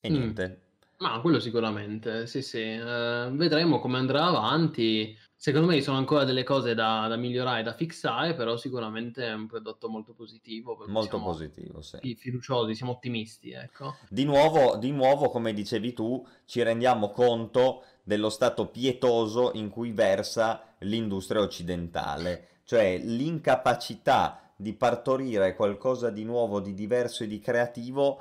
[0.00, 0.12] E Mm.
[0.12, 0.67] niente,
[0.98, 2.60] Ma quello sicuramente, sì, sì.
[2.60, 5.16] Eh, vedremo come andrà avanti.
[5.36, 9.32] Secondo me ci sono ancora delle cose da, da migliorare, da fissare, però sicuramente è
[9.32, 10.76] un prodotto molto positivo.
[10.88, 11.98] molto positivo, sì.
[12.00, 13.94] fi- fiduciosi, siamo ottimisti, ecco.
[14.08, 19.92] Di nuovo, di nuovo, come dicevi tu, ci rendiamo conto dello stato pietoso in cui
[19.92, 28.20] versa l'industria occidentale, cioè l'incapacità di partorire qualcosa di nuovo, di diverso e di creativo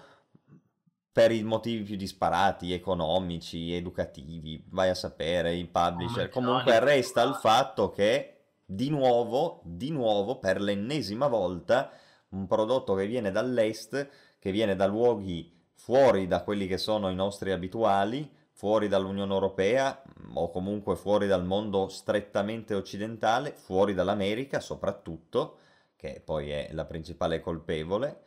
[1.17, 6.29] per i motivi più disparati, economici, educativi, vai a sapere, i publisher.
[6.29, 11.89] Commerciali, Comunque resta il fatto che, di nuovo, di nuovo, per l'ennesima volta,
[12.29, 17.15] un prodotto che viene dall'est, che viene da luoghi fuori da quelli che sono i
[17.15, 19.99] nostri abituali, fuori dall'Unione Europea
[20.35, 25.57] o comunque fuori dal mondo strettamente occidentale, fuori dall'America soprattutto,
[25.95, 28.21] che poi è la principale colpevole,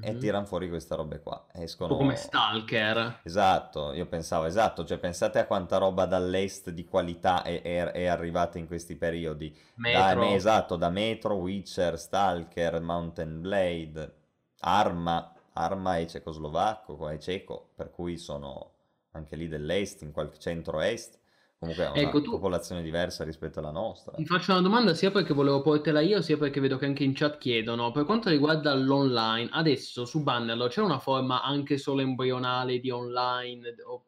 [0.00, 1.44] e, e tirano fuori queste robe qua.
[1.54, 1.88] Un Escono...
[1.88, 3.20] po' come Stalker.
[3.26, 8.04] Esatto, io pensavo, esatto, cioè pensate a quanta roba dall'est di qualità è, è- è
[8.06, 9.50] arrivata in questi periodi.
[9.82, 10.20] Da, Metro.
[10.20, 14.14] me- esatto, da Metro, Witcher, Stalker, Mountain Blade,
[14.60, 18.72] Arma, Arma è cecoslovacco, è ceco, per cui sono
[19.12, 21.18] anche lì dell'est, in qualche centro-est,
[21.64, 24.16] comunque è una Ecco, tu- popolazione diversa rispetto alla nostra.
[24.16, 27.14] Ti faccio una domanda sia perché volevo portela io, sia perché vedo che anche in
[27.14, 27.92] chat chiedono.
[27.92, 33.74] Per quanto riguarda l'online, adesso su Bannerlo c'è una forma anche solo embrionale di online?
[33.86, 34.06] O...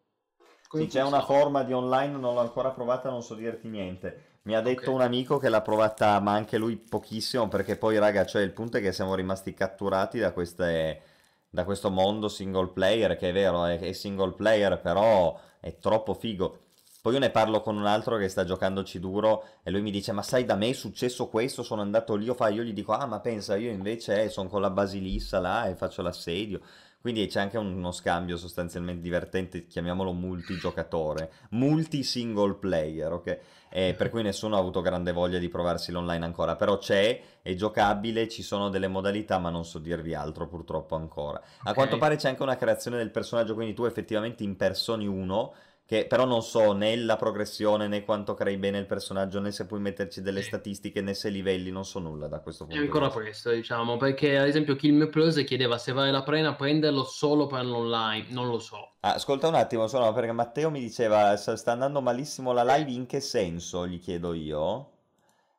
[0.69, 4.35] Sì, c'è una forma di online, non l'ho ancora provata, non so dirti niente.
[4.43, 4.97] Mi ha detto Ok.
[4.97, 8.77] un amico che l'ha provata, ma anche lui pochissimo, perché poi, raga, cioè il punto
[8.77, 11.03] è che siamo rimasti catturati da queste,
[11.49, 16.13] da questo mondo single player, che è vero, è, è single player, però è troppo
[16.15, 16.66] figo.
[17.07, 20.11] Poi io ne parlo con un altro che sta giocandoci duro e lui mi dice,
[20.11, 23.21] ma sai, da me è successo questo, sono andato lì, io, gli dico, ah, ma
[23.21, 26.61] pensa, io invece eh, sono con la basilissa là e faccio l'assedio.
[27.01, 33.39] Quindi c'è anche uno scambio sostanzialmente divertente, chiamiamolo multigiocatore, multi-single player, ok?
[33.69, 37.55] E per cui nessuno ha avuto grande voglia di provarsi l'online ancora, però c'è, è
[37.55, 41.41] giocabile, ci sono delle modalità, ma non so dirvi altro purtroppo ancora.
[41.63, 41.75] A Ok.
[41.77, 45.55] quanto pare c'è anche una creazione del personaggio, quindi tu effettivamente impersoni uno,
[45.87, 49.67] che però non so né la progressione né quanto crei bene il personaggio, né se
[49.67, 52.87] puoi metterci delle statistiche, né se livelli, non so nulla da questo È punto di
[52.87, 57.03] ancora questo, diciamo, perché ad esempio Kill Me Plus chiedeva se vale la pena prenderlo
[57.03, 58.99] solo per l'online, non lo so.
[59.01, 62.91] Ah, ascolta un attimo, solo perché Matteo mi diceva "Sta- sta andando malissimo la live,
[62.91, 63.87] in che senso?
[63.87, 64.91] Gli chiedo io.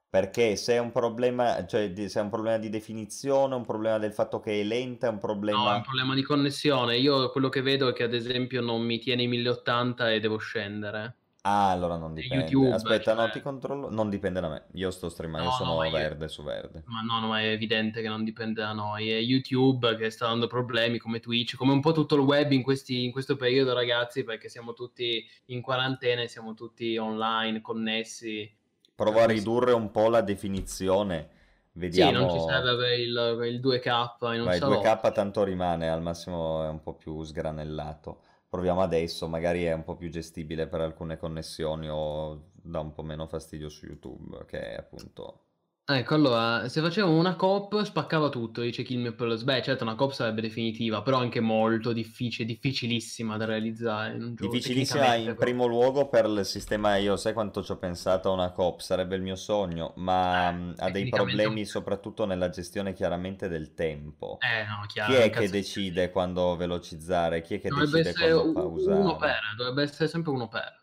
[0.10, 3.98] Perché se è un problema, cioè di- se è un problema di definizione, un problema
[3.98, 5.76] del fatto che è lenta, è un No, è problema...
[5.76, 6.98] un problema di connessione.
[6.98, 10.38] Io quello che vedo è che ad esempio non mi tiene i 1080 e devo
[10.38, 11.16] scendere.
[11.42, 12.46] Ah, allora non dipende.
[12.46, 13.90] YouTube, Aspetta, no, cioè- ti controllo.
[13.90, 14.66] Non dipende da me.
[14.74, 16.84] Io sto streamando, io No, no, sono ma io- verde su verde.
[16.88, 19.10] Ma no, no, è evidente che non dipende da noi.
[19.12, 22.64] È YouTube che sta dando problemi come Twitch, come un po' tutto il web in,
[22.64, 28.57] questi- in questo periodo, ragazzi, perché siamo tutti in quarantena e siamo tutti online, connessi.
[28.98, 31.30] Provo a cui- ridurre un po' la definizione.
[31.30, 32.18] Sì, Vediamo.
[32.18, 34.82] non ci serve avere il, il 2K in un Vai, salotto.
[34.82, 38.24] 2K tanto rimane, al massimo è un po' più sgranellato.
[38.50, 43.04] Proviamo adesso, magari è un po' più gestibile per alcune connessioni o dà un po'
[43.04, 45.42] meno fastidio su YouTube, che è appunto...
[45.90, 49.44] Ecco, allora, se facevo una coop spaccava tutto, dice Kill Me Plus.
[49.44, 55.16] Beh, certo, una coop sarebbe definitiva, però anche molto difficile, difficilissima da realizzare gioco Difficilissima
[55.16, 55.38] in però.
[55.38, 59.16] primo luogo per il sistema, io sai quanto ci ho pensato a una COP, sarebbe
[59.16, 64.44] il mio sogno, ma Eh, mh, ha dei problemi soprattutto nella gestione chiaramente del tempo.
[64.44, 67.42] Eh, no, chiaro, Chi è che decide quando velocizzare?
[67.42, 69.00] Chi è che Dovrebbe decide quando u- pausare?
[69.00, 70.77] uno per, dovrebbe essere sempre uno per.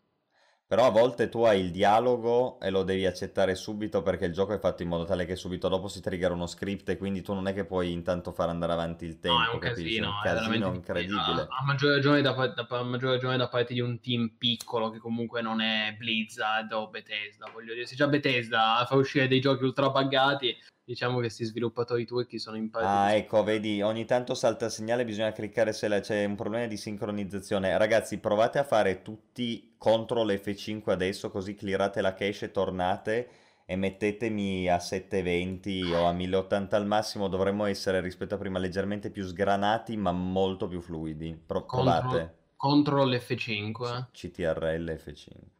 [0.74, 4.54] Però a volte tu hai il dialogo e lo devi accettare subito perché il gioco
[4.54, 7.32] è fatto in modo tale che subito dopo si trigger uno script e quindi tu
[7.32, 9.84] non è che puoi intanto far andare avanti il tempo, No, è un capisci?
[10.00, 11.40] casino, un è casino veramente incredibile.
[11.42, 14.98] a, a maggior da, da- a maggior ragione da parte di un team piccolo che
[14.98, 19.62] comunque non è Blizzard o Bethesda, voglio dire, se già Bethesda fa uscire dei giochi
[19.62, 24.34] ultra buggati, diciamo che questi sviluppatori turchi sono in parte Ah, ecco, vedi, ogni tanto
[24.34, 27.76] salta il segnale, bisogna cliccare se la- c'è un problema di sincronizzazione.
[27.78, 33.28] Ragazzi, provate a fare tutti CTRL F5 adesso, così clearate la cache e tornate
[33.66, 37.28] e mettetemi a 720 o a 1080 al massimo.
[37.28, 41.34] Dovremmo essere rispetto a prima leggermente più sgranati, ma molto più fluidi.
[41.46, 42.34] Pro- provate.
[42.56, 44.08] Control F5.
[44.12, 45.50] CTRL F5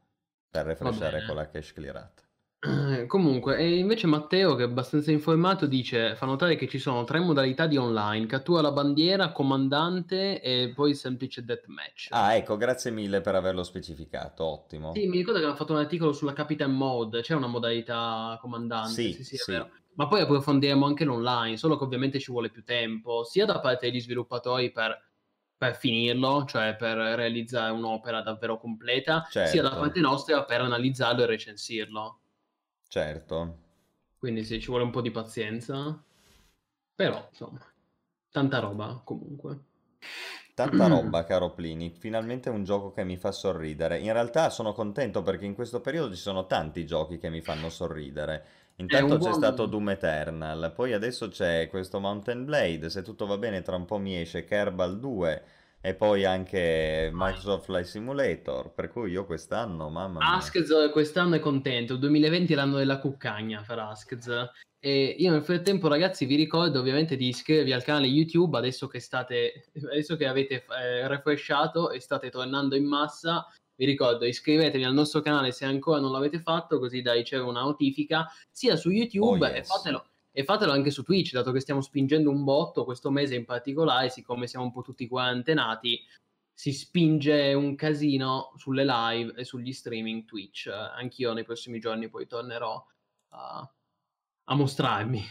[0.50, 2.23] per refreshare con la cache clearata.
[2.66, 7.04] Eh, Comunque, e invece Matteo, che è abbastanza informato, dice: fa notare che ci sono
[7.04, 12.12] tre modalità di online: cattura la bandiera, comandante e poi semplice deathmatch.
[12.12, 14.96] Ah, ecco, grazie mille per averlo specificato, ottimo.
[14.96, 19.08] Sì, mi ricordo che hanno fatto un articolo sulla Capitan Mode, c'è una modalità comandante,
[19.08, 19.52] Sì, sì, sì, è sì.
[19.52, 19.70] vero.
[19.94, 23.90] Ma poi approfondiremo anche l'online, solo che ovviamente ci vuole più tempo, sia da parte
[23.90, 24.96] degli sviluppatori per,
[25.56, 29.76] per finirlo, cioè per realizzare un'opera davvero completa, sia da Certo.
[29.76, 32.20] parte nostra per analizzarlo e recensirlo.
[32.88, 33.58] Certo.
[34.18, 36.02] Quindi sì, ci vuole un po' di pazienza.
[36.94, 37.60] Però, insomma,
[38.30, 39.58] tanta roba comunque.
[40.54, 43.98] Tanta roba, caro Plini, finalmente un gioco che mi fa sorridere.
[43.98, 47.68] In realtà sono contento perché in questo periodo ci sono tanti giochi che mi fanno
[47.70, 48.44] sorridere.
[48.76, 53.26] Intanto un c'è buon- stato Doom Eternal, poi adesso c'è questo Mountain Blade, se tutto
[53.26, 55.42] va bene tra un po' mi esce Kerbal 2
[55.86, 60.36] e poi anche Microsoft Flight Simulator, per cui io quest'anno, mamma mia.
[60.36, 64.48] Askz quest'anno è contento, il 2020 è l'anno della cuccagna per Askz.
[64.78, 68.98] E io nel frattempo, ragazzi, vi ricordo ovviamente di iscrivervi al canale YouTube adesso che
[68.98, 73.46] state, adesso che avete eh, refreshato e state tornando in massa.
[73.76, 77.60] Vi ricordo, iscrivetevi al nostro canale se ancora non l'avete fatto, così da ricevere una
[77.60, 79.68] notifica sia su YouTube Oh, e yes.
[79.68, 80.06] fatelo.
[80.36, 84.08] E fatelo anche su Twitch, dato che stiamo spingendo un botto questo mese in particolare,
[84.10, 86.00] siccome siamo un po' tutti quarantenati,
[86.52, 90.66] si spinge un casino sulle live e sugli streaming Twitch.
[90.68, 92.84] Anch'io nei prossimi giorni poi tornerò
[93.28, 93.72] a,
[94.44, 95.22] a mostrarmi.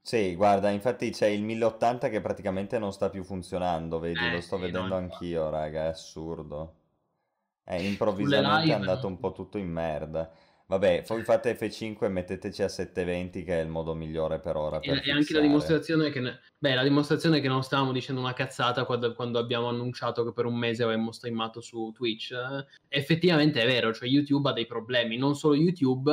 [0.00, 4.40] Sì, guarda, infatti c'è il 1080 che praticamente non sta più funzionando, vedi, Eh, lo
[4.40, 6.82] sto sì, vedendo no, anch'io, raga, è assurdo.
[7.64, 10.32] Eh, improvvisamente live è andato non- un po' tutto in merda.
[10.68, 14.78] Vabbè, poi fate F5 e metteteci a 720 che è il modo migliore per ora
[14.80, 15.46] E, per e anche la fissare.
[15.46, 19.68] dimostrazione che, ne- beh, la dimostrazione che non stavamo dicendo una cazzata quando, quando abbiamo
[19.68, 22.32] annunciato che per un mese avremmo streamato su Twitch.
[22.32, 22.66] eh.
[22.88, 26.12] Effettivamente è vero, cioè YouTube ha dei problemi, non solo YouTube,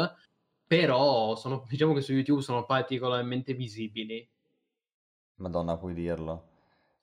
[0.67, 4.30] però sono- diciamo che su YouTube sono particolarmente visibili.
[5.38, 6.49] Madonna, puoi dirlo.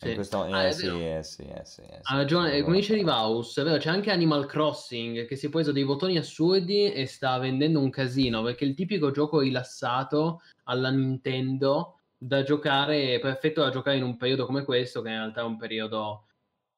[0.02, 0.14] E Sì.
[0.14, 0.44] questo...
[0.48, 2.94] Ah, eh, è sì, eh, sì, eh, sì, eh, sì, Ha ragione, cosa come dice?
[2.94, 7.06] Rivaus, è vero, c'è anche Animal Crossing che si è preso dei votoni assurdi e
[7.06, 13.60] sta vendendo un casino perché è il tipico gioco rilassato alla Nintendo da giocare, perfetto
[13.62, 16.26] da giocare in un periodo come questo, che in realtà è un periodo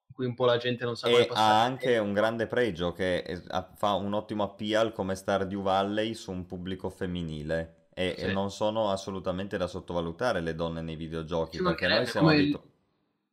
[0.09, 1.32] in cui un po' la gente non sa come E passare.
[1.35, 3.43] ha anche un grande pregio che è-
[3.74, 7.89] fa un ottimo appeal come Stardew Valley su un pubblico femminile.
[7.93, 8.28] E, e Sì.
[8.28, 12.72] non sono assolutamente da sottovalutare le donne nei videogiochi, perché noi siamo come, abituati.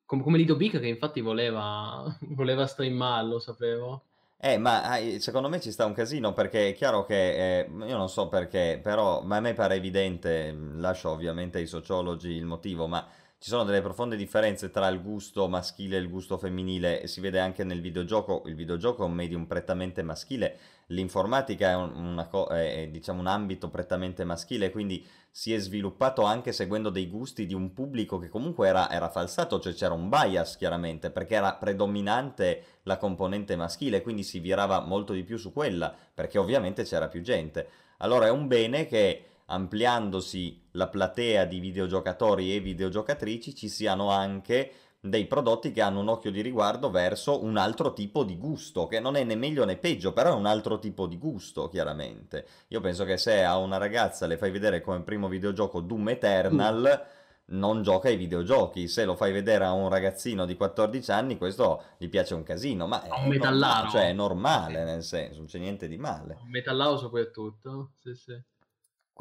[0.09, 2.03] Com- come Lido Big che infatti voleva,
[2.33, 4.05] voleva streamarlo, sapevo.
[4.41, 8.09] Eh, ma secondo me ci sta un casino perché è chiaro che, eh, io non
[8.09, 13.05] so perché, però ma a me pare evidente, lascio ovviamente ai sociologi il motivo, ma
[13.37, 17.39] ci sono delle profonde differenze tra il gusto maschile e il gusto femminile si vede
[17.39, 20.57] anche nel videogioco, il videogioco è un medium prettamente maschile,
[20.87, 26.51] l'informatica è, un, una è, diciamo un ambito prettamente maschile, quindi si è sviluppato anche
[26.51, 30.57] seguendo dei gusti di un pubblico che comunque era, era falsato, cioè c'era un bias
[30.57, 35.95] chiaramente, perché era predominante la componente maschile, quindi si virava molto di più su quella,
[36.13, 37.67] perché ovviamente c'era più gente.
[37.97, 44.71] Allora è un bene che ampliandosi la platea di videogiocatori e videogiocatrici ci siano anche
[45.01, 48.99] dei prodotti che hanno un occhio di riguardo verso un altro tipo di gusto, che
[48.99, 52.45] non è né meglio né peggio, però è un altro tipo di gusto, chiaramente.
[52.67, 57.07] Io penso che se a una ragazza le fai vedere come primo videogioco Doom Eternal,
[57.51, 58.87] non gioca ai videogiochi.
[58.87, 62.85] Se lo fai vedere a un ragazzino di 14 anni, questo gli piace un casino,
[62.85, 66.37] ma è un normale, cioè è normale, nel senso, non c'è niente di male.
[66.43, 67.91] Un metallaro soprattutto.
[68.01, 68.39] Sì, sì.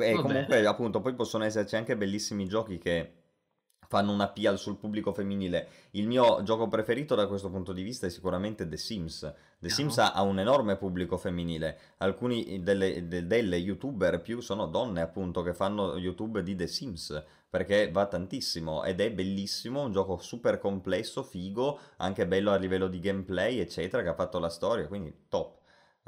[0.00, 3.17] E comunque, appunto, poi possono esserci anche bellissimi giochi che
[3.88, 5.68] fanno un appeal sul pubblico femminile.
[5.92, 9.20] Il mio gioco preferito da questo punto di vista è sicuramente The Sims.
[9.20, 9.74] The Chiaro.
[9.74, 11.78] Sims ha, ha un enorme pubblico femminile.
[11.98, 17.24] Alcuni delle, de- delle youtuber più sono donne, appunto, che fanno YouTube di The Sims,
[17.48, 22.88] perché va tantissimo ed è bellissimo, un gioco super complesso, figo, anche bello a livello
[22.88, 25.56] di gameplay, eccetera, che ha fatto la storia, quindi top.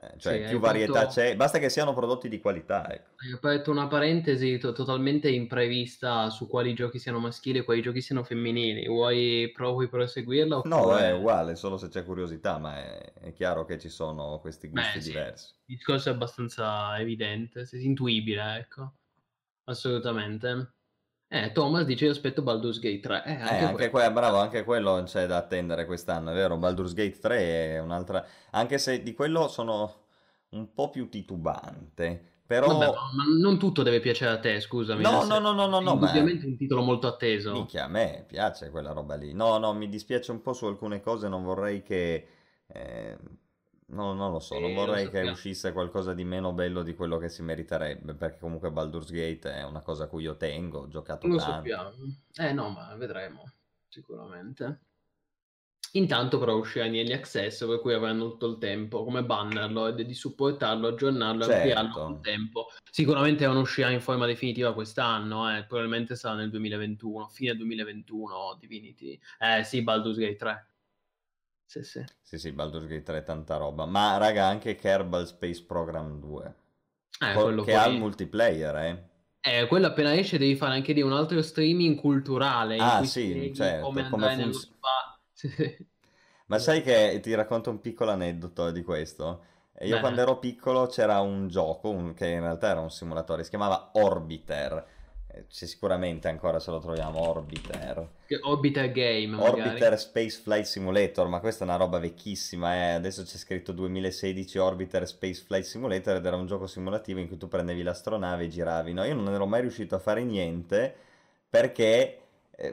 [0.03, 1.13] Eh, cioè, sì, più varietà aperto...
[1.13, 2.91] c'è, basta che siano prodotti di qualità.
[2.91, 3.11] Ecco.
[3.17, 8.01] Hai aperto una parentesi to- totalmente imprevista su quali giochi siano maschili e quali giochi
[8.01, 8.87] siano femminili.
[8.87, 10.59] Vuoi, pro- vuoi proseguirla?
[10.59, 10.75] Oppure...
[10.75, 14.69] No, è uguale, solo se c'è curiosità, ma è, è chiaro che ci sono questi
[14.69, 15.47] gusti Beh, diversi.
[15.49, 15.53] Sì.
[15.67, 18.95] Il discorso è abbastanza evidente, intuibile, ecco.
[19.65, 20.77] Assolutamente.
[21.33, 23.23] Eh, Thomas dice io aspetto Baldur's Gate 3.
[23.25, 26.57] Eh, anche, eh, anche que- bravo, anche quello c'è da attendere quest'anno, è vero?
[26.57, 27.39] Baldur's Gate 3
[27.75, 28.27] è un'altra...
[28.51, 30.07] Anche se di quello sono
[30.51, 32.67] un po' più titubante, però...
[32.67, 35.03] Vabbè, ma non tutto deve piacere a te, scusami.
[35.03, 36.51] No, no, no, no, no, no, Ovviamente ma...
[36.51, 37.53] un titolo molto atteso.
[37.53, 39.33] Minchia, a me piace quella roba lì.
[39.33, 42.27] No, no, mi dispiace un po' su alcune cose, non vorrei che...
[42.67, 43.17] Eh
[43.91, 47.29] No, non lo so, non vorrei che uscisse qualcosa di meno bello di quello che
[47.29, 51.27] si meriterebbe, perché comunque Baldur's Gate è una cosa a cui io tengo, ho giocato
[51.27, 51.53] lo tanto.
[51.53, 51.91] sappiamo.
[52.37, 53.43] Eh no, ma vedremo,
[53.89, 54.83] sicuramente.
[55.95, 60.05] Intanto però uscirà in Early Access, per cui avranno tutto il tempo come bannerlo e
[60.05, 61.57] di supportarlo, aggiornarlo, certo.
[61.57, 62.67] ampliarlo con tempo.
[62.89, 69.19] Sicuramente non uscirà in forma definitiva quest'anno, eh, probabilmente sarà nel 2021, fine 2021 Divinity.
[69.41, 70.70] Eh sì, Baldur's Gate 3.
[71.71, 72.05] Sì, sì.
[72.21, 73.87] Sì, sì, Baldur's Gate 3 è tanta roba.
[73.87, 76.55] Ma raga, anche Kerbal Space Program 2.
[77.21, 79.09] Eh, Co- che ha il multiplayer, eh.
[79.43, 82.77] Eh, quello appena esce devi fare anche lì un altro streaming culturale.
[82.79, 83.87] Ah, sì, certo.
[83.87, 84.67] Come, come funziona.
[86.47, 89.45] Ma sai che ti racconto un piccolo aneddoto di questo?
[89.83, 90.01] Io Beh.
[90.01, 93.91] quando ero piccolo c'era un gioco un, che in realtà era un simulatore, si chiamava
[93.95, 94.89] Orbiter eh,
[95.49, 98.09] c'è sicuramente ancora se lo troviamo Orbiter.
[98.43, 99.37] Orbiter Game.
[99.37, 99.61] Magari.
[99.61, 102.75] Orbiter Space Flight Simulator, ma questa è una roba vecchissima.
[102.75, 102.91] Eh.
[102.93, 107.37] Adesso c'è scritto 2016 Orbiter Space Flight Simulator ed era un gioco simulativo in cui
[107.37, 108.93] tu prendevi l'astronave e giravi.
[108.93, 110.95] No, io non ero mai riuscito a fare niente
[111.49, 112.21] perché eh,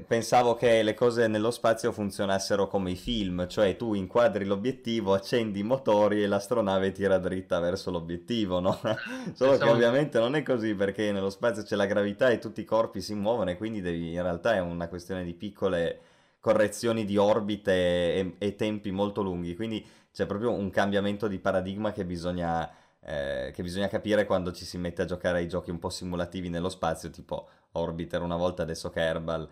[0.06, 5.60] pensavo che le cose nello spazio funzionassero come i film, cioè tu inquadri l'obiettivo, accendi
[5.60, 8.74] i motori e l'astronave tira dritta verso l'obiettivo, no?
[9.34, 9.56] Solo Pensavo...
[9.58, 13.00] che ovviamente non è così perché nello spazio c'è la gravità e tutti i corpi
[13.00, 16.00] si muovono e quindi devi, in realtà è una questione di piccole
[16.42, 21.92] correzioni di orbite e, e tempi molto lunghi, quindi c'è proprio un cambiamento di paradigma
[21.94, 22.70] che bisogna...
[23.10, 26.50] Eh, che bisogna capire quando ci si mette a giocare ai giochi un po' simulativi
[26.50, 29.48] nello spazio, tipo Orbiter una volta, adesso Kerbal,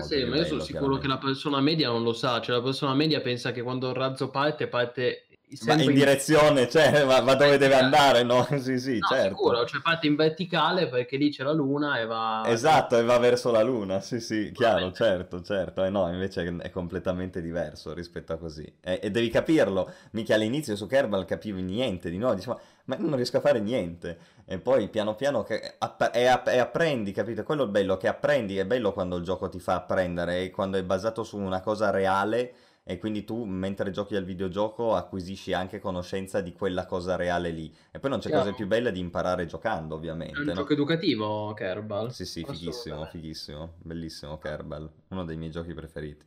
[0.00, 2.94] sì, ma io sono sicuro che la persona media non lo sa, cioè la persona
[2.94, 5.26] media pensa che quando il razzo parte, parte
[5.62, 8.22] ma in, in direzione, cioè, ma, ma dove deve andare?
[8.22, 9.36] No, sì, sì, no, certo.
[9.36, 12.42] sicuro, cioè parte in verticale perché lì c'è la luna e va...
[12.46, 15.84] Esatto, e va verso la luna, sì, sì, chiaro, certo, certo.
[15.84, 18.70] E no, invece è completamente diverso rispetto a così.
[18.80, 19.90] E, e devi capirlo.
[20.12, 24.18] Mica all'inizio su Kerbal capivi niente di nuovo, dicevo, ma non riesco a fare niente.
[24.46, 25.46] E poi piano piano
[25.78, 27.42] app- e, app- e apprendi, capito?
[27.42, 30.76] Quello è bello, che apprendi, è bello quando il gioco ti fa apprendere, e quando
[30.76, 32.54] è basato su una cosa reale
[32.86, 37.74] e quindi tu mentre giochi al videogioco acquisisci anche conoscenza di quella cosa reale lì.
[37.90, 38.44] E poi non c'è Chiaro.
[38.44, 40.36] cosa più bella di imparare giocando, ovviamente.
[40.36, 40.52] È un no?
[40.52, 42.12] gioco educativo, Kerbal.
[42.12, 46.26] Sì, sì, fighissimo, fighissimo, bellissimo Kerbal, uno dei miei giochi preferiti.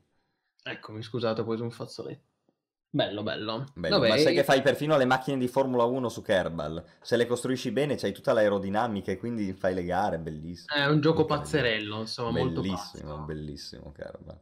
[0.63, 2.25] Eccomi, scusate, ho preso un fazzoletto.
[2.89, 3.65] Bello, bello.
[3.75, 6.83] bello Vabbè, ma sai che fai perfino le macchine di Formula 1 su Kerbal.
[7.01, 10.73] Se le costruisci bene c'hai tutta l'aerodinamica e quindi fai le gare, bellissimo.
[10.73, 14.41] È un gioco pazzerello, insomma, bellissimo, molto Bellissimo, bellissimo Kerbal.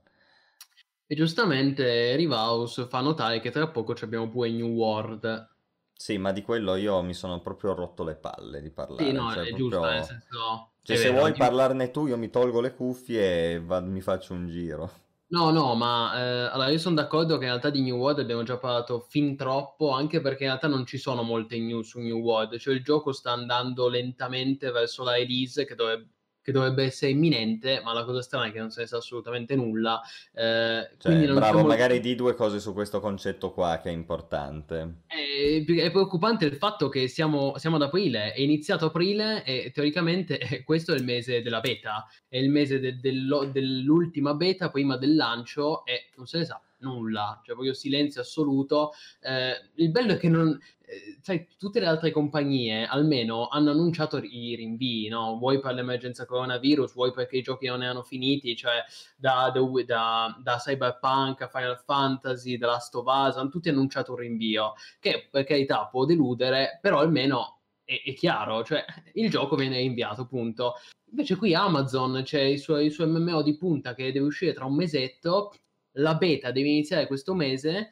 [1.07, 5.49] E giustamente Rivaus fa notare che tra poco abbiamo pure New World.
[5.93, 9.05] Sì, ma di quello io mi sono proprio rotto le palle di parlare.
[9.05, 9.69] Sì, no, cioè, è proprio...
[9.69, 10.71] giusto, nel senso...
[10.81, 11.37] Cioè, se vero, vuoi io...
[11.37, 13.79] parlarne tu, io mi tolgo le cuffie e va...
[13.79, 14.91] mi faccio un giro.
[15.27, 18.43] No, no, ma eh, allora io sono d'accordo che in realtà di New World abbiamo
[18.43, 22.19] già parlato fin troppo, anche perché in realtà non ci sono molte news su New
[22.19, 26.14] World, cioè il gioco sta andando lentamente verso la release che dovrebbe
[26.45, 29.55] che dovrebbe essere imminente, ma la cosa strana è che non se ne sa assolutamente
[29.55, 29.99] nulla.
[30.31, 35.01] Eh, cioè, bravo, magari di due cose su questo concetto qua che è importante.
[35.07, 40.37] È, è preoccupante il fatto che siamo, siamo, ad aprile, è iniziato aprile e teoricamente
[40.63, 43.11] questo è il mese della beta, è il mese de, de,
[43.51, 48.91] dell'ultima beta prima del lancio e non se ne sa nulla, cioè proprio silenzio assoluto.
[49.19, 50.74] Eh, il bello è che non, eh,
[51.21, 55.37] sai, tutte le altre compagnie almeno hanno annunciato i rinvii, no?
[55.37, 58.83] Vuoi per l'emergenza coronavirus, vuoi perché i giochi non erano finiti, cioè
[59.15, 59.51] da,
[59.85, 64.73] da, da Cyberpunk a Final Fantasy, da Last of Us, hanno tutti annunciato un rinvio,
[64.99, 68.83] che per carità può deludere, però almeno è, è chiaro, cioè
[69.13, 70.73] il gioco viene rinviato, punto.
[71.09, 74.65] Invece qui Amazon c'è il suo, il suo MMO di punta che deve uscire tra
[74.65, 75.53] un mesetto,
[75.97, 77.91] la beta deve iniziare questo mese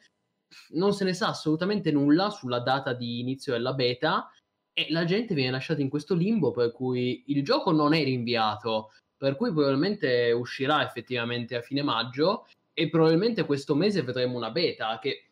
[0.70, 4.30] non se ne sa assolutamente nulla sulla data di inizio della beta
[4.72, 8.92] e la gente viene lasciata in questo limbo per cui il gioco non è rinviato,
[9.16, 14.98] per cui probabilmente uscirà effettivamente a fine maggio e probabilmente questo mese vedremo una beta
[14.98, 15.28] che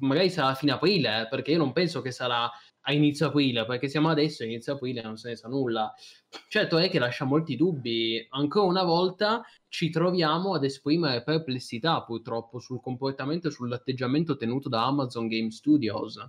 [0.00, 2.50] magari sarà a fine aprile, perché io non penso che sarà
[2.82, 5.92] a inizio aprile, perché siamo adesso a inizio aprile non se ne sa nulla.
[6.48, 8.24] Certo è che lascia molti dubbi.
[8.30, 14.84] Ancora una volta ci troviamo ad esprimere perplessità purtroppo sul comportamento e sull'atteggiamento tenuto da
[14.84, 16.24] Amazon Game Studios.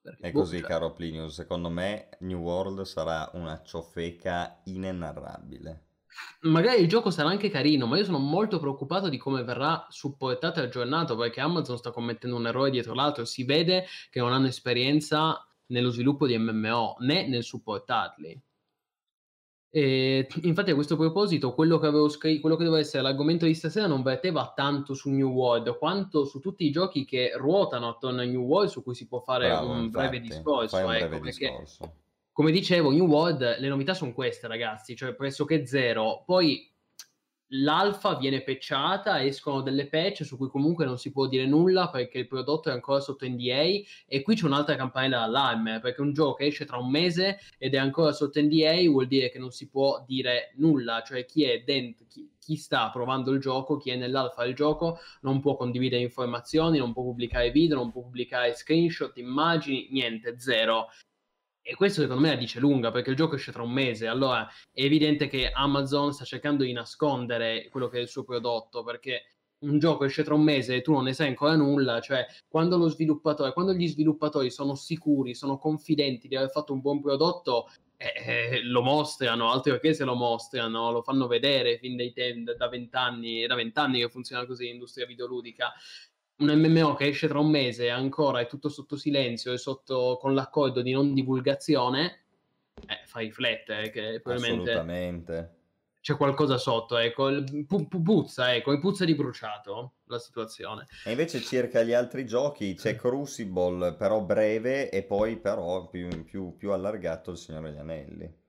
[0.00, 0.68] Perché, è boh, così, cioè...
[0.68, 1.34] caro Plinius.
[1.34, 5.82] Secondo me New World sarà una ciofeca inenarrabile.
[6.42, 10.60] Magari il gioco sarà anche carino, ma io sono molto preoccupato di come verrà supportato
[10.60, 13.24] e aggiornato perché Amazon sta commettendo un errore dietro l'altro.
[13.24, 18.42] Si vede che non hanno esperienza nello sviluppo di MMO né nel supportarli.
[19.76, 23.54] E infatti a questo proposito quello che avevo scritto, quello che doveva essere l'argomento di
[23.54, 28.20] stasera non verteva tanto su New World quanto su tutti i giochi che ruotano attorno
[28.20, 30.86] a New World su cui si può fare Bravo, un infatti, breve discorso.
[30.86, 31.94] un ecco, breve perché, discorso.
[32.30, 36.22] come dicevo, New World, le novità sono queste ragazzi, cioè pressoché zero.
[36.24, 36.72] Poi
[37.48, 42.18] l'alfa viene patchata, escono delle patch su cui comunque non si può dire nulla perché
[42.18, 43.62] il prodotto è ancora sotto NDA
[44.06, 47.78] e qui c'è un'altra campanella d'allarme perché un gioco esce tra un mese ed è
[47.78, 52.06] ancora sotto NDA vuol dire che non si può dire nulla, cioè chi è dentro,
[52.08, 56.78] chi, chi sta provando il gioco, chi è nell'alfa del gioco non può condividere informazioni,
[56.78, 60.88] non può pubblicare video, non può pubblicare screenshot, immagini, niente, zero.
[61.66, 64.06] E questo secondo me la dice lunga perché il gioco esce tra un mese.
[64.06, 68.84] Allora è evidente che Amazon sta cercando di nascondere quello che è il suo prodotto
[68.84, 69.22] perché
[69.60, 72.02] un gioco esce tra un mese e tu non ne sai ancora nulla.
[72.02, 76.82] Cioè, quando lo sviluppatore, quando gli sviluppatori sono sicuri, sono confidenti di aver fatto un
[76.82, 81.96] buon prodotto, eh, eh lo mostrano, altro che se lo mostrano, lo fanno vedere fin
[81.96, 85.72] dai tempi da vent'anni, è da vent'anni che funziona così l'industria videoludica
[86.36, 90.34] un MMO che esce tra un mese ancora è tutto sotto silenzio e sotto con
[90.34, 92.24] l'accordo di non divulgazione,
[92.86, 95.56] eh, fa riflettere che probabilmente Assolutamente.
[96.00, 97.30] c'è qualcosa sotto, ecco,
[97.66, 100.86] pu- pu- puzza, ecco, puzza di bruciato la situazione.
[101.04, 106.56] E invece circa gli altri giochi c'è Crucible, però breve, e poi però più, più,
[106.56, 108.42] più allargato il Signore degli Anelli.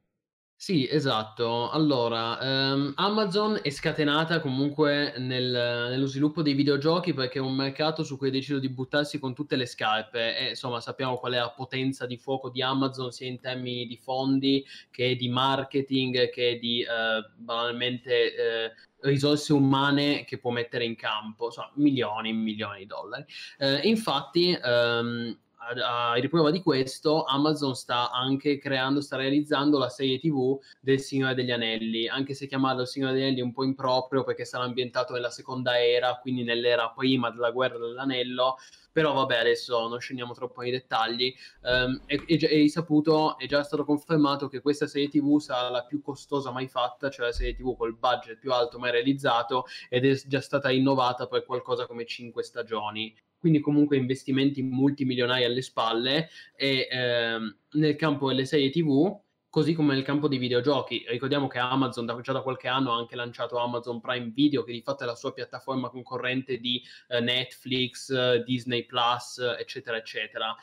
[0.65, 1.69] Sì, esatto.
[1.69, 5.51] Allora, ehm, Amazon è scatenata comunque nel
[5.91, 9.35] nello sviluppo dei videogiochi perché è un mercato su cui ha deciso di buttarsi con
[9.35, 13.27] tutte le scarpe e insomma sappiamo qual è la potenza di fuoco di Amazon sia
[13.27, 16.87] in termini di fondi che di marketing che di eh,
[17.35, 18.71] banalmente eh,
[19.01, 23.23] risorse umane che può mettere in campo, insomma milioni e milioni di dollari.
[23.59, 29.89] Eh, infatti ehm, a, a riprova di questo, Amazon sta anche creando, sta realizzando la
[29.89, 33.53] serie TV del Signore degli Anelli, anche se chiamarlo il Signore degli Anelli è un
[33.53, 38.57] po' improprio perché sarà ambientato nella seconda era, quindi nell'era prima della guerra dell'anello.
[38.91, 41.33] Però vabbè, adesso non scendiamo troppo nei dettagli.
[41.63, 42.15] Um, è
[42.47, 47.09] risaputo, è già stato confermato che questa serie TV sarà la più costosa mai fatta,
[47.09, 51.27] cioè la serie TV col budget più alto mai realizzato ed è già stata innovata
[51.27, 53.13] per qualcosa come 5 stagioni
[53.45, 59.93] quindi comunque investimenti multimilionari alle spalle e ehm, nel campo delle serie TV così come
[59.93, 61.05] nel campo dei videogiochi.
[61.07, 64.71] Ricordiamo che Amazon da, già da qualche anno ha anche lanciato Amazon Prime Video, che
[64.71, 70.55] di fatto è la sua piattaforma concorrente di eh, Netflix, eh, Disney Plus, eccetera, eccetera.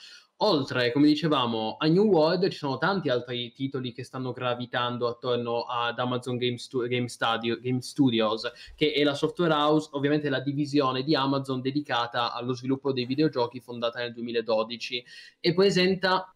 [0.44, 5.62] Oltre, come dicevamo, a New World ci sono tanti altri titoli che stanno gravitando attorno
[5.62, 10.40] ad Amazon Game, Stu- Game, Studio- Game Studios, che è la software house, ovviamente la
[10.40, 15.05] divisione di Amazon dedicata allo sviluppo dei videogiochi fondata nel 2012
[15.39, 16.35] e presenta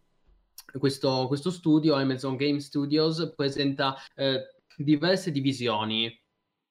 [0.79, 6.17] questo, questo studio, Amazon Game Studios, presenta eh, diverse divisioni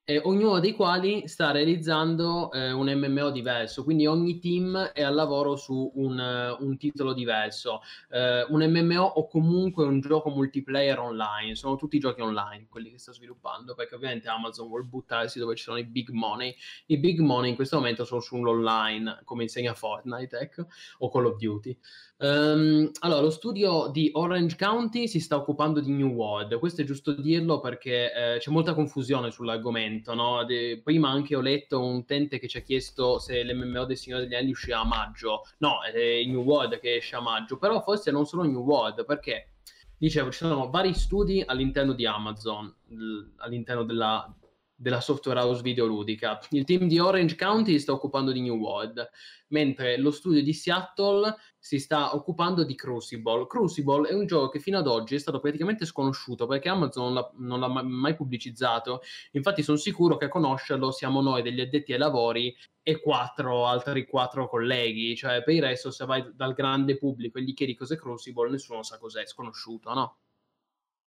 [0.09, 5.16] eh, ognuno dei quali sta realizzando eh, un MMO diverso, quindi ogni team è al
[5.16, 7.81] lavoro su un, uh, un titolo diverso,
[8.11, 12.99] uh, un MMO o comunque un gioco multiplayer online, sono tutti giochi online quelli che
[12.99, 16.55] sta sviluppando, perché ovviamente Amazon vuole buttarsi dove ci sono i big money,
[16.87, 20.69] i big money in questo momento sono sull'online, come insegna Fortnite, ecco,
[20.99, 21.77] o Call of Duty.
[22.19, 26.85] Um, allora, lo studio di Orange County si sta occupando di New World, questo è
[26.85, 30.15] giusto dirlo perché eh, c'è molta confusione sull'argomento.
[30.15, 30.43] No?
[30.45, 34.23] De- prima anche ho letto un utente che ci ha chiesto se l'MMO del Signore
[34.23, 35.43] degli Anelli uscirà a maggio.
[35.59, 39.51] No, è New World che esce a maggio, però forse non solo New World, perché
[39.99, 44.35] dicevo, ci sono vari studi all'interno di Amazon, l- all'interno della,
[44.75, 46.39] della software house videoludica.
[46.51, 49.07] Il team di Orange County sta occupando di New World
[49.49, 51.35] mentre lo studio di Seattle
[51.67, 53.49] si sta occupando di Crucible.
[53.49, 57.15] Crucible è un gioco che fino ad oggi è stato praticamente sconosciuto perché Amazon non
[57.15, 59.01] l'ha, non l'ha mai pubblicizzato.
[59.33, 64.07] Infatti sono sicuro che a conoscerlo siamo noi degli addetti ai lavori e quattro altri
[64.07, 67.97] quattro colleghi, cioè per il resto se vai dal grande pubblico e gli chiedi cos'è
[67.97, 70.19] Crucible nessuno sa cos'è, è sconosciuto, no?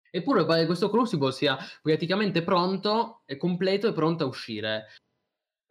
[0.08, 4.86] Eppure pare che questo Crucible sia praticamente pronto, è completo e pronto a uscire.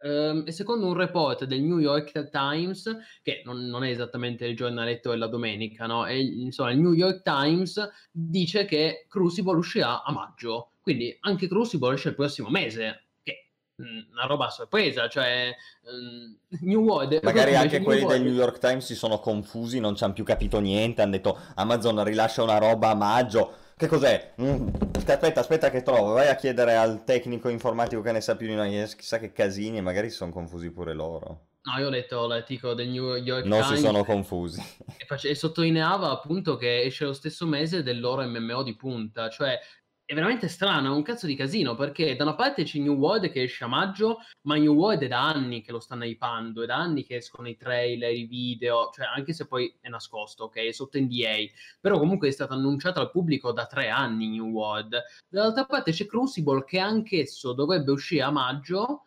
[0.04, 4.54] Um, e secondo un report del New York Times, che non, non è esattamente il
[4.54, 6.04] giornaletto della domenica, no?
[6.04, 11.94] È, insomma, il New York Times dice che Crucible uscirà a maggio, quindi anche Crucible
[11.94, 13.32] esce il prossimo mese, che
[13.76, 15.54] è una roba a sorpresa, cioè
[15.84, 17.20] um, New World...
[17.22, 20.24] Magari anche quelli New del New York Times si sono confusi, non ci hanno più
[20.24, 24.34] capito niente, hanno detto Amazon rilascia una roba a maggio che cos'è?
[24.40, 26.12] Mm, aspetta, aspetta che trovo.
[26.12, 28.80] Vai a chiedere al tecnico informatico che ne sa più di noi.
[28.80, 31.46] Eh, chissà che casini, magari si sono confusi pure loro.
[31.62, 33.68] No, io ho letto l'articolo del New York non Times.
[33.68, 34.62] Non si sono confusi.
[34.98, 39.30] E, face- e sottolineava appunto che esce lo stesso mese del loro MMO di punta.
[39.30, 39.58] Cioè,
[40.06, 43.30] è veramente strano, è un cazzo di casino perché da una parte c'è New World
[43.30, 46.66] che esce a maggio, ma New World è da anni che lo stanno hypando, è
[46.66, 50.56] da anni che escono i trailer, i video, cioè anche se poi è nascosto, ok,
[50.56, 51.46] è sotto NDA,
[51.80, 55.02] però comunque è stato annunciato al pubblico da tre anni New World.
[55.26, 59.04] Dall'altra parte c'è Crucible che anch'esso dovrebbe uscire a maggio,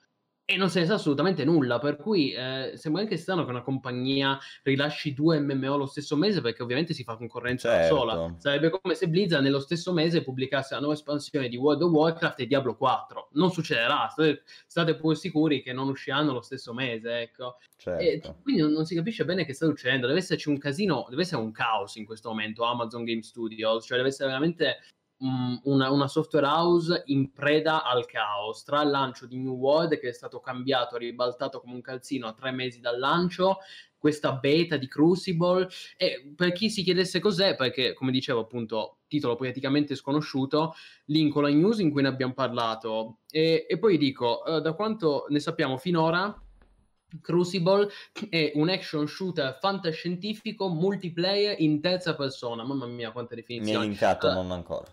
[0.49, 3.63] e non se ne sa assolutamente nulla, per cui eh, sembra anche strano che una
[3.63, 7.93] compagnia rilasci due MMO lo stesso mese perché ovviamente si fa concorrenza certo.
[7.93, 8.35] da sola.
[8.37, 12.39] Sarebbe come se Blizzard nello stesso mese pubblicasse la nuova espansione di World of Warcraft
[12.39, 13.31] e Diablo 4.
[13.33, 17.57] Non succederà, state, state pure sicuri che non usciranno lo stesso mese, ecco.
[17.75, 18.01] Certo.
[18.01, 21.23] E quindi non, non, si capisce bene che sta succedendo, deve esserci un casino, deve
[21.23, 24.77] essere un caos in questo momento Amazon Game Studios, cioè deve essere veramente
[25.19, 30.09] una, una, software house in preda al caos tra il lancio di New World che
[30.09, 33.57] è stato cambiato, ribaltato come un calzino a tre mesi dal lancio,
[33.97, 35.67] questa beta di Crucible
[35.97, 40.75] e per chi si chiedesse cos'è, perché come dicevo appunto titolo praticamente sconosciuto,
[41.05, 45.25] linko la news in cui ne abbiamo parlato e, e poi dico, uh, da quanto
[45.29, 46.39] ne sappiamo finora,
[47.21, 47.89] Crucible
[48.29, 52.65] è un action shooter fantascientifico multiplayer in terza persona.
[52.65, 53.77] Mamma mia, quante definizioni.
[53.77, 54.85] Mi hai linkato, uh, non ancora.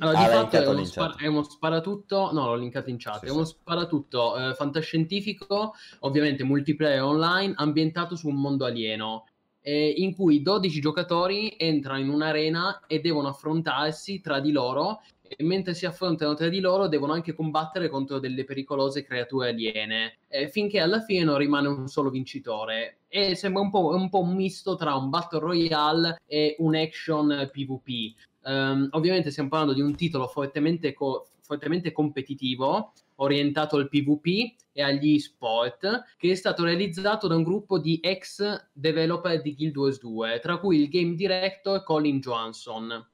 [0.00, 3.20] Allora, ah, di fatto è uno, spar- è uno, sparatutto, no, l'ho linkato in chat,
[3.20, 9.26] sì, è uno sparatutto eh, fantascientifico, ovviamente multiplayer online, ambientato su un mondo alieno,
[9.60, 15.42] eh, in cui 12 giocatori entrano in un'arena e devono affrontarsi tra di loro, e
[15.42, 20.48] mentre si affrontano tra di loro devono anche combattere contro delle pericolose creature aliene, eh,
[20.48, 22.98] finché alla fine non rimane un solo vincitore.
[23.08, 27.50] E sembra un po', un po' un misto tra un Battle Royale e un action
[27.52, 28.14] PvP.
[28.46, 34.82] Um, ovviamente stiamo parlando di un titolo fortemente, co- fortemente competitivo, orientato al PvP e
[34.82, 39.98] agli sport, che è stato realizzato da un gruppo di ex developer di Guild Wars
[39.98, 43.04] 2, tra cui il game director Colin Johansson.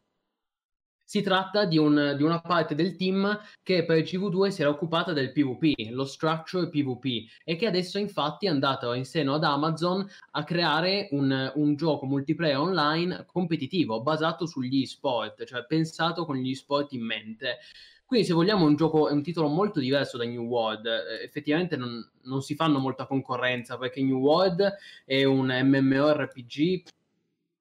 [1.12, 5.12] Si tratta di, un, di, una parte del team che per CV2 si era occupata
[5.12, 10.08] del PvP, lo structure PvP, e che adesso infatti è andato in seno ad Amazon
[10.30, 16.54] a creare un, un gioco multiplayer online competitivo basato sugli sport, cioè pensato con gli
[16.54, 17.58] sport in mente.
[18.06, 21.76] Quindi se vogliamo un gioco, è un titolo molto diverso da New World, eh, effettivamente
[21.76, 26.84] non, non si fanno molta concorrenza perché New World è un MMORPG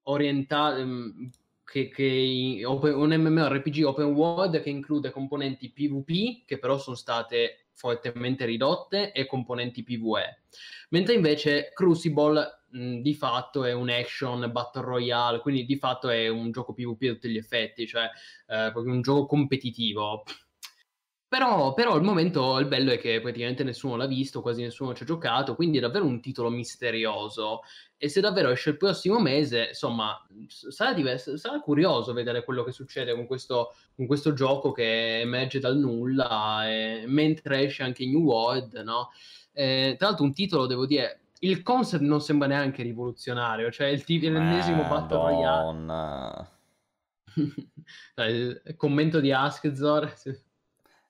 [0.04, 1.30] orientato ehm,
[1.72, 7.68] che, che open, un MMORPG open world che include componenti PvP che però sono state
[7.72, 10.42] fortemente ridotte e componenti PvE.
[10.90, 16.28] Mentre invece Crucible mh, di fatto è un action battle royale, quindi di fatto è
[16.28, 20.24] un gioco PvP a tutti gli effetti, cioè eh, proprio un gioco competitivo.
[21.32, 25.04] Però, però il momento, il bello è che praticamente nessuno l'ha visto, quasi nessuno ci
[25.04, 27.62] ha giocato, quindi è davvero un titolo misterioso.
[27.96, 30.14] E se davvero esce il prossimo mese, insomma,
[30.46, 35.58] sarà, diverso, sarà curioso vedere quello che succede con questo, con questo gioco che emerge
[35.58, 39.08] dal nulla, e, mentre esce anche New World, no?
[39.52, 44.04] E, tra l'altro un titolo, devo dire, il concept non sembra neanche rivoluzionario, cioè il
[44.04, 46.48] t- l'ennesimo Battle Royale.
[48.28, 50.12] il commento di Askzor.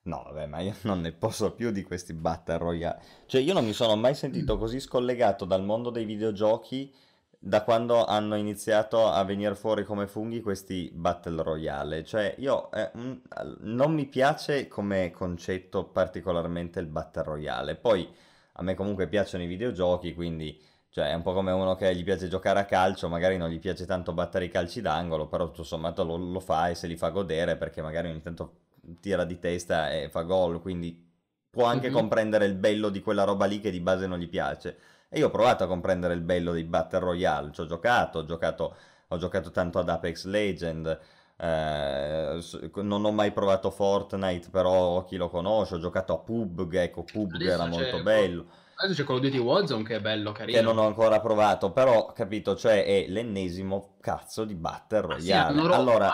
[0.05, 3.01] No, vabbè, ma io non ne posso più di questi battle royale.
[3.25, 6.93] Cioè, io non mi sono mai sentito così scollegato dal mondo dei videogiochi
[7.39, 12.03] da quando hanno iniziato a venire fuori come funghi questi battle royale.
[12.03, 13.13] Cioè, io eh, mm,
[13.61, 17.75] non mi piace come concetto particolarmente il battle royale.
[17.75, 18.07] Poi
[18.53, 20.59] a me comunque piacciono i videogiochi, quindi
[20.89, 23.59] cioè è un po' come uno che gli piace giocare a calcio, magari non gli
[23.59, 26.95] piace tanto battere i calci d'angolo, però tutto sommato lo, lo fa e se li
[26.95, 28.59] fa godere perché magari ogni tanto
[28.99, 31.11] tira di testa e fa gol, quindi
[31.49, 31.95] può anche mm-hmm.
[31.95, 34.77] comprendere il bello di quella roba lì che di base non gli piace.
[35.09, 38.25] E io ho provato a comprendere il bello dei Battle Royale, ci ho giocato, ho
[38.25, 38.75] giocato,
[39.07, 40.99] ho giocato tanto ad Apex Legend,
[41.37, 42.39] eh,
[42.75, 47.35] non ho mai provato Fortnite, però chi lo conosce, ho giocato a PUBG, ecco PUBG
[47.35, 48.45] Adesso era molto bello.
[48.75, 50.57] Adesso c'è of Duty Warzone che è bello, carino.
[50.57, 55.17] Che non ho ancora provato, però capito, cioè è l'ennesimo cazzo di Battle Royale.
[55.17, 56.13] Ah, sì, hanno, allora...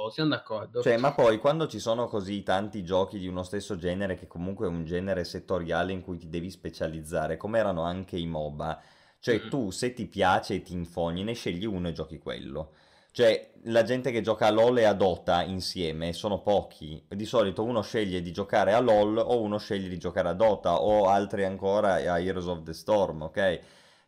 [0.00, 0.82] d'accordo, siamo d'accordo.
[0.82, 4.66] Cioè, ma poi quando ci sono così tanti giochi di uno stesso genere, che comunque
[4.66, 8.80] è un genere settoriale in cui ti devi specializzare, come erano anche i MOBA,
[9.18, 9.48] cioè Mm.
[9.48, 12.72] tu se ti piace e ti infogni, ne scegli uno e giochi quello.
[13.12, 17.04] Cioè, la gente che gioca a LoL e a Dota insieme sono pochi.
[17.08, 20.80] Di solito uno sceglie di giocare a LoL o uno sceglie di giocare a Dota
[20.80, 23.60] o altri ancora a Heroes of the Storm, ok?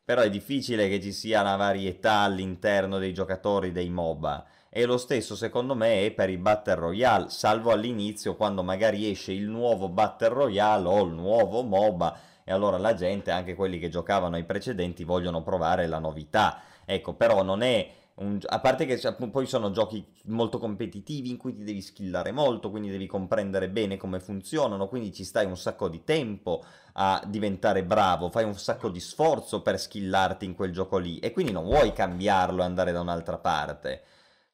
[0.05, 4.45] Però è difficile che ci sia una varietà all'interno dei giocatori dei MOBA.
[4.75, 9.31] E lo stesso secondo me è per i Battle Royale, salvo all'inizio quando magari esce
[9.31, 13.91] il nuovo Battle Royale o il nuovo MOBA e allora la gente, anche quelli che
[13.91, 16.63] giocavano ai precedenti, vogliono provare la novità.
[16.87, 21.37] Ecco, però non è un a parte che cioè, poi sono giochi molto competitivi in
[21.37, 25.59] cui ti devi skillare molto, quindi devi comprendere bene come funzionano, quindi ci stai un
[25.59, 30.73] sacco di tempo a diventare bravo, fai un sacco di sforzo per skillarti in quel
[30.73, 34.05] gioco lì e quindi non vuoi cambiarlo e andare da un'altra parte.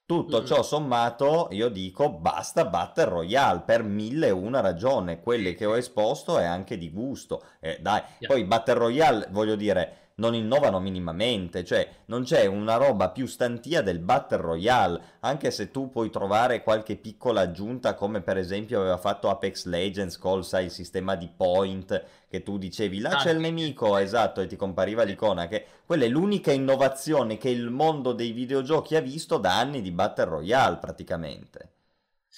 [0.09, 0.45] Tutto Mm.
[0.47, 5.21] ciò sommato, io dico basta Battle Royale per mille e una ragione.
[5.21, 7.43] Quelle che ho esposto è anche di gusto.
[7.61, 8.31] Eh, dai, Yeah.
[8.33, 13.83] poi Battle Royale, voglio dire, non innovano minimamente, cioè non c'è una roba più stantia
[13.83, 18.99] del Battle Royale, anche se tu puoi trovare qualche piccola aggiunta come per esempio aveva
[18.99, 23.31] fatto Apex Legends col, sai, il sistema di point che tu dicevi là Ah, c'è
[23.31, 28.13] il nemico, esatto, e ti compariva l'icona, che quella è l'unica innovazione che il mondo
[28.13, 31.73] dei videogiochi ha visto da anni di Battle Royale praticamente.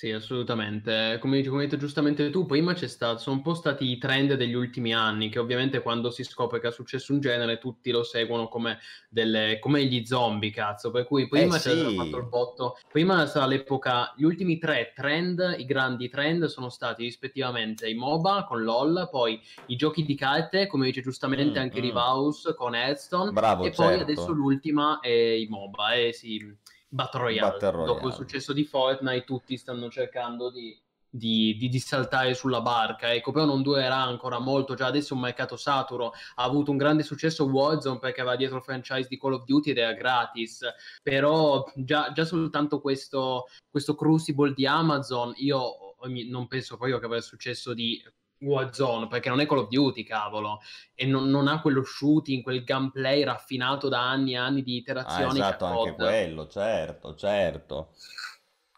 [0.00, 1.18] Sì, assolutamente.
[1.20, 4.32] Come, come hai detto giustamente tu, prima c'è stato, sono un po' stati i trend
[4.32, 8.02] degli ultimi anni, che ovviamente quando si scopre che è successo un genere, tutti lo
[8.02, 8.78] seguono come,
[9.10, 10.90] delle, come gli zombie, cazzo.
[10.90, 11.96] Per cui prima Eh c'era sì.
[11.96, 12.76] fatto il botto.
[12.90, 18.44] Prima sarà l'epoca, gli ultimi tre trend, i grandi trend, sono stati rispettivamente i MOBA
[18.44, 21.82] con LOL, poi i giochi di carte, come dice giustamente Mm, anche mm.
[21.82, 24.02] Rivaus con Hearthstone, Bravo, e poi certo.
[24.02, 26.56] adesso l'ultima è i MOBA, eh sì,
[26.90, 27.50] Battle Royale.
[27.52, 28.12] Battle Dopo il Royale.
[28.14, 30.76] successo di Fortnite tutti stanno cercando di,
[31.08, 35.16] di, di- di saltare sulla barca, ecco, però non durerà ancora molto, già adesso è
[35.16, 39.18] un mercato saturo, ha avuto un grande successo Warzone perché aveva dietro il franchise di
[39.18, 40.64] Call of Duty ed era gratis,
[41.02, 45.96] però già, già soltanto questo, questo Crucible di Amazon, io
[46.28, 48.02] non penso proprio che avrà successo di
[48.40, 50.60] Warzone, perché non è Call of Duty, cavolo,
[50.94, 55.24] e non, non ha quello shooting, quel gameplay raffinato da anni e anni di Ah,
[55.24, 57.92] iterazioni che esatto, anche quello, certo, certo.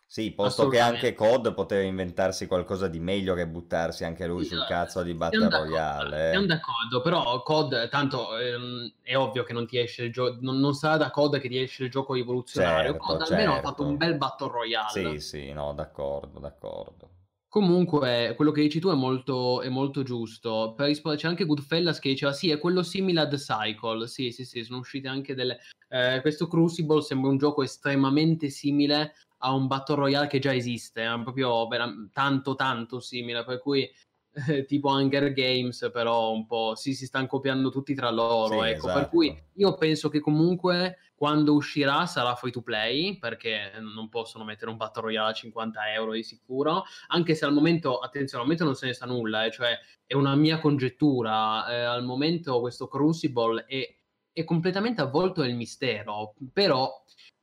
[0.07, 1.15] Sì, posto che anche.
[1.15, 5.15] COD poteva inventarsi qualcosa di meglio che buttarsi anche lui Sì, sul eh, cazzo di
[5.15, 6.33] Battle Royale.
[6.35, 6.41] eh.
[6.41, 10.59] siamo d'accordo, però COD, tanto ehm, è ovvio che non ti esce il gioco, non,
[10.59, 12.97] non sarà da COD che ti esce il gioco rivoluzionario.
[12.97, 13.87] Certo, COD almeno ha fatto certo.
[13.87, 15.15] un bel Battle Royale.
[15.15, 17.11] Sì, sì, no, d'accordo, d'accordo.
[17.53, 20.73] Comunque, quello che dici tu è molto, è molto giusto.
[20.75, 24.09] Per rispondere, c'è anche Goodfellas che diceva: Sì, è quello simile a The Cycle.
[24.09, 25.59] Sì, sì, sì, sono uscite anche delle.
[25.91, 31.05] eh, questo Crucible sembra un gioco estremamente simile a un Battle Royale che già esiste,
[31.05, 33.45] è proprio vera- tanto, tanto simile.
[33.45, 33.93] Per cui, eh,
[34.65, 38.63] tipo Hunger Games, però un po' sì, si stanno copiando tutti tra loro.
[38.63, 39.09] Sì, ecco, per esatto.
[39.11, 44.73] cui io penso che comunque quando uscirà sarà free to play perché non possono mettere
[44.73, 48.65] un Battle Royale a 50 euro di sicuro anche se al momento, attenzione, al momento
[48.65, 52.89] non se ne sa nulla, eh, cioè è una mia congettura, eh, al momento questo
[52.89, 53.89] Crucible è,
[54.33, 56.93] è completamente avvolto nel mistero, però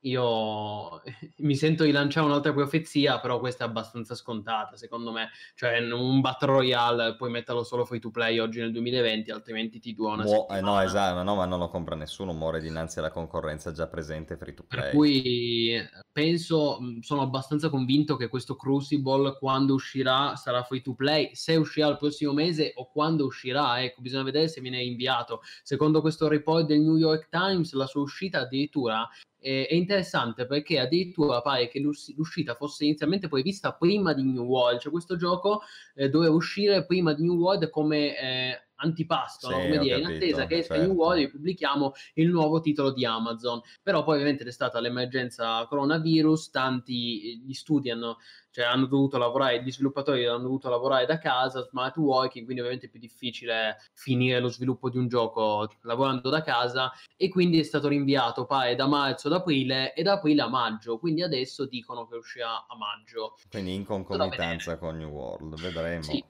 [0.01, 1.01] io
[1.37, 6.21] mi sento di lanciare un'altra profezia, però questa è abbastanza scontata, secondo me, cioè un
[6.21, 10.23] Battle Royale puoi metterlo solo free to play oggi nel 2020, altrimenti ti dura una
[10.23, 13.87] Muo- eh, no, esatto, no, ma non lo compra nessuno, muore dinanzi alla concorrenza già
[13.87, 14.91] presente free to Per play.
[14.93, 21.31] cui penso, mh, sono abbastanza convinto che questo Crucible quando uscirà sarà free to play,
[21.33, 25.41] se uscirà il prossimo mese o quando uscirà, ecco, bisogna vedere se viene inviato.
[25.63, 29.07] Secondo questo report del New York Times, la sua uscita addirittura
[29.39, 34.43] è, è interessante perché addirittura pare che l'us- l'uscita fosse inizialmente prevista prima di New
[34.43, 35.61] World, cioè questo gioco
[35.95, 39.57] eh, doveva uscire prima di New World come antipasto, no?
[39.57, 41.01] Sì, come ho dire, in capito, attesa che esca New certo.
[41.01, 43.61] World e pubblichiamo il nuovo titolo di Amazon.
[43.81, 48.17] Però poi ovviamente c'è stata l'emergenza coronavirus, tanti eh, gli studi hanno,
[48.51, 52.87] cioè, hanno dovuto lavorare, gli sviluppatori hanno dovuto lavorare da casa, smart working, quindi ovviamente
[52.87, 57.63] è più difficile finire lo sviluppo di un gioco lavorando da casa e quindi è
[57.63, 62.07] stato rinviato pare da marzo ad aprile e da aprile a maggio, quindi adesso dicono
[62.07, 63.35] che uscirà a maggio.
[63.49, 66.03] Quindi in concomitanza con New World, vedremo.
[66.03, 66.23] Sì.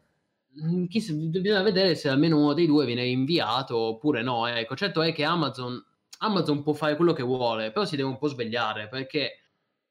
[0.57, 4.47] Mm, chi sa- bisogna vedere se almeno uno dei due viene inviato oppure no.
[4.47, 5.81] Ecco, certo è che Amazon,
[6.19, 9.39] Amazon può fare quello che vuole, però si deve un po' svegliare perché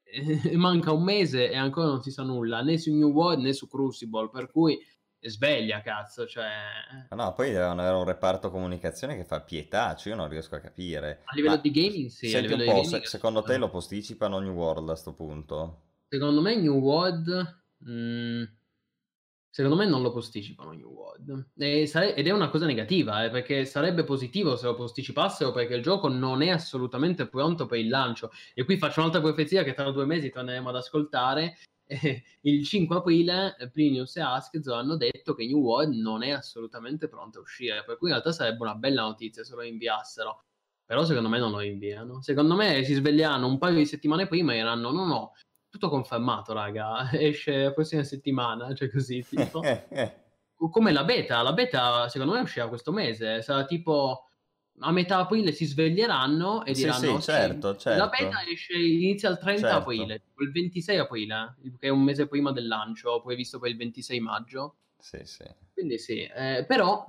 [0.03, 3.53] eh, manca un mese e ancora non si sa nulla né su New World né
[3.53, 4.29] su Crucible.
[4.29, 4.77] Per cui
[5.21, 6.25] sveglia, cazzo.
[6.27, 6.45] Cioè,
[7.09, 10.55] Ma no, poi devono avere un reparto comunicazione che fa pietà, cioè io non riesco
[10.55, 11.21] a capire.
[11.23, 12.27] a livello Ma di gaming, sì.
[12.29, 15.81] senti un po', gaming, secondo te lo posticipano New World a sto punto?
[16.09, 17.57] Secondo me New World...
[17.81, 18.43] Mh, mm,
[19.49, 21.85] secondo me non lo posticipano New World.
[21.85, 25.81] Sare- ed è una cosa negativa, eh, perché sarebbe positivo se lo posticipassero, perché il
[25.81, 28.31] gioco non è assolutamente pronto per il lancio.
[28.53, 31.57] E qui faccio un'altra profezia che tra due mesi torneremo ad ascoltare.
[32.41, 37.39] il 5 aprile Plinius e Askezo hanno detto che New World non è assolutamente pronto
[37.39, 40.43] a uscire, per cui in realtà sarebbe una bella notizia se lo inviassero
[40.89, 42.19] però secondo me non lo inviano.
[42.23, 45.33] Secondo me si svegliano un paio di settimane prima e diranno no no,
[45.69, 49.61] tutto confermato raga, esce la prossima settimana, cioè così tipo.
[50.71, 54.25] Come la beta, la beta secondo me uscirà questo mese, sarà tipo
[54.81, 57.99] a metà aprile si sveglieranno e diranno sì, certo, certo.
[57.99, 59.77] la beta esce, inizia il 30 certo.
[59.77, 63.77] aprile, il 26 aprile, che è un mese prima del lancio, poi visto per il
[63.77, 64.75] 26 maggio.
[64.97, 65.43] Sì, sì.
[65.73, 67.05] Quindi sì, eh, però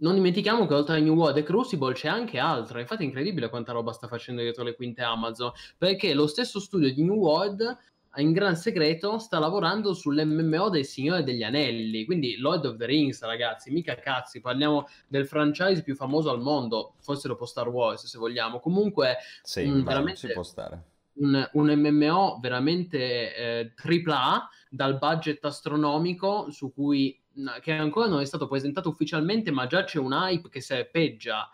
[0.00, 2.80] non dimentichiamo che oltre a New World e Crucible c'è anche altro.
[2.80, 5.52] Infatti è incredibile quanta roba sta facendo dietro le quinte Amazon.
[5.76, 7.78] Perché lo stesso studio di New World
[8.16, 13.22] in gran segreto sta lavorando sull'MMO del Signore degli Anelli, quindi Lord of the Rings,
[13.22, 18.18] ragazzi, mica cazzi, parliamo del franchise più famoso al mondo, forse dopo Star Wars se
[18.18, 20.84] vogliamo, comunque sì, mh, veramente ci può stare.
[21.20, 27.20] Un, un MMO veramente eh, AAA dal budget astronomico su cui
[27.60, 31.48] che ancora non è stato presentato ufficialmente, ma già c'è un hype che serpeggia.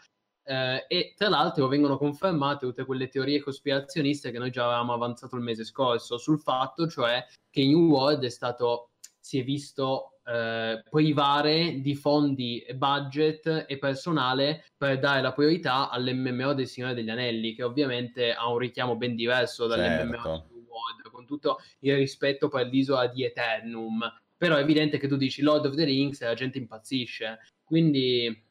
[0.49, 5.35] Eh, e tra l'altro vengono confermate tutte quelle teorie cospirazioniste che noi già avevamo avanzato
[5.35, 10.85] il mese scorso sul fatto, cioè che New World è stato, si è visto eh,
[10.89, 17.53] privare di fondi, budget e personale per dare la priorità all'MMO del Signore degli Anelli,
[17.53, 20.45] che ovviamente ha un richiamo ben diverso dall'MMO certo.
[20.47, 24.01] di New World, con tutto il rispetto per l'isola di Eternum
[24.39, 27.41] però è evidente che tu dici Lord of the Rings e la gente impazzisce.
[27.65, 28.46] Quindi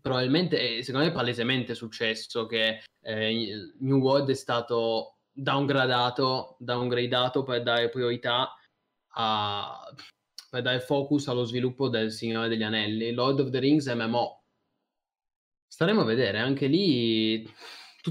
[0.00, 7.62] probabilmente, secondo me è palesemente successo che eh, New World è stato downgradato, downgradato per
[7.62, 8.54] dare priorità
[9.16, 9.94] a,
[10.50, 13.12] per dare focus allo sviluppo del Signore degli Anelli.
[13.12, 14.42] Lord of the Rings MMO.
[15.66, 17.44] Staremo a vedere, anche lì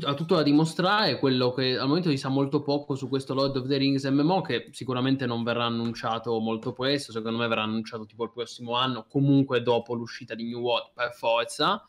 [0.01, 3.57] ha tutto da dimostrare, quello che al momento si sa molto poco su questo Lord
[3.57, 8.05] of the Rings MMO che sicuramente non verrà annunciato molto presto, secondo me verrà annunciato
[8.05, 11.85] tipo il prossimo anno, comunque dopo l'uscita di New World per forza.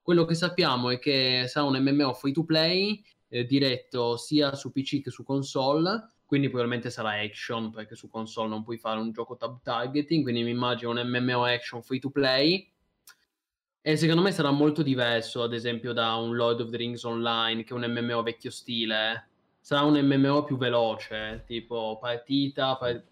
[0.00, 4.70] Quello che sappiamo è che sarà un MMO free to play eh, diretto sia su
[4.70, 9.10] PC che su console, quindi probabilmente sarà action perché su console non puoi fare un
[9.10, 12.70] gioco tab targeting, quindi mi immagino un MMO action free to play
[13.82, 17.64] e secondo me sarà molto diverso, ad esempio, da un Lord of the Rings Online,
[17.64, 19.28] che è un MMO vecchio stile.
[19.58, 23.02] Sarà un MMO più veloce, tipo partita, par-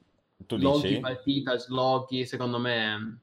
[0.46, 3.20] loghi, partita, sloghi, secondo me...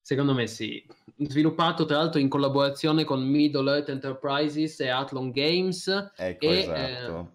[0.00, 0.84] Secondo me sì.
[1.16, 5.88] Sviluppato tra l'altro in collaborazione con Middle Earth Enterprises e Athlon Games.
[6.14, 7.32] Ecco, e, esatto.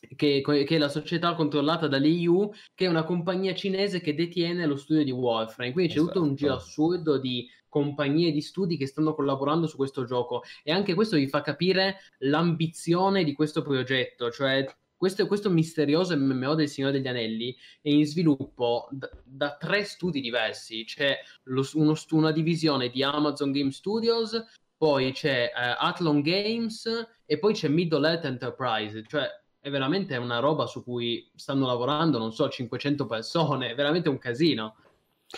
[0.00, 4.64] Eh, che, che, è la società controllata dall'EU, che è una compagnia cinese che detiene
[4.64, 5.72] lo studio di Warframe.
[5.72, 6.06] Quindi esatto.
[6.06, 6.68] c'è tutto un giro esatto.
[6.68, 10.42] assurdo di compagnie di studi che stanno collaborando su questo gioco.
[10.62, 14.66] E anche questo vi fa capire l'ambizione di questo progetto, cioè
[15.00, 20.20] questo, questo misterioso MMO del Signore degli Anelli è in sviluppo da, da tre studi
[20.20, 24.44] diversi, c'è lo, uno, una divisione di Amazon Game Studios,
[24.76, 26.86] poi c'è uh, Athlon Games
[27.24, 29.26] e poi c'è Middle Earth Enterprise, cioè
[29.58, 34.18] è veramente una roba su cui stanno lavorando, non so, 500 persone, è veramente un
[34.18, 34.76] casino.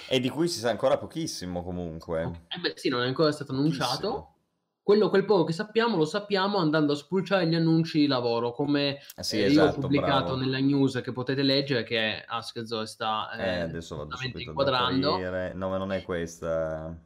[0.09, 2.47] E di cui si sa ancora pochissimo comunque.
[2.49, 4.29] Eh beh sì, non è ancora stato annunciato.
[4.83, 8.99] Quello, quel poco che sappiamo lo sappiamo andando a spulciare gli annunci di lavoro, come
[9.15, 10.37] eh sì, eh, esatto, io ho pubblicato bravo.
[10.37, 15.19] nella news che potete leggere che Askzo sta eh, eh, adesso vado inquadrando.
[15.55, 16.99] No, ma non è questa.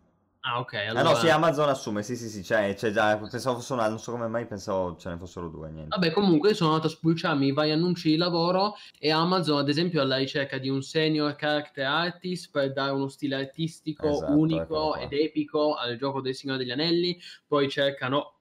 [0.49, 0.75] Ah, ok.
[0.75, 1.01] Allora...
[1.01, 3.99] Ah, no, sì, Amazon assume, sì, sì, sì, c'è, c'è già, pensavo fosse una, non
[3.99, 5.89] so come mai pensavo ce ne fossero due, niente.
[5.89, 10.01] Vabbè, comunque sono andato a spulciarmi i vari annunci di lavoro e Amazon, ad esempio,
[10.01, 15.13] alla ricerca di un senior character artist per dare uno stile artistico esatto, unico ed
[15.13, 18.36] epico al gioco del Signore degli Anelli, poi cercano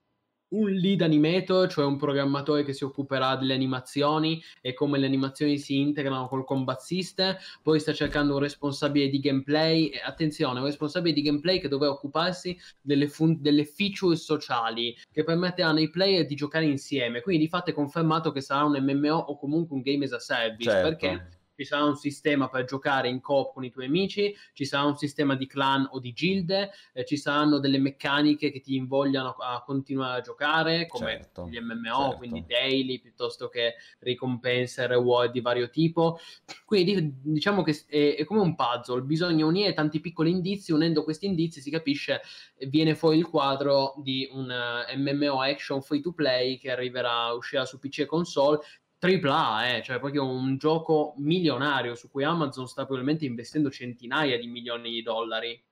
[0.56, 5.58] un lead animator, cioè un programmatore che si occuperà delle animazioni e come le animazioni
[5.58, 10.66] si integrano col combat system, poi sta cercando un responsabile di gameplay, e attenzione, un
[10.66, 16.26] responsabile di gameplay che dovrà occuparsi delle, fun- delle feature sociali che permetteranno ai player
[16.26, 19.82] di giocare insieme, quindi di fatto è confermato che sarà un MMO o comunque un
[19.82, 20.88] game as a service, certo.
[20.88, 24.84] perché ci sarà un sistema per giocare in coop con i tuoi amici, ci sarà
[24.84, 29.30] un sistema di clan o di gilde, eh, ci saranno delle meccaniche che ti invogliano
[29.30, 32.16] a continuare a giocare, come certo, gli MMO, certo.
[32.18, 36.18] quindi daily piuttosto che ricompense e reward di vario tipo.
[36.66, 41.26] Quindi diciamo che è, è, come un puzzle, bisogna unire tanti piccoli indizi, unendo questi
[41.26, 42.20] indizi si capisce,
[42.68, 47.64] viene fuori il quadro di un eh, MMO action free to play che arriverà, uscirà
[47.64, 48.60] su PC e console
[48.98, 54.46] AAA, eh, cioè proprio un gioco milionario su cui Amazon sta probabilmente investendo centinaia di
[54.46, 55.64] milioni di dollari.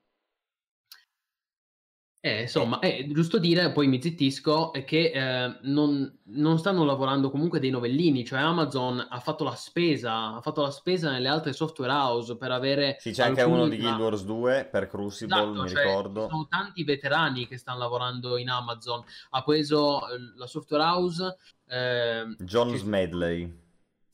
[2.25, 7.61] Eh, insomma, è giusto dire, poi mi zittisco, che eh, non, non, stanno lavorando comunque
[7.61, 11.93] dei novellini, cioè Amazon ha fatto la spesa, ha fatto la spesa nelle altre software
[11.93, 12.97] house per avere...
[12.99, 16.29] Sì, c'è anche uno di Guild Wars 2 per Crucible, esatto, mi cioè, ricordo.
[16.31, 19.05] Sono tanti veterani che stanno lavorando in Amazon.
[19.29, 21.37] Ha preso eh, la software house...
[21.67, 22.79] Eh, John che...
[22.79, 23.63] Smedley.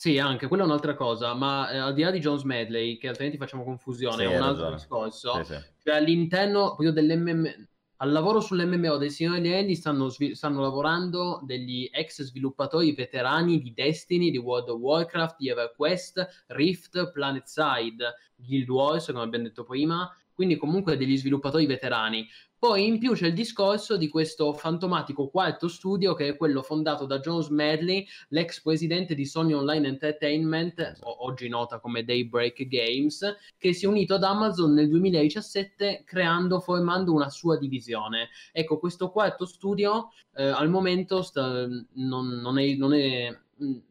[0.00, 3.08] Sì, anche quella è un'altra cosa, ma eh, al di là di Jones Medley, che
[3.08, 4.76] altrimenti facciamo confusione, sì, è un altro ragione.
[4.76, 5.44] discorso.
[5.44, 5.60] Sì, sì.
[5.82, 11.86] Cioè all'interno proprio dell'MM, al lavoro sull'MMO del Signore degli Anelli stanno, stanno, lavorando degli
[11.92, 19.04] ex sviluppatori veterani di Destiny, di World of Warcraft, di EverQuest, Rift, PlanetSide, Guild Wars,
[19.08, 22.26] come abbiamo detto prima, quindi comunque degli sviluppatori veterani.
[22.60, 27.06] Poi in più c'è il discorso di questo fantomatico quarto studio che è quello fondato
[27.06, 33.72] da Jones Medley, l'ex presidente di Sony Online Entertainment, oggi nota come Daybreak Games, che
[33.72, 38.28] si è unito ad Amazon nel 2017 creando, formando una sua divisione.
[38.52, 43.34] Ecco, questo quarto studio eh, al momento sta, non, non, è, non, è,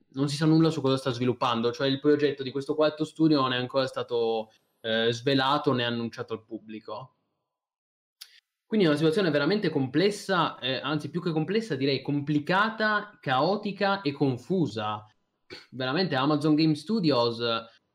[0.09, 3.41] non si sa nulla su cosa sta sviluppando, cioè il progetto di questo quarto studio
[3.41, 4.51] non è ancora stato
[4.81, 7.15] eh, svelato né annunciato al pubblico.
[8.69, 14.11] Quindi è una situazione veramente complessa, eh, anzi più che complessa direi complicata, caotica e
[14.11, 15.03] confusa.
[15.71, 17.39] Veramente Amazon Game Studios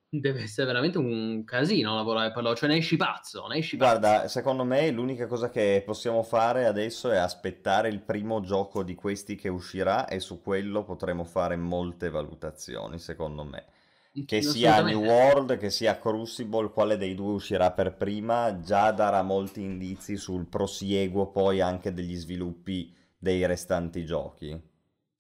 [0.08, 4.00] deve essere veramente un casino lavorare per loro, cioè ne esci pazzo, ne esci pazzo.
[4.00, 8.96] Guarda, secondo me l'unica cosa che possiamo fare adesso è aspettare il primo gioco di
[8.96, 13.66] questi che uscirà e su quello potremo fare molte valutazioni, secondo me.
[14.14, 19.22] Che sia New World, che sia Crucible, quale dei due uscirà per prima, già darà
[19.22, 24.73] molti indizi sul prosieguo poi anche degli sviluppi dei restanti giochi.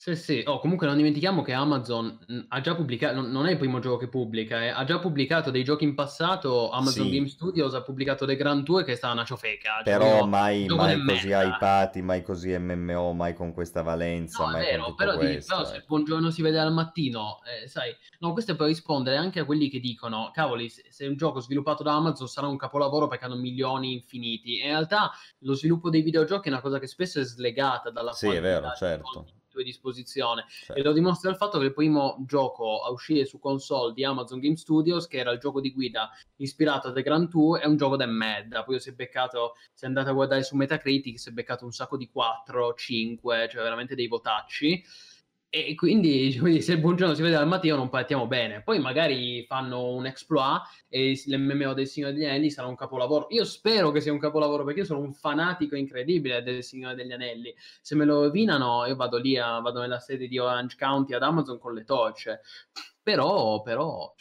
[0.04, 3.52] Sì, sì, oh, comunque non dimentichiamo che Amazon mh, ha già pubblicato, non, non, è
[3.52, 7.10] il primo gioco che pubblica, eh, ha già pubblicato dei giochi in passato, Amazon sì.
[7.10, 9.80] Game Studios ha pubblicato The Grand Tour che è stata una ciofeca.
[9.82, 14.64] Cioè però mai, mai così hypati, mai così MMO, mai con questa valenza, no, mai
[14.66, 18.52] vero, però, di, però se il buongiorno si vede al mattino, eh, sai, no, questo
[18.52, 21.94] è per rispondere anche a quelli che dicono, cavoli, se, se un gioco sviluppato da
[21.94, 24.58] Amazon sarà un capolavoro perché hanno milioni infiniti.
[24.58, 28.28] In realtà lo sviluppo dei videogiochi è una cosa che spesso è slegata dalla Sì,
[28.28, 29.24] è vero, certo
[29.54, 30.44] tue disposizione.
[30.48, 30.74] Certo.
[30.74, 34.40] E lo dimostra il fatto che il primo gioco a uscire su console di Amazon
[34.40, 37.76] Game Studios, che era il gioco di guida ispirato a The Grand Tour, è un
[37.76, 38.64] gioco da merda.
[38.64, 41.96] Poi si è beccato, se andate a guardare su Metacritic, si è beccato un sacco
[41.96, 44.84] di 4, 5, cioè veramente dei votacci
[45.54, 48.62] e quindi se il buongiorno si vede dal mattino non partiamo bene.
[48.62, 53.28] Poi magari fanno un exploit e l'MMO del Signore degli Anelli sarà un capolavoro.
[53.30, 57.12] Io spero che sia un capolavoro perché io sono un fanatico incredibile del Signore degli
[57.12, 57.54] Anelli.
[57.80, 61.22] Se me lo rovinano io vado lì, a, vado nella sede di Orange County ad
[61.22, 62.40] Amazon con le torce.
[63.00, 64.12] Però, però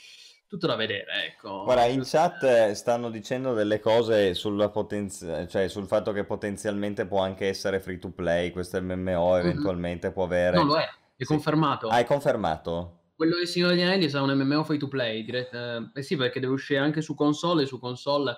[0.45, 1.64] tutto da vedere, ecco.
[1.64, 4.38] Guarda, in chat stanno dicendo delle cose
[4.72, 9.39] potenzi- cioè sul fatto che potenzialmente può anche essere free to play, questo MMO mhm.
[9.39, 10.15] eventualmente mm-hmm.
[10.15, 10.57] può avere...
[10.57, 11.88] Non lo è è confermato.
[11.88, 13.02] Hai confermato?
[13.15, 15.23] Quello del Signore degli Anelli sarà un MMO free to play.
[15.23, 18.35] Dirett- eh, eh sì, perché deve uscire anche su console e su console.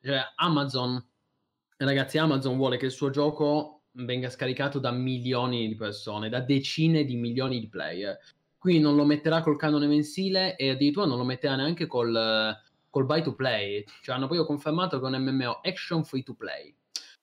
[0.00, 1.04] Cioè, Amazon,
[1.76, 7.04] ragazzi, Amazon vuole che il suo gioco venga scaricato da milioni di persone, da decine
[7.04, 8.18] di milioni di player.
[8.56, 12.56] Quindi non lo metterà col canone mensile e addirittura non lo metterà neanche col,
[12.88, 13.84] col buy to play.
[14.02, 16.72] Cioè hanno proprio confermato che è un MMO action free to play.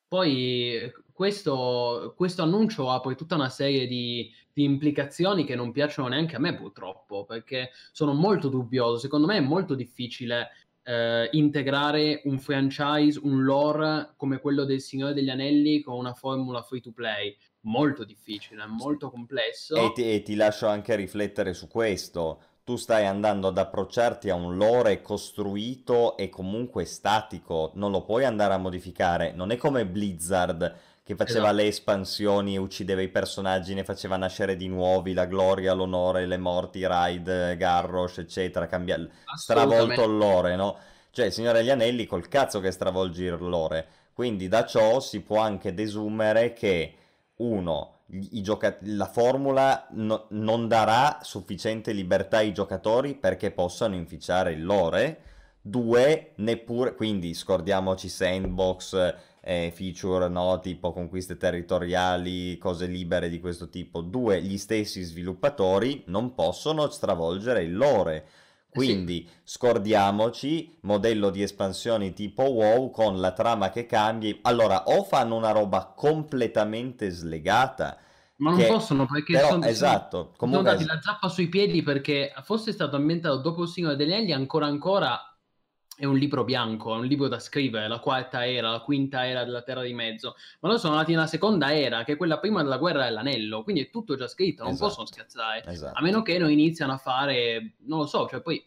[0.05, 6.07] Poi questo, questo annuncio ha poi tutta una serie di, di, implicazioni che non piacciono
[6.07, 8.99] neanche a me purtroppo, perché sono molto dubbioso.
[8.99, 10.47] Secondo me è molto difficile
[10.81, 16.61] eh, integrare un franchise, un lore come quello del Signore degli Anelli con una formula
[16.61, 17.35] free to play.
[17.63, 19.75] Molto difficile, molto complesso.
[19.75, 24.35] E ti, e ti lascio anche riflettere su questo tu stai andando ad approcciarti a
[24.35, 29.87] un lore costruito e comunque statico, non lo puoi andare a modificare, non è come
[29.87, 31.55] Blizzard che faceva esatto.
[31.55, 36.85] le espansioni uccideva i personaggi, ne faceva nascere di nuovi, la gloria, l'onore, le morti,
[36.85, 39.09] raid, Garrosh, eccetera, cambia...
[39.35, 40.77] stravolto il lore, no?
[41.09, 43.87] Cioè, il Signore degli Anelli col cazzo che stravolgi il lore.
[44.13, 46.93] Quindi da ciò si può anche desumere che,
[47.37, 54.63] uno, gioca- la formula no- non darà sufficiente libertà ai giocatori perché possano inficiare il
[54.63, 55.21] lore.
[55.59, 59.15] Due, neppure, quindi scordiamoci sandbox,
[59.49, 60.59] eh, feature, no?
[60.59, 64.01] tipo conquiste territoriali, cose libere di questo tipo.
[64.01, 68.27] Due, gli stessi sviluppatori non possono stravolgere il lore.
[68.69, 69.33] Quindi sì.
[69.45, 74.37] scordiamoci, modello di espansioni tipo WoW con la trama che cambi.
[74.43, 77.97] Allora, o fanno una roba completamente slegata
[78.35, 78.67] Ma non che...
[78.67, 80.69] possono perché però, sono, esatto, comunque...
[80.69, 84.31] sono dati la zappa sui piedi perché fosse stato ambientato dopo il Signore degli Anelli
[84.31, 85.28] ancora ancora
[85.99, 89.43] è un libro bianco, è un libro da scrivere, la quarta era, la quinta era
[89.43, 92.63] della Terra di Mezzo, ma loro sono nati nella seconda era, che è quella prima
[92.63, 94.87] della guerra dell'anello, quindi è tutto già scritto, non esatto.
[94.87, 95.99] possono scherzare, esatto.
[95.99, 98.65] a meno che non iniziano a fare, non lo so, cioè poi...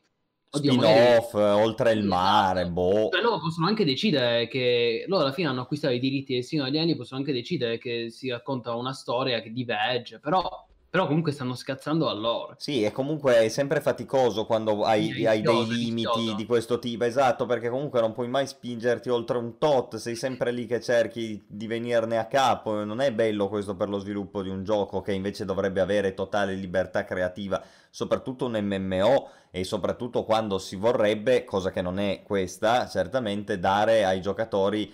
[0.55, 1.63] Oddio, Spin-off, magari...
[1.63, 2.75] oltre il mare, esatto.
[2.75, 3.09] boh.
[3.11, 6.71] Cioè, loro possono anche decidere che loro alla fine hanno acquistato i diritti del Signore
[6.71, 11.33] degli Anni, possono anche decidere che si racconta una storia che diverge, però però comunque
[11.33, 12.55] stanno scazzando a loro.
[12.59, 16.35] Sì, e comunque è sempre faticoso quando hai, sì, hai dei limiti rischioso.
[16.35, 20.51] di questo tipo, esatto, perché comunque non puoi mai spingerti oltre un tot, sei sempre
[20.53, 24.51] lì che cerchi di venirne a capo, non è bello questo per lo sviluppo di
[24.51, 30.59] un gioco che invece dovrebbe avere totale libertà creativa, soprattutto un MMO e soprattutto quando
[30.59, 34.93] si vorrebbe, cosa che non è questa, certamente dare ai giocatori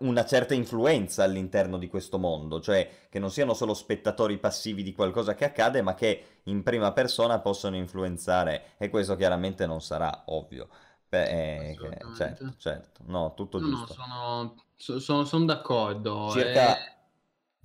[0.00, 4.92] una certa influenza all'interno di questo mondo, cioè che non siano solo spettatori passivi di
[4.92, 10.24] qualcosa che accade, ma che in prima persona possono influenzare e questo chiaramente non sarà
[10.26, 10.68] ovvio.
[11.08, 11.76] Beh, eh,
[12.16, 13.94] certo, certo, no, tutto no, giusto.
[13.96, 16.30] No, sono, sono, sono d'accordo.
[16.30, 16.76] Circa...
[16.76, 16.96] Eh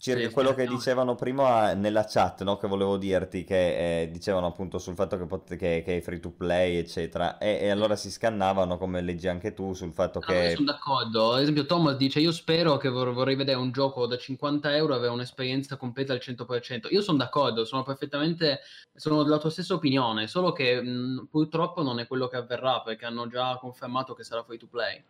[0.04, 2.58] circa sì, quello che dicevano prima nella chat, no?
[2.58, 6.20] che volevo dirti, che eh, dicevano appunto sul fatto che, pot- che, che, è free
[6.20, 10.26] to play, eccetera, e, e, allora si scannavano, come leggi anche tu, sul fatto no,
[10.26, 10.56] che...
[10.56, 14.18] sono d'accordo, ad esempio Thomas dice, io spero che vor- vorrei vedere un gioco da
[14.18, 18.60] 50 euro e avere un'esperienza completa al 100%, io sono d'accordo, sono perfettamente,
[18.94, 23.06] sono della tua stessa opinione, solo che mh, purtroppo non è quello che avverrà, perché
[23.06, 25.02] hanno già confermato che sarà free to play.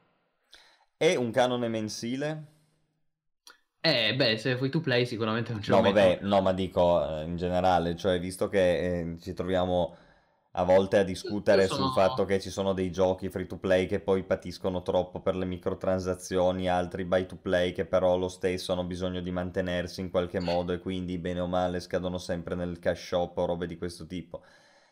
[0.98, 2.53] E un canone mensile?
[3.86, 7.06] Eh, beh, se free to play sicuramente non ce No, lo vabbè, no, ma dico
[7.20, 9.98] eh, in generale, cioè visto che eh, ci troviamo
[10.52, 12.28] a volte a discutere sul fatto sono...
[12.28, 16.70] che ci sono dei giochi free to play che poi patiscono troppo per le microtransazioni,
[16.70, 20.72] altri buy to play che però lo stesso hanno bisogno di mantenersi in qualche modo
[20.72, 24.44] e quindi bene o male scadono sempre nel cash shop o robe di questo tipo.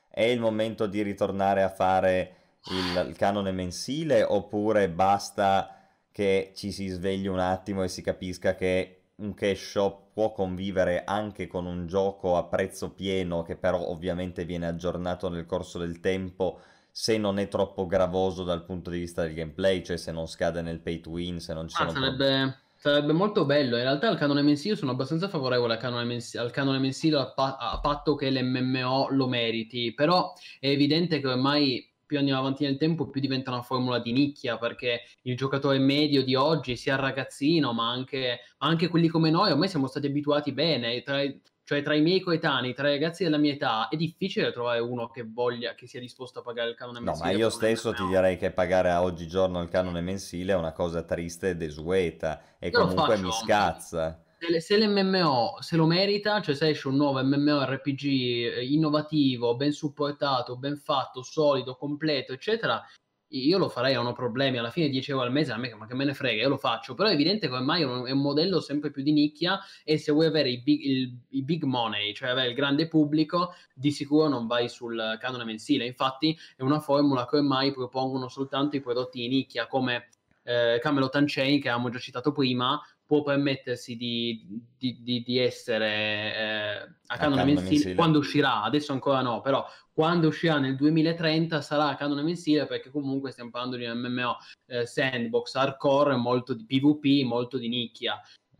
[0.09, 2.35] È il momento di ritornare a fare
[2.65, 5.75] il, il canone mensile oppure basta
[6.11, 11.03] che ci si svegli un attimo e si capisca che un cash shop può convivere
[11.03, 15.99] anche con un gioco a prezzo pieno che però ovviamente viene aggiornato nel corso del
[15.99, 16.59] tempo
[16.91, 20.61] se non è troppo gravoso dal punto di vista del gameplay, cioè se non scade
[20.61, 23.77] nel pay to win, se non ci Ah, sono sarebbe, sarebbe molto bello.
[23.77, 27.31] In realtà al canone mensile sono abbastanza favorevole al canone, mensi- al canone mensile a,
[27.33, 29.93] pa- a patto che l'MMO lo meriti.
[29.93, 34.11] Però è evidente che ormai più andiamo avanti nel tempo, più diventa una formula di
[34.11, 39.29] nicchia, perché il giocatore medio di oggi, sia il ragazzino, ma anche, anche quelli come
[39.29, 41.01] noi, ormai siamo stati abituati bene.
[41.03, 41.21] Tra,
[41.63, 45.07] cioè, tra i miei coetanei, tra i ragazzi della mia età, è difficile trovare uno
[45.07, 47.31] che voglia, che sia disposto a pagare il canone No, mensile.
[47.31, 51.03] ma io stesso ti direi che pagare a oggigiorno il canone mensile è una cosa
[51.03, 54.21] triste e desueta e Io comunque mi scazza.
[54.43, 59.71] Se, se l'MMO se lo merita, cioè se esce un nuovo MMORPG eh, innovativo, ben
[59.71, 62.83] supportato, ben fatto, solido, completo, eccetera,
[63.27, 64.57] io lo farei, non ho problemi.
[64.57, 66.57] Alla fine 10 euro al mese, a me ma che me ne frega, io lo
[66.57, 66.95] faccio.
[66.95, 70.25] Però è evidente che ormai è un, modello sempre più di nicchia e se vuoi
[70.25, 74.47] avere i big, il- i big money, cioè avere il grande pubblico, di sicuro non
[74.47, 75.85] vai sul canone mensile.
[75.85, 80.09] Infatti è una formula che ormai propongono soltanto i prodotti di nicchia, come
[80.43, 82.81] eh, Camelot Unchained, che avevamo già citato prima,
[83.11, 84.47] può permettersi di,
[84.77, 85.85] di- di- di essere
[86.33, 87.95] eh, a canone mensile, mensile.
[87.95, 92.89] quando uscirà, adesso ancora no, però quando uscirà nel 2030 sarà a canone mensile perché
[92.89, 98.17] comunque stiamo parlando di un MMO eh, sandbox hardcore, molto di PvP, molto di nicchia.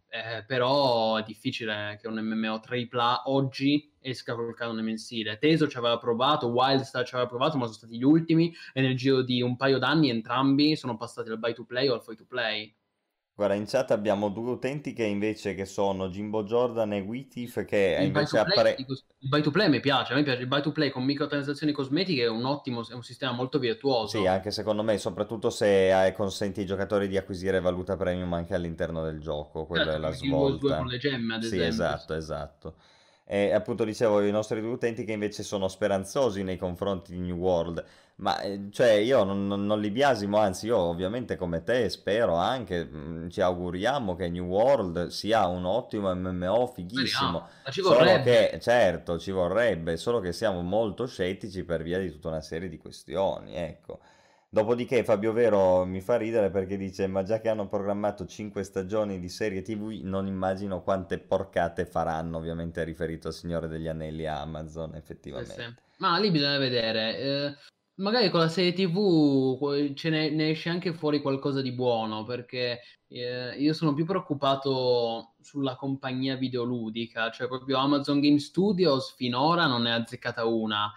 [0.10, 5.38] Eh, però è difficile che un MMO AAA oggi esca col canone mensile.
[5.38, 8.98] Teso ci aveva provato, Wildstar ci aveva provato, ma sono stati gli ultimi e nel
[8.98, 12.18] giro di un paio d'anni entrambi sono passati dal buy to play o al free
[12.18, 12.76] to play.
[13.42, 17.98] Guarda, in chat abbiamo due utenti che invece che sono Jimbo Jordan e Witif che
[17.98, 18.86] Il invece appare...
[19.20, 21.72] il buy to play mi piace, a me piace il buy to play con microtransazioni
[21.72, 24.18] cosmetiche, è un ottimo, è un sistema molto virtuoso.
[24.18, 28.54] Sì, anche secondo me, soprattutto se hai- consenti ai giocatori di acquisire valuta premium anche
[28.54, 30.76] all'interno del gioco, quella Certo, è la come il World 2 svolta.
[30.76, 31.64] con le gemme, ad Sì, esempio.
[31.64, 32.76] esatto, esatto.
[33.34, 37.38] E appunto dicevo, i nostri due utenti che invece sono speranzosi nei confronti di New
[37.38, 37.82] World,
[38.16, 42.84] ma eh, cioè io non, non- li biasimo, anzi io ovviamente come te spero anche,
[42.84, 48.50] mm, ci auguriamo che New World sia un ottimo MMO fighissimo, ma ci solo vorrebbe.
[48.50, 52.68] che certo ci vorrebbe, solo che siamo molto scettici per via di tutta una serie
[52.68, 54.00] di questioni, ecco.
[54.54, 59.18] Dopodiché Fabio Vero mi fa ridere perché dice: Ma già che hanno programmato 5 stagioni
[59.18, 62.36] di serie TV, non immagino quante porcate faranno.
[62.38, 64.98] Ovviamente è riferito al Signore degli Anelli a Amazon, Sì, sì.
[64.98, 65.76] effettivamente.
[66.00, 67.18] Ma lì bisogna vedere.
[67.18, 67.56] eh,
[68.02, 72.82] magari con la serie TV ce ne, ne, esce anche fuori qualcosa di buono, perché
[73.08, 79.84] eh, io sono più preoccupato sulla compagnia videoludica, cioè proprio Amazon Game Studios finora non
[79.84, 80.92] ne ha azzeccata una.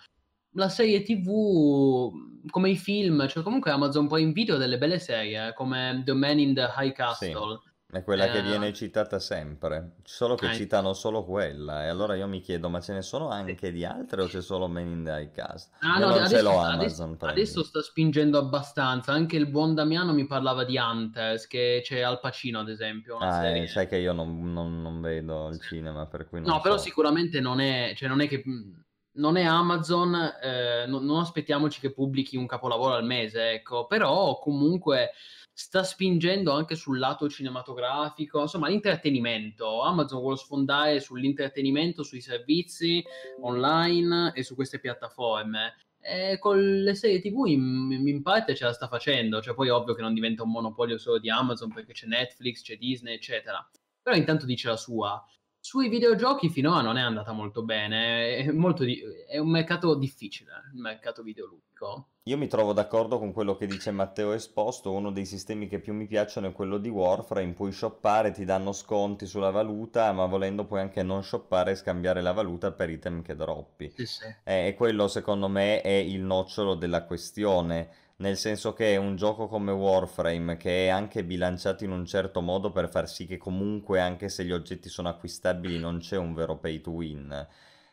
[0.57, 2.11] La serie TV,
[2.51, 6.39] come i film, cioè comunque Amazon Prime Video ha delle belle serie, come The Man
[6.39, 7.61] in the High Castle.
[7.63, 8.73] Sì è quella che viene eh.
[8.73, 10.55] citata sempre, solo che Eh.
[10.55, 11.85] citano solo quella.
[11.85, 13.37] E allora io mi chiedo, ma ce ne sono Sì.
[13.39, 15.71] anche di altre o c'è solo Men in the Cast?
[15.79, 17.33] Ah Io no, non ce adesso, l'ho sta- adesso- Amazon Prime.
[17.33, 19.13] adesso sta spingendo abbastanza.
[19.13, 23.47] Anche il buon Damiano mi parlava di Antes, che c'è Al Pacino, ad esempio, Ah,
[23.47, 26.77] eh, sai che io non, non- non vedo il cinema, per cui non No, però
[26.77, 26.83] so.
[26.83, 28.85] sicuramente non è, cioè non è che mh,
[29.15, 34.39] non è Amazon, eh, non, non aspettiamoci che pubblichi un capolavoro al mese, ecco, però
[34.39, 35.11] comunque
[35.57, 39.83] sta spingendo anche sul lato cinematografico, insomma, l'intrattenimento.
[39.83, 43.03] Amazon vuole sfondare sull'intrattenimento, sui servizi
[43.41, 45.77] online e su queste piattaforme.
[46.01, 49.95] E con le serie TV in, in parte ce la sta facendo, cioè poi ovvio
[49.95, 53.67] che non diventa un monopolio solo di Amazon perché c'è Netflix, c'è Disney, eccetera.
[54.03, 55.25] Però intanto dice la sua.
[55.65, 60.51] Sui videogiochi finora non è andata molto bene, è, molto di- è un mercato difficile,
[60.75, 62.09] il mercato videoludico.
[62.25, 65.95] Io mi trovo d'accordo con quello che dice Matteo Esposto, uno dei sistemi che più
[65.95, 70.67] mi piacciono è quello di Warframe, puoi shoppare, ti danno sconti sulla valuta, ma volendo
[70.67, 73.91] puoi anche non shoppare e scambiare la valuta per item che droppi.
[73.97, 74.25] Sì, sì.
[74.45, 79.49] Eh, E quello secondo me è il nocciolo della questione, nel senso che un gioco
[79.49, 84.01] come Warframe che è anche bilanciato in un certo modo per far sì che comunque
[84.01, 87.47] anche se gli oggetti sono acquistabili non c'è un vero pay to win.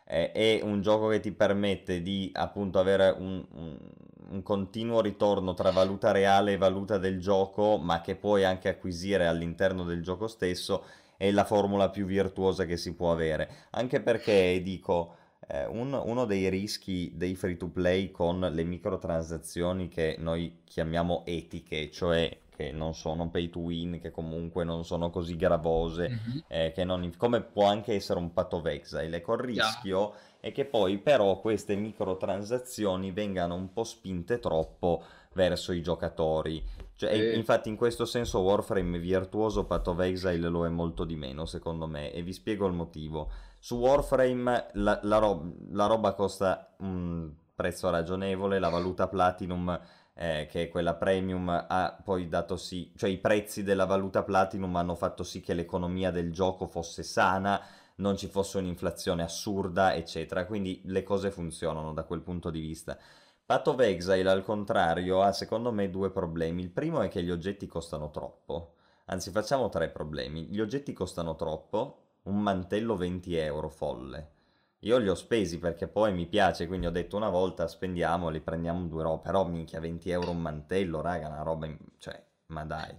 [0.03, 3.45] È un gioco che ti permette di appunto avere un-
[4.29, 9.27] un continuo ritorno tra valuta reale e valuta del gioco, ma che puoi anche acquisire
[9.27, 10.83] all'interno del gioco stesso,
[11.17, 13.49] è la formula più virtuosa che si può avere.
[13.71, 15.15] Anche perché, dico,
[15.53, 21.23] eh, un- uno dei rischi dei free to play con le microtransazioni che noi chiamiamo
[21.25, 26.43] etiche, cioè che non sono pay to win, che comunque non sono così gravose, Mhm.
[26.47, 29.17] eh, che non- come può anche essere un Path of Exile.
[29.17, 35.03] Ecco, il rischio è che poi però queste microtransazioni vengano un po' spinte troppo
[35.33, 36.63] verso i giocatori.
[36.95, 37.35] Cioè, Sì.
[37.37, 41.87] infatti in questo senso Warframe virtuoso Path of Exile lo è molto di meno secondo
[41.87, 43.29] me e vi spiego il motivo.
[43.63, 49.79] Su Warframe la, la ro- la roba costa un prezzo ragionevole, la valuta Platinum
[50.15, 54.75] eh, che è quella premium ha poi dato sì, cioè i prezzi della valuta Platinum
[54.75, 57.61] hanno fatto sì che l'economia del gioco fosse sana,
[57.97, 60.47] non ci fosse un'inflazione assurda, eccetera.
[60.47, 62.97] Quindi le cose funzionano da quel punto di vista.
[63.45, 66.63] Path of Exile, al contrario, ha secondo me due problemi.
[66.63, 68.75] Il primo è che gli oggetti costano troppo.
[69.05, 70.45] Anzi, facciamo tre problemi.
[70.47, 74.29] Gli oggetti costano troppo, un mantello 20 euro folle.
[74.79, 78.87] Io li ho spesi perché poi mi piace, quindi ho detto una volta spendiamoli, prendiamo
[78.87, 82.97] due robe, però minchia 20 euro un mantello, raga, una roba, in- cioè, ma dai.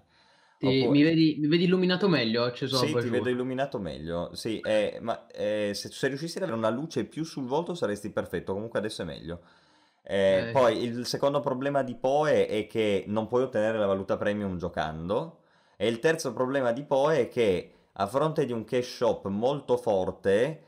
[0.61, 2.43] Oppure- mi, vedi, mi vedi illuminato meglio?
[2.43, 3.11] Ho acceso Sì, la ti giù.
[3.11, 4.35] vedo illuminato meglio.
[4.35, 8.11] Sì, eh, ma eh, se, se riuscissi ad avere una luce più sul volto saresti
[8.11, 8.53] perfetto.
[8.55, 9.43] Comunque adesso è meglio.
[10.03, 10.53] Eh, Eh.
[10.53, 15.41] Poi il secondo problema di Poe è che non puoi ottenere la valuta premium giocando.
[15.77, 19.77] E il terzo problema di Poe è che a fronte di un cash shop molto
[19.77, 20.65] forte,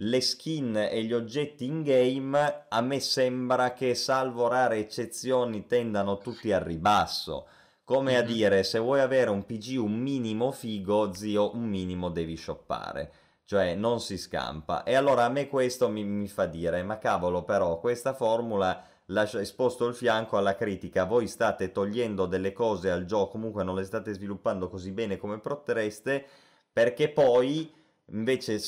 [0.00, 6.18] le skin e gli oggetti in game a me sembra che, salvo rare eccezioni, tendano
[6.18, 7.46] tutti al ribasso.
[7.84, 8.26] Come a Mhm.
[8.26, 13.12] dire, se vuoi avere un PG un minimo figo, zio, un minimo devi shoppare.
[13.44, 14.82] Cioè, non si scampa.
[14.82, 19.40] E allora a me questo mi, mi fa dire, ma cavolo, però, questa formula lascia
[19.40, 21.04] esposto il fianco alla critica.
[21.04, 25.38] Voi state togliendo delle cose al gioco, comunque non le state sviluppando così bene come
[25.38, 26.26] potreste,
[26.76, 27.72] perché poi
[28.10, 28.60] invece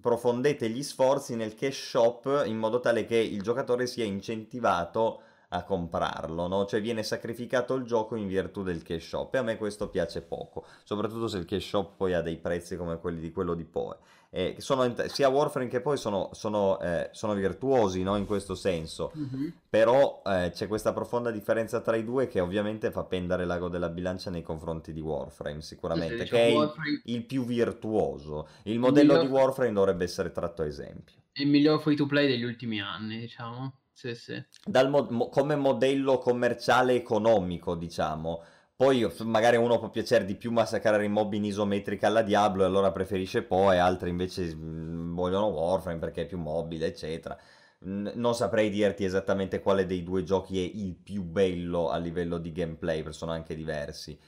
[0.00, 5.20] profondete gli sforzi nel cash shop in modo tale che il giocatore sia incentivato
[5.50, 6.66] a comprarlo, no?
[6.66, 10.20] Cioè viene sacrificato il gioco in virtù del cash shop e a me questo piace
[10.20, 13.64] poco, soprattutto se il cash shop poi ha dei prezzi come quelli di quello di
[13.64, 13.96] Poe.
[14.36, 18.16] Eh, sono sia Warframe che poi sono, sono, eh, sono virtuosi no?
[18.16, 19.52] in questo senso, Mhm.
[19.70, 23.88] però eh, c'è questa profonda differenza tra i due che ovviamente fa pendere l'ago della
[23.88, 28.46] bilancia nei confronti di Warframe sicuramente, Sì, che è il, Warframe il più virtuoso.
[28.64, 31.14] Il modello miglior- di Warframe dovrebbe essere tratto a esempio.
[31.32, 33.80] è il miglior free to play degli ultimi anni, diciamo.
[33.92, 34.42] Sì, sì.
[34.88, 38.42] Mo- come modello commerciale economico, diciamo.
[38.76, 42.66] Poi magari uno può piacere di più massacrare i mob in isometrica alla Diablo e
[42.66, 47.38] allora preferisce Poe, altri invece mm, vogliono Warframe perché è più mobile, eccetera.
[47.78, 52.52] Non saprei dirti esattamente quale dei due giochi è il più bello a livello di
[52.52, 54.18] gameplay, perché sono anche diversi.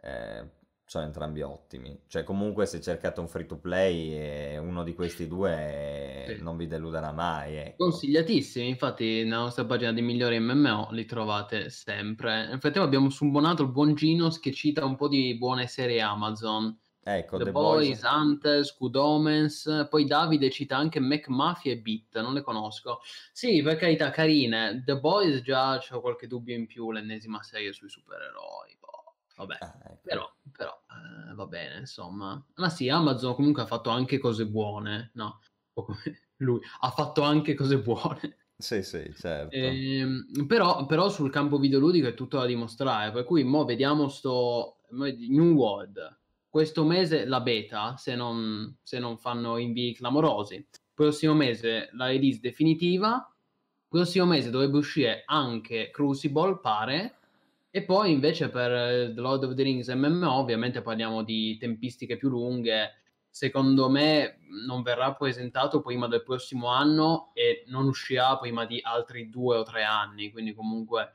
[0.00, 0.44] Eh,
[0.88, 2.00] sono entrambi ottimi.
[2.06, 6.42] Cioè, comunque, se cercate un free to play, uno di questi due Sì.
[6.42, 7.56] non vi deluderà mai.
[7.56, 7.84] Ecco.
[7.84, 12.46] Consigliatissimi, infatti nella nostra pagina di migliori MMO li trovate sempre.
[12.48, 16.74] Nel frattempo abbiamo subonato il buon Ginos che cita un po' di buone serie Amazon.
[17.02, 18.02] Ecco, The, The Boys, Boys.
[18.02, 23.00] Hunters, Good Omens, poi Davide cita anche McMafia e Beat, non le conosco.
[23.32, 24.82] Sì, per carità, carine.
[24.84, 28.76] The Boys già c'ho qualche dubbio in più, l'ennesima serie sui supereroi.
[28.78, 29.56] boh, vabbè.
[29.60, 30.00] Ah, ecco.
[30.02, 32.44] Però, però eh, va bene, insomma.
[32.56, 35.38] Ma sì, Amazon comunque ha fatto anche cose buone, no?
[35.72, 35.98] Po' come
[36.38, 38.38] lui, ha fatto anche cose buone.
[38.56, 39.54] Sì, sì, certo.
[39.54, 44.80] Ehm, però, però sul campo videoludico è tutto da dimostrare, per cui mo vediamo sto
[44.90, 46.18] New World.
[46.48, 50.66] Questo mese la beta, se non, se non fanno invii clamorosi.
[50.92, 53.32] Prossimo mese la release definitiva.
[53.86, 57.17] Prossimo mese dovrebbe uscire anche Crucible, pare.
[57.70, 62.16] E poi invece per eh, The Lord of the Rings MMO, ovviamente parliamo di tempistiche
[62.16, 63.02] più lunghe.
[63.30, 69.28] Secondo me non verrà presentato prima del prossimo anno e non uscirà prima di altri
[69.28, 71.12] due o tre anni, quindi comunque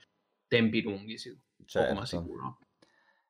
[0.48, 1.36] tempi lunghi, sì,
[1.72, 2.06] poco ma Certo.
[2.06, 2.58] sicuro.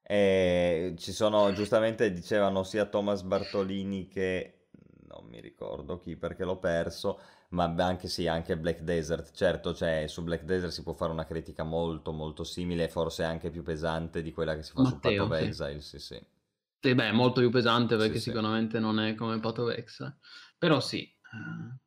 [0.02, 4.68] E ci sono, giustamente dicevano sia Thomas Bartolini che
[5.08, 7.20] non mi ricordo chi perché l'ho perso,
[7.54, 9.32] ma anche sì, anche Black Desert.
[9.34, 13.50] Certo, cioè su Black Desert si può fare una critica molto molto simile, forse anche
[13.50, 15.48] più pesante di quella che si fa su Path Matteo, of sì.
[15.48, 16.22] Exile, sì, sì.
[16.80, 18.32] Sì, beh, molto più pesante perché Sì, sì.
[18.32, 20.18] sicuramente non è come Path of Exile.
[20.60, 21.80] Però sì, eh,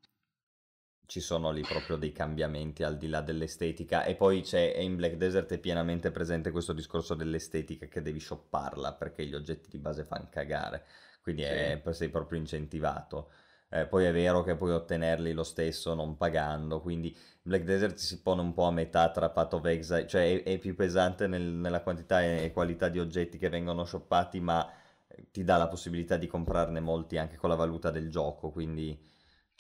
[1.06, 5.14] Ci sono lì proprio dei cambiamenti al di là dell'estetica e poi c'è in Black
[5.16, 10.05] Desert è pienamente presente questo discorso dell'estetica che devi shopparla perché gli oggetti di base
[10.05, 10.84] fanno cagare,
[11.22, 13.30] quindi è- sei proprio incentivato.
[13.68, 18.22] Eh, poi è vero che puoi ottenerli lo stesso non pagando, quindi Black Desert si
[18.22, 21.43] pone un po' a metà tra Path of Exile, cioè è, è più pesante nel-
[21.43, 24.68] nella quantità e qualità di oggetti che vengono shoppati, ma
[25.09, 28.97] eh, ti dà la possibilità di comprarne molti anche con la valuta del gioco, quindi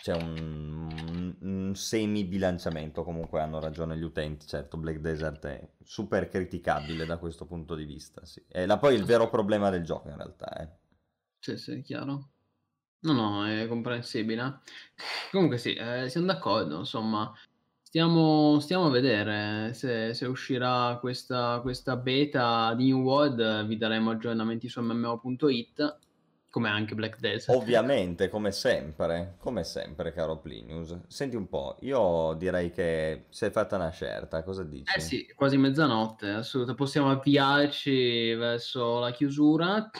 [0.00, 7.06] c'è un, un semi-bilanciamento, comunque hanno ragione gli utenti, certo Black Desert è super criticabile
[7.06, 8.42] da questo punto di vista, sì.
[8.48, 10.68] È la- poi il vero problema del gioco in realtà, eh.
[11.40, 12.32] sì, sì, chiaro.
[13.06, 14.62] No, no, è comprensibile.
[15.30, 17.32] Comunque sì, eh, siamo d'accordo, insomma.
[17.80, 23.76] Stiamo, stiamo a vedere se, se uscirà questa, questa beta di New World, eh, vi
[23.76, 25.98] daremo aggiornamenti su mmo.it,
[26.50, 27.56] come anche Black Desert.
[27.56, 30.98] Ovviamente, come sempre, come sempre, caro Plinius.
[31.06, 34.92] Senti un po', io direi che si è fatta una scelta, cosa dici?
[34.94, 36.82] Eh sì, quasi mezzanotte, assolutamente.
[36.82, 39.90] Possiamo avviarci verso la chiusura,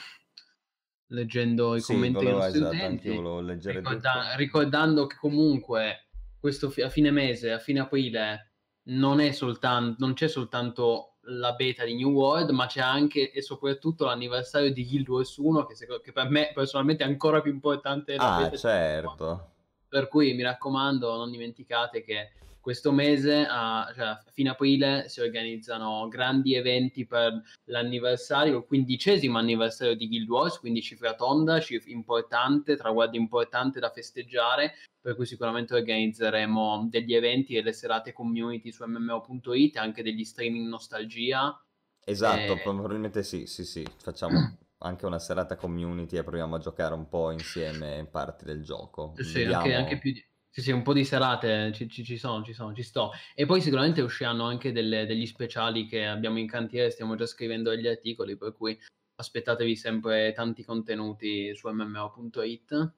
[1.07, 2.75] leggendo i Sì, commenti dei volevo, nostri esatto,
[3.15, 6.07] volevo leggere Ricorda- ricordando che comunque
[6.39, 8.51] questo fi- a fine mese, a fine aprile,
[8.89, 13.41] non è soltanto, non c'è soltanto la beta di New World, ma c'è anche e
[13.41, 17.51] soprattutto l'anniversario di Guild Wars 1, che, seco- che per me personalmente è ancora più
[17.51, 19.51] importante Ah, certo.
[19.89, 22.31] Per cui mi raccomando, non dimenticate che
[22.67, 29.37] questo mese, a, cioè a fine aprile, si organizzano grandi eventi per l'anniversario, il quindicesimo
[29.37, 35.25] anniversario di Guild Wars, quindi cifra tonda, cifra importante, traguardo importante da festeggiare, per cui
[35.25, 41.57] sicuramente organizzeremo degli eventi e le serate community su mmo.it, e anche degli streaming nostalgia.
[42.03, 42.59] Esatto, Eh.
[42.59, 44.35] probabilmente sì, sì, sì, facciamo
[44.79, 49.13] anche una serata community e proviamo a giocare un po' insieme parti del gioco.
[49.15, 50.25] Sì, anche, Vediamo- anche più di...
[50.57, 53.11] Sì, sì, un po' di serate ci, ci- ci sono, ci sono, ci sto.
[53.35, 57.69] E poi sicuramente usciranno anche delle- degli speciali che abbiamo in cantiere, stiamo già scrivendo
[57.69, 58.75] degli articoli, per cui
[59.17, 62.93] aspettatevi sempre tanti contenuti su mmo.it.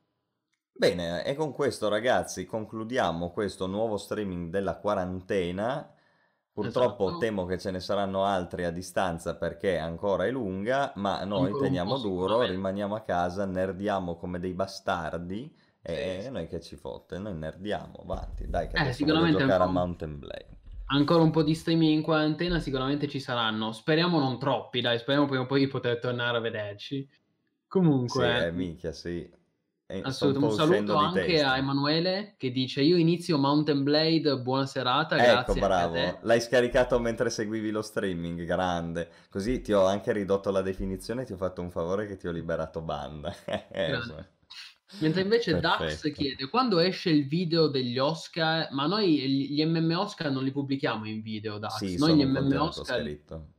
[0.72, 5.94] Bene, e con questo ragazzi concludiamo questo nuovo streaming della quarantena.
[6.54, 7.20] Purtroppo Esatto.
[7.20, 11.98] temo che ce ne saranno altri a distanza perché ancora è lunga, ma noi teniamo
[11.98, 15.54] duro, rimaniamo a casa, nerdiamo come dei bastardi
[15.90, 16.30] e Sì, sì.
[16.30, 20.58] noi che ci fotte, noi nerdiamo, avanti, dai che Eh, sicuramente giocare a Mountain Blade.
[20.92, 23.72] Ancora un po' di streaming in quarantena sicuramente ci saranno.
[23.72, 27.08] Speriamo non troppi, dai, speriamo prima o poi di poter tornare a vederci.
[27.08, 27.18] Sì,
[27.68, 28.48] Comunque...
[28.48, 29.30] eh, minchia, sì.
[29.92, 31.52] E un Assolutamente, un saluto anche testa.
[31.52, 36.20] a Emanuele che dice io inizio Mountain Blade, buona serata, Ecco, grazie bravo.
[36.24, 39.10] L'hai scaricato mentre seguivi lo streaming, grande.
[39.30, 42.32] Così ti ho anche ridotto la definizione ti ho fatto un favore che ti ho
[42.32, 43.34] liberato banda.
[44.98, 46.16] Mentre invece Dax Perfetto.
[46.16, 51.08] chiede quando esce il video degli Oscar, ma noi gli MM Oscar non li pubblichiamo
[51.08, 53.02] in video, Dax, Sì, noi gli MM Oscar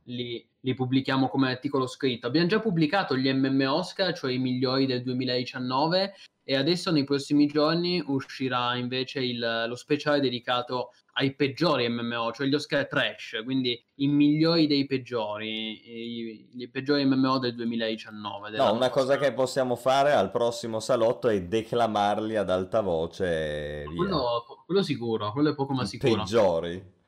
[0.03, 2.27] li, li pubblichiamo come articolo scritto.
[2.27, 6.13] Abbiamo già pubblicato gli MM Oscar, cioè i migliori del 2019,
[6.43, 12.47] e adesso nei prossimi giorni uscirà invece il, lo speciale dedicato ai peggiori MMO, cioè
[12.47, 18.51] gli Oscar Trash, quindi i migliori dei peggiori, i, i peggiori MMO del 2019.
[18.51, 23.83] No, una cosa che possiamo fare al prossimo salotto è declamarli ad alta voce.
[23.95, 26.13] Quello, quello, sicuro, quello è poco ma sicuro.
[26.13, 26.99] I peggiori.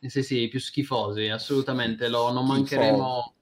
[0.00, 2.08] Sì, sì, più schifosi, assolutamente.
[2.08, 3.34] Lo, non mancheremo.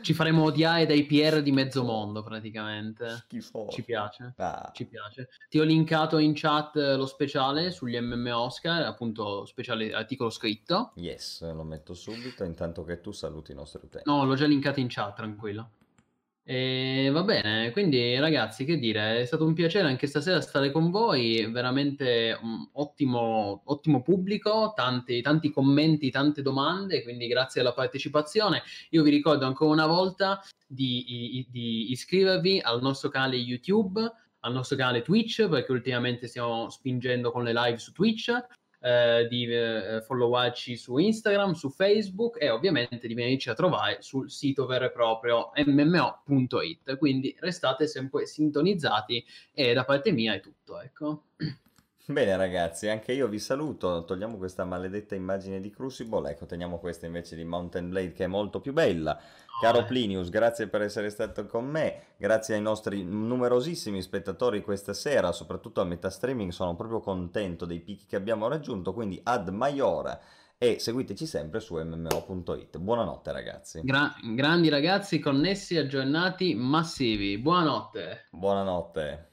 [0.00, 3.08] Ci faremo odiare dai PR di mezzo mondo, praticamente.
[3.24, 3.68] Schifo.
[3.70, 4.34] Ci piace.
[4.36, 4.70] Ah.
[4.72, 5.28] Ci piace.
[5.48, 10.92] Ti ho linkato in chat lo speciale sugli MM Oscar, appunto, speciale articolo scritto.
[10.96, 14.08] Yes, lo metto subito, intanto che tu saluti i nostri utenti.
[14.08, 15.70] No, l'ho già linkato in chat, tranquillo.
[16.48, 20.92] E va bene, quindi ragazzi, che dire, è stato un piacere anche stasera stare con
[20.92, 22.38] voi, veramente
[22.74, 28.62] ottimo, ottimo pubblico, tanti, tanti commenti, tante domande, quindi grazie alla partecipazione.
[28.90, 34.00] Io vi ricordo ancora una volta di, di iscrivervi al nostro canale YouTube,
[34.38, 38.30] al nostro canale Twitch, perché ultimamente stiamo spingendo con le live su Twitch
[38.86, 44.30] eh, di eh, followarci su Instagram, su Facebook e ovviamente di venirci a trovare sul
[44.30, 46.96] sito vero e proprio mmo.it.
[46.96, 51.24] Quindi restate sempre sintonizzati e da parte mia è tutto, ecco.
[52.08, 57.06] Bene ragazzi, anche io vi saluto, togliamo questa maledetta immagine di Crucible, ecco teniamo questa
[57.06, 59.18] invece di Mountain Blade che è molto più bella.
[59.60, 65.32] Caro Plinius, grazie per essere stato con me, grazie ai nostri numerosissimi spettatori questa sera,
[65.32, 70.20] soprattutto a metà streaming, sono proprio contento dei picchi che abbiamo raggiunto, quindi ad maiora
[70.58, 72.78] e seguiteci sempre su mmo.it.
[72.78, 73.80] Buonanotte ragazzi.
[73.82, 77.36] Gra- grandi ragazzi, connessi, aggiornati, massivi.
[77.36, 78.28] Buonanotte.
[78.30, 79.30] Buonanotte.